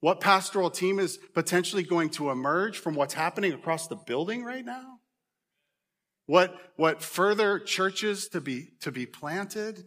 What 0.00 0.20
pastoral 0.20 0.70
team 0.70 0.98
is 0.98 1.18
potentially 1.34 1.82
going 1.82 2.10
to 2.10 2.30
emerge 2.30 2.78
from 2.78 2.94
what's 2.94 3.14
happening 3.14 3.52
across 3.52 3.86
the 3.86 3.96
building 3.96 4.42
right 4.42 4.64
now? 4.64 4.98
What, 6.26 6.56
what 6.76 7.02
further 7.02 7.58
churches 7.58 8.28
to 8.28 8.40
be, 8.40 8.68
to 8.80 8.90
be 8.90 9.04
planted? 9.04 9.84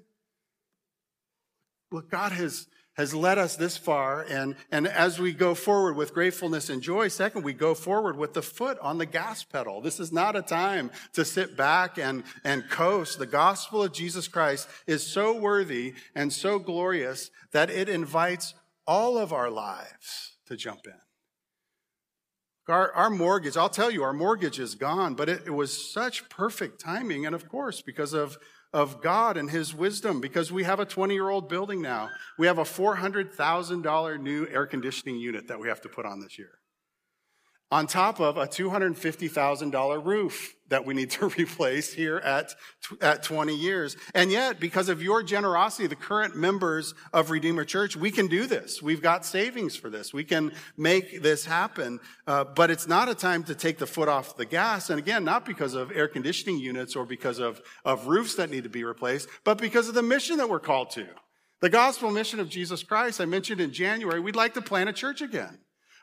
Look, 1.90 2.12
God 2.12 2.32
has, 2.34 2.68
has 2.96 3.16
led 3.16 3.38
us 3.38 3.56
this 3.56 3.78
far. 3.78 4.22
And, 4.22 4.56
and 4.72 4.86
as 4.86 5.20
we 5.20 5.32
go 5.32 5.56
forward 5.56 5.96
with 5.96 6.14
gratefulness 6.14 6.70
and 6.70 6.82
joy, 6.82 7.08
second, 7.08 7.44
we 7.44 7.54
go 7.54 7.74
forward 7.74 8.18
with 8.18 8.34
the 8.34 8.42
foot 8.42 8.78
on 8.80 8.98
the 8.98 9.06
gas 9.06 9.44
pedal. 9.44 9.82
This 9.82 10.00
is 10.00 10.12
not 10.12 10.36
a 10.36 10.42
time 10.42 10.92
to 11.14 11.26
sit 11.26 11.56
back 11.58 11.98
and, 11.98 12.24
and 12.44 12.70
coast. 12.70 13.18
The 13.18 13.26
gospel 13.26 13.82
of 13.82 13.94
Jesus 13.94 14.28
Christ 14.28 14.68
is 14.86 15.08
so 15.08 15.36
worthy 15.36 15.94
and 16.14 16.32
so 16.32 16.60
glorious 16.60 17.32
that 17.52 17.70
it 17.70 17.90
invites 17.90 18.54
all 18.86 19.18
of 19.18 19.34
our 19.34 19.50
lives 19.50 20.38
to 20.48 20.56
jump 20.56 20.82
in. 20.86 20.94
Our, 22.68 22.94
our, 22.94 23.10
mortgage, 23.10 23.58
I'll 23.58 23.70
tell 23.70 23.92
you, 23.92 24.04
our 24.04 24.14
mortgage 24.14 24.58
is 24.58 24.76
gone, 24.76 25.16
but 25.16 25.28
it, 25.28 25.44
it 25.46 25.52
was 25.52 25.92
such 25.92 26.30
perfect 26.30 26.80
timing. 26.80 27.26
And 27.26 27.36
of 27.36 27.50
course, 27.50 27.82
because 27.82 28.14
of, 28.14 28.38
of 28.72 29.02
God 29.02 29.36
and 29.36 29.50
His 29.50 29.74
wisdom, 29.74 30.22
because 30.22 30.50
we 30.50 30.64
have 30.64 30.80
a 30.80 30.86
20 30.86 31.14
year 31.14 31.30
old 31.30 31.50
building 31.50 31.82
now. 31.82 32.10
We 32.40 32.48
have 32.48 32.60
a 32.60 32.64
$400,000 32.64 34.22
new 34.22 34.48
air 34.48 34.66
conditioning 34.66 35.18
unit 35.18 35.48
that 35.50 35.60
we 35.60 35.68
have 35.68 35.82
to 35.82 35.90
put 35.90 36.06
on 36.06 36.22
this 36.22 36.40
year 36.40 36.52
on 37.74 37.88
top 37.88 38.20
of 38.20 38.38
a 38.38 38.46
$250,000 38.46 40.06
roof 40.06 40.54
that 40.68 40.86
we 40.86 40.94
need 40.94 41.10
to 41.10 41.28
replace 41.40 41.92
here 41.92 42.18
at, 42.18 42.54
at 43.02 43.24
20 43.24 43.56
years. 43.56 43.98
And 44.14 44.32
yet, 44.32 44.60
because 44.60 44.90
of 44.90 45.02
your 45.02 45.24
generosity, 45.24 45.88
the 45.88 45.96
current 45.96 46.36
members 46.36 46.94
of 47.12 47.32
Redeemer 47.32 47.66
Church, 47.66 47.96
we 47.96 48.12
can 48.12 48.28
do 48.28 48.46
this. 48.46 48.80
We've 48.80 49.02
got 49.02 49.26
savings 49.26 49.76
for 49.76 49.90
this. 49.90 50.14
We 50.14 50.24
can 50.24 50.52
make 50.78 51.24
this 51.24 51.46
happen. 51.46 52.00
Uh, 52.28 52.44
but 52.44 52.70
it's 52.70 52.88
not 52.88 53.10
a 53.10 53.16
time 53.16 53.44
to 53.46 53.56
take 53.56 53.80
the 53.80 53.88
foot 53.88 54.08
off 54.08 54.38
the 54.38 54.46
gas. 54.46 54.92
And 54.92 55.00
again, 55.00 55.24
not 55.24 55.44
because 55.44 55.74
of 55.74 55.92
air 55.92 56.08
conditioning 56.08 56.60
units 56.60 56.96
or 56.96 57.08
because 57.08 57.40
of, 57.40 57.60
of 57.84 58.06
roofs 58.06 58.36
that 58.36 58.52
need 58.52 58.66
to 58.66 58.70
be 58.70 58.84
replaced, 58.84 59.28
but 59.44 59.58
because 59.58 59.90
of 59.90 59.96
the 59.96 60.04
mission 60.04 60.38
that 60.38 60.48
we're 60.48 60.60
called 60.60 60.92
to. 60.92 61.08
The 61.62 61.72
gospel 61.72 62.12
mission 62.12 62.40
of 62.40 62.50
Jesus 62.50 62.84
Christ, 62.84 63.20
I 63.20 63.26
mentioned 63.26 63.62
in 63.62 63.74
January, 63.74 64.20
we'd 64.20 64.36
like 64.36 64.54
to 64.54 64.62
plant 64.62 64.90
a 64.90 64.94
church 64.94 65.22
again. 65.22 65.58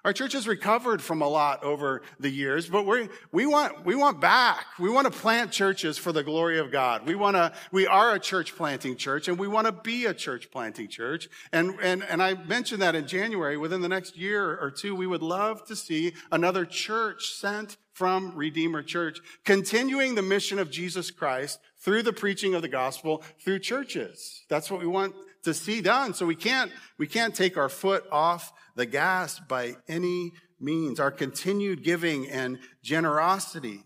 Our 0.04 0.12
church 0.12 0.32
has 0.32 0.48
recovered 0.48 1.02
from 1.02 1.20
a 1.20 1.28
lot 1.28 1.62
over 1.62 2.02
the 2.18 2.30
years, 2.30 2.68
but 2.68 2.86
we 2.86 3.08
we 3.32 3.46
want, 3.46 3.84
we 3.84 3.94
want 3.94 4.20
back. 4.20 4.66
We 4.78 4.88
want 4.88 5.12
to 5.12 5.18
plant 5.18 5.52
churches 5.52 5.98
for 5.98 6.12
the 6.12 6.22
glory 6.22 6.58
of 6.58 6.72
God. 6.72 7.06
We 7.06 7.14
want 7.14 7.36
to, 7.36 7.52
we 7.70 7.86
are 7.86 8.14
a 8.14 8.18
church 8.18 8.56
planting 8.56 8.96
church 8.96 9.28
and 9.28 9.38
we 9.38 9.48
want 9.48 9.66
to 9.66 9.72
be 9.72 10.06
a 10.06 10.14
church 10.14 10.50
planting 10.50 10.88
church. 10.88 11.28
And, 11.52 11.78
and, 11.82 12.02
and 12.04 12.22
I 12.22 12.34
mentioned 12.34 12.80
that 12.82 12.94
in 12.94 13.06
January, 13.06 13.56
within 13.56 13.82
the 13.82 13.88
next 13.88 14.16
year 14.16 14.56
or 14.58 14.70
two, 14.70 14.94
we 14.96 15.06
would 15.06 15.22
love 15.22 15.66
to 15.66 15.76
see 15.76 16.14
another 16.32 16.64
church 16.64 17.32
sent 17.34 17.76
from 17.92 18.34
Redeemer 18.34 18.82
Church, 18.82 19.20
continuing 19.44 20.14
the 20.14 20.22
mission 20.22 20.58
of 20.58 20.70
Jesus 20.70 21.10
Christ 21.10 21.60
through 21.78 22.02
the 22.02 22.12
preaching 22.12 22.54
of 22.54 22.62
the 22.62 22.68
gospel 22.68 23.22
through 23.44 23.58
churches. 23.58 24.44
That's 24.48 24.70
what 24.70 24.80
we 24.80 24.86
want 24.86 25.14
to 25.44 25.54
see 25.54 25.80
done. 25.80 26.14
So 26.14 26.26
we 26.26 26.34
can't, 26.34 26.70
we 26.98 27.06
can't 27.06 27.34
take 27.34 27.56
our 27.56 27.68
foot 27.68 28.04
off 28.10 28.52
the 28.76 28.86
gas 28.86 29.40
by 29.40 29.76
any 29.88 30.32
means. 30.60 31.00
Our 31.00 31.10
continued 31.10 31.82
giving 31.82 32.28
and 32.28 32.58
generosity 32.82 33.84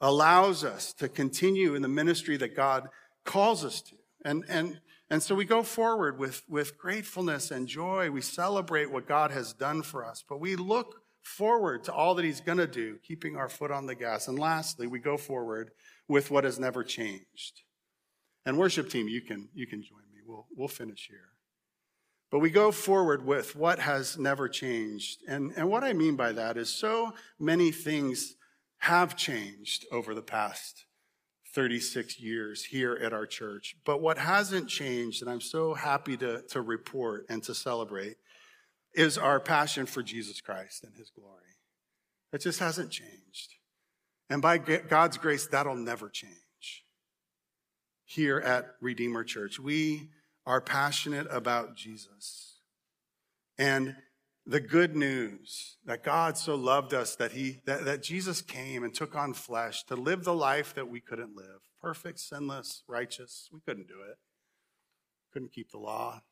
allows 0.00 0.64
us 0.64 0.92
to 0.94 1.08
continue 1.08 1.74
in 1.74 1.82
the 1.82 1.88
ministry 1.88 2.36
that 2.38 2.56
God 2.56 2.88
calls 3.24 3.64
us 3.64 3.82
to. 3.82 3.96
And, 4.24 4.44
and, 4.48 4.80
and 5.10 5.22
so 5.22 5.34
we 5.34 5.44
go 5.44 5.62
forward 5.62 6.18
with, 6.18 6.42
with 6.48 6.78
gratefulness 6.78 7.50
and 7.50 7.66
joy. 7.66 8.10
We 8.10 8.22
celebrate 8.22 8.90
what 8.90 9.06
God 9.06 9.30
has 9.30 9.52
done 9.52 9.82
for 9.82 10.04
us, 10.04 10.24
but 10.26 10.40
we 10.40 10.56
look 10.56 11.02
forward 11.22 11.84
to 11.84 11.92
all 11.92 12.14
that 12.14 12.24
He's 12.24 12.40
going 12.40 12.58
to 12.58 12.66
do, 12.66 12.98
keeping 13.06 13.36
our 13.36 13.48
foot 13.48 13.70
on 13.70 13.86
the 13.86 13.94
gas. 13.94 14.28
And 14.28 14.38
lastly, 14.38 14.86
we 14.86 14.98
go 14.98 15.16
forward 15.16 15.70
with 16.08 16.30
what 16.30 16.44
has 16.44 16.58
never 16.58 16.82
changed. 16.82 17.62
And 18.46 18.58
worship 18.58 18.88
team, 18.88 19.06
you 19.06 19.20
can, 19.20 19.48
you 19.54 19.66
can 19.66 19.82
join 19.82 20.00
me. 20.09 20.09
We'll, 20.30 20.46
we'll 20.54 20.68
finish 20.68 21.08
here. 21.08 21.30
But 22.30 22.38
we 22.38 22.50
go 22.50 22.70
forward 22.70 23.26
with 23.26 23.56
what 23.56 23.80
has 23.80 24.16
never 24.16 24.48
changed. 24.48 25.22
And, 25.26 25.52
and 25.56 25.68
what 25.68 25.82
I 25.82 25.92
mean 25.92 26.14
by 26.14 26.30
that 26.32 26.56
is 26.56 26.68
so 26.68 27.12
many 27.40 27.72
things 27.72 28.36
have 28.78 29.16
changed 29.16 29.84
over 29.90 30.14
the 30.14 30.22
past 30.22 30.84
36 31.52 32.20
years 32.20 32.64
here 32.64 32.96
at 33.02 33.12
our 33.12 33.26
church. 33.26 33.74
But 33.84 34.00
what 34.00 34.18
hasn't 34.18 34.68
changed, 34.68 35.20
and 35.20 35.30
I'm 35.30 35.40
so 35.40 35.74
happy 35.74 36.16
to, 36.18 36.42
to 36.50 36.60
report 36.60 37.26
and 37.28 37.42
to 37.44 37.54
celebrate, 37.54 38.16
is 38.94 39.18
our 39.18 39.40
passion 39.40 39.86
for 39.86 40.02
Jesus 40.02 40.40
Christ 40.40 40.84
and 40.84 40.94
his 40.94 41.10
glory. 41.10 41.56
It 42.32 42.40
just 42.40 42.60
hasn't 42.60 42.92
changed. 42.92 43.54
And 44.28 44.40
by 44.40 44.58
God's 44.58 45.18
grace, 45.18 45.48
that'll 45.48 45.74
never 45.74 46.08
change. 46.08 46.34
Here 48.04 48.38
at 48.38 48.66
Redeemer 48.80 49.24
Church, 49.24 49.58
we 49.58 50.10
are 50.46 50.60
passionate 50.60 51.26
about 51.30 51.76
Jesus. 51.76 52.60
And 53.58 53.96
the 54.46 54.60
good 54.60 54.96
news 54.96 55.76
that 55.84 56.02
God 56.02 56.36
so 56.36 56.54
loved 56.54 56.94
us 56.94 57.14
that 57.16 57.32
he 57.32 57.60
that, 57.66 57.84
that 57.84 58.02
Jesus 58.02 58.40
came 58.40 58.82
and 58.82 58.94
took 58.94 59.14
on 59.14 59.34
flesh 59.34 59.84
to 59.84 59.94
live 59.94 60.24
the 60.24 60.34
life 60.34 60.74
that 60.74 60.88
we 60.88 61.00
couldn't 61.00 61.36
live. 61.36 61.60
Perfect, 61.80 62.18
sinless, 62.18 62.82
righteous. 62.88 63.48
We 63.52 63.60
couldn't 63.60 63.88
do 63.88 64.00
it. 64.10 64.18
Couldn't 65.32 65.52
keep 65.52 65.70
the 65.70 65.78
law. 65.78 66.22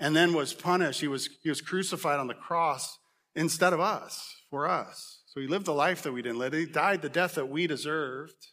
And 0.00 0.14
then 0.14 0.34
was 0.34 0.52
punished. 0.52 1.00
He 1.00 1.08
was, 1.08 1.30
he 1.42 1.48
was 1.48 1.60
crucified 1.60 2.18
on 2.18 2.26
the 2.26 2.34
cross 2.34 2.98
instead 3.34 3.72
of 3.72 3.80
us, 3.80 4.34
for 4.50 4.68
us. 4.68 5.22
So 5.26 5.40
he 5.40 5.46
lived 5.46 5.66
the 5.66 5.72
life 5.72 6.02
that 6.02 6.12
we 6.12 6.22
didn't 6.22 6.38
live. 6.38 6.52
He 6.52 6.66
died 6.66 7.02
the 7.02 7.08
death 7.08 7.34
that 7.34 7.48
we 7.48 7.66
deserved 7.66 8.48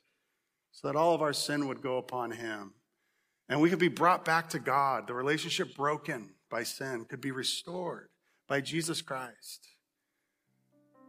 so 0.72 0.88
that 0.88 0.96
all 0.96 1.16
of 1.16 1.22
our 1.22 1.34
sin 1.34 1.68
would 1.68 1.82
go 1.82 1.98
upon 1.98 2.32
him. 2.32 2.74
And 3.54 3.62
we 3.62 3.70
could 3.70 3.78
be 3.78 3.88
brought 3.88 4.26
back 4.26 4.50
to 4.50 4.58
God. 4.58 5.06
The 5.06 5.14
relationship 5.14 5.76
broken 5.76 6.32
by 6.50 6.64
sin 6.64 7.06
could 7.08 7.22
be 7.22 7.30
restored 7.30 8.10
by 8.48 8.62
Jesus 8.62 9.04
Christ, 9.04 9.68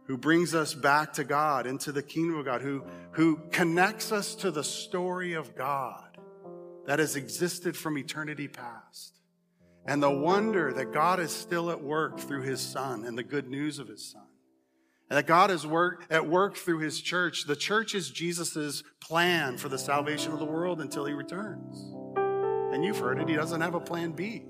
who 0.05 0.15
brings 0.15 0.53
us 0.53 0.75
back 0.75 1.13
to 1.13 1.23
God, 1.23 1.65
into 1.65 1.91
the 1.91 2.03
kingdom 2.03 2.37
of 2.37 2.45
God, 2.45 2.61
who, 2.61 2.83
who 3.13 3.39
connects 3.49 4.11
us 4.11 4.35
to 4.35 4.51
the 4.51 4.63
story 4.63 5.33
of 5.33 5.55
God 5.55 6.19
that 6.85 6.99
has 6.99 7.15
existed 7.15 7.75
from 7.75 7.97
eternity 7.97 8.47
past. 8.47 9.19
And 9.87 10.03
the 10.03 10.11
wonder 10.11 10.71
that 10.71 10.93
God 10.93 11.19
is 11.19 11.31
still 11.31 11.71
at 11.71 11.81
work 11.81 12.19
through 12.19 12.43
his 12.43 12.61
son 12.61 13.05
and 13.05 13.17
the 13.17 13.23
good 13.23 13.49
news 13.49 13.79
of 13.79 13.87
his 13.87 14.11
son. 14.11 14.27
And 15.09 15.17
that 15.17 15.25
God 15.25 15.49
is 15.49 15.65
work, 15.65 16.05
at 16.11 16.29
work 16.29 16.57
through 16.57 16.81
his 16.81 17.01
church. 17.01 17.45
The 17.47 17.55
church 17.55 17.95
is 17.95 18.11
Jesus' 18.11 18.83
plan 19.01 19.57
for 19.57 19.67
the 19.67 19.79
salvation 19.79 20.31
of 20.31 20.37
the 20.37 20.45
world 20.45 20.79
until 20.79 21.05
he 21.05 21.13
returns. 21.13 21.95
And 22.75 22.83
you've 22.83 22.99
heard 22.99 23.19
it, 23.19 23.29
he 23.29 23.35
doesn't 23.35 23.61
have 23.61 23.73
a 23.73 23.79
plan 23.79 24.11
B. 24.11 24.43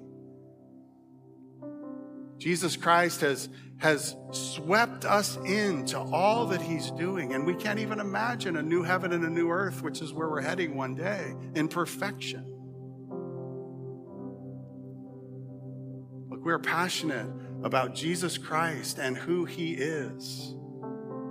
Jesus 2.39 2.75
Christ 2.75 3.21
has, 3.21 3.49
has 3.77 4.17
swept 4.31 5.05
us 5.05 5.37
into 5.45 5.99
all 5.99 6.47
that 6.47 6.59
he's 6.59 6.89
doing. 6.89 7.35
And 7.35 7.45
we 7.45 7.53
can't 7.53 7.77
even 7.77 7.99
imagine 7.99 8.57
a 8.57 8.63
new 8.63 8.81
heaven 8.81 9.13
and 9.13 9.23
a 9.23 9.29
new 9.29 9.51
earth, 9.51 9.83
which 9.83 10.01
is 10.01 10.11
where 10.11 10.27
we're 10.27 10.41
heading 10.41 10.75
one 10.75 10.95
day 10.95 11.35
in 11.53 11.67
perfection. 11.67 12.45
Look, 16.27 16.43
we're 16.43 16.57
passionate 16.57 17.29
about 17.61 17.93
Jesus 17.93 18.39
Christ 18.39 18.97
and 18.97 19.15
who 19.15 19.45
he 19.45 19.73
is 19.73 20.55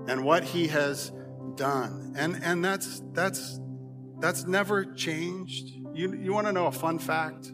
and 0.07 0.25
what 0.25 0.45
he 0.45 0.69
has 0.69 1.11
done. 1.57 2.15
And, 2.17 2.41
and 2.41 2.65
that's, 2.65 3.03
that's, 3.13 3.59
that's 4.21 4.47
never 4.47 4.85
changed. 4.85 5.84
You, 5.95 6.13
you 6.13 6.33
want 6.33 6.49
to 6.49 6.53
know 6.53 6.67
a 6.67 6.73
fun 6.73 6.99
fact? 6.99 7.53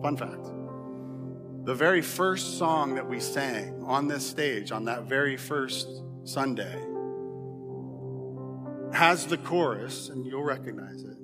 Fun 0.00 0.16
fact. 0.16 0.44
The 1.64 1.74
very 1.74 2.02
first 2.02 2.56
song 2.56 2.94
that 2.94 3.08
we 3.08 3.18
sang 3.18 3.82
on 3.84 4.06
this 4.06 4.24
stage 4.24 4.70
on 4.70 4.84
that 4.84 5.04
very 5.04 5.36
first 5.36 5.88
Sunday 6.24 6.86
has 8.92 9.26
the 9.26 9.36
chorus, 9.36 10.08
and 10.08 10.24
you'll 10.24 10.44
recognize 10.44 11.02
it, 11.02 11.16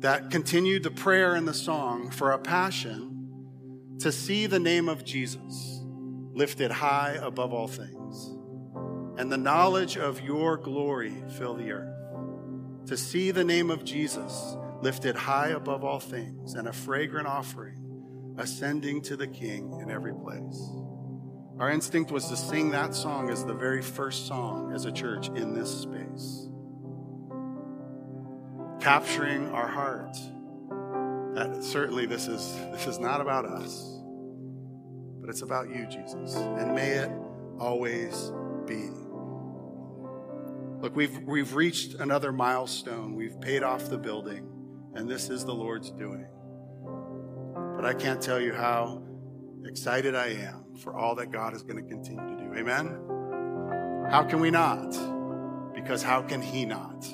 that 0.00 0.30
continued 0.30 0.82
the 0.82 0.90
prayer 0.90 1.34
and 1.34 1.48
the 1.48 1.54
song 1.54 2.10
for 2.10 2.32
a 2.32 2.38
passion 2.38 3.10
to 4.00 4.12
see 4.12 4.46
the 4.46 4.58
name 4.58 4.88
of 4.88 5.04
Jesus 5.04 5.80
lifted 6.32 6.70
high 6.70 7.18
above 7.22 7.52
all 7.52 7.68
things, 7.68 8.36
and 9.18 9.32
the 9.32 9.38
knowledge 9.38 9.96
of 9.96 10.20
your 10.20 10.56
glory 10.58 11.14
fill 11.38 11.54
the 11.54 11.70
earth. 11.70 11.90
To 12.88 12.96
see 12.98 13.30
the 13.30 13.44
name 13.44 13.70
of 13.70 13.84
Jesus 13.84 14.56
lifted 14.84 15.16
high 15.16 15.48
above 15.48 15.82
all 15.82 15.98
things, 15.98 16.54
and 16.54 16.68
a 16.68 16.72
fragrant 16.72 17.26
offering 17.26 17.80
ascending 18.38 19.00
to 19.00 19.16
the 19.16 19.26
King 19.26 19.80
in 19.80 19.90
every 19.90 20.14
place. 20.14 20.60
Our 21.58 21.70
instinct 21.70 22.10
was 22.10 22.28
to 22.28 22.36
sing 22.36 22.70
that 22.70 22.94
song 22.94 23.30
as 23.30 23.44
the 23.44 23.54
very 23.54 23.80
first 23.80 24.26
song 24.26 24.72
as 24.74 24.84
a 24.84 24.92
church 24.92 25.28
in 25.28 25.54
this 25.54 25.82
space, 25.82 26.48
capturing 28.80 29.48
our 29.50 29.68
heart. 29.68 30.16
That 31.34 31.64
certainly 31.64 32.06
this 32.06 32.28
is 32.28 32.54
this 32.72 32.86
is 32.86 32.98
not 32.98 33.20
about 33.20 33.46
us, 33.46 33.98
but 35.20 35.30
it's 35.30 35.42
about 35.42 35.68
you, 35.68 35.86
Jesus, 35.86 36.34
and 36.36 36.74
may 36.74 36.90
it 36.90 37.10
always 37.58 38.32
be. 38.66 38.90
Look, 40.80 40.94
we've 40.94 41.18
we've 41.22 41.54
reached 41.54 41.94
another 41.94 42.32
milestone. 42.32 43.14
We've 43.14 43.40
paid 43.40 43.62
off 43.62 43.88
the 43.88 43.96
building, 43.96 44.53
and 44.94 45.08
this 45.08 45.28
is 45.28 45.44
the 45.44 45.54
Lord's 45.54 45.90
doing. 45.90 46.26
But 47.76 47.84
I 47.84 47.94
can't 47.94 48.20
tell 48.20 48.40
you 48.40 48.52
how 48.52 49.02
excited 49.64 50.14
I 50.14 50.28
am 50.28 50.74
for 50.80 50.96
all 50.96 51.14
that 51.16 51.30
God 51.30 51.54
is 51.54 51.62
going 51.62 51.82
to 51.82 51.88
continue 51.88 52.36
to 52.36 52.44
do. 52.44 52.58
Amen? 52.58 54.06
How 54.10 54.22
can 54.22 54.40
we 54.40 54.50
not? 54.50 54.92
Because 55.74 56.02
how 56.02 56.22
can 56.22 56.40
He 56.40 56.64
not 56.64 57.06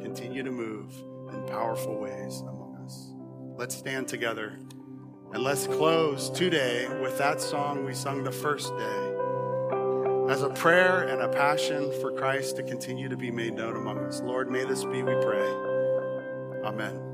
continue 0.00 0.42
to 0.42 0.50
move 0.50 0.94
in 1.32 1.44
powerful 1.46 1.98
ways 1.98 2.40
among 2.40 2.82
us? 2.84 3.12
Let's 3.56 3.74
stand 3.74 4.08
together 4.08 4.58
and 5.32 5.42
let's 5.42 5.66
close 5.66 6.30
today 6.30 6.86
with 7.00 7.18
that 7.18 7.40
song 7.40 7.84
we 7.84 7.94
sung 7.94 8.22
the 8.22 8.30
first 8.30 8.68
day 8.76 9.12
as 10.30 10.42
a 10.42 10.50
prayer 10.50 11.02
and 11.02 11.20
a 11.20 11.28
passion 11.28 11.92
for 12.00 12.12
Christ 12.12 12.56
to 12.56 12.62
continue 12.62 13.08
to 13.08 13.16
be 13.16 13.30
made 13.30 13.54
known 13.54 13.76
among 13.76 13.98
us. 13.98 14.20
Lord, 14.20 14.50
may 14.50 14.64
this 14.64 14.84
be, 14.84 15.02
we 15.02 15.14
pray. 15.22 15.48
Amen. 16.64 17.05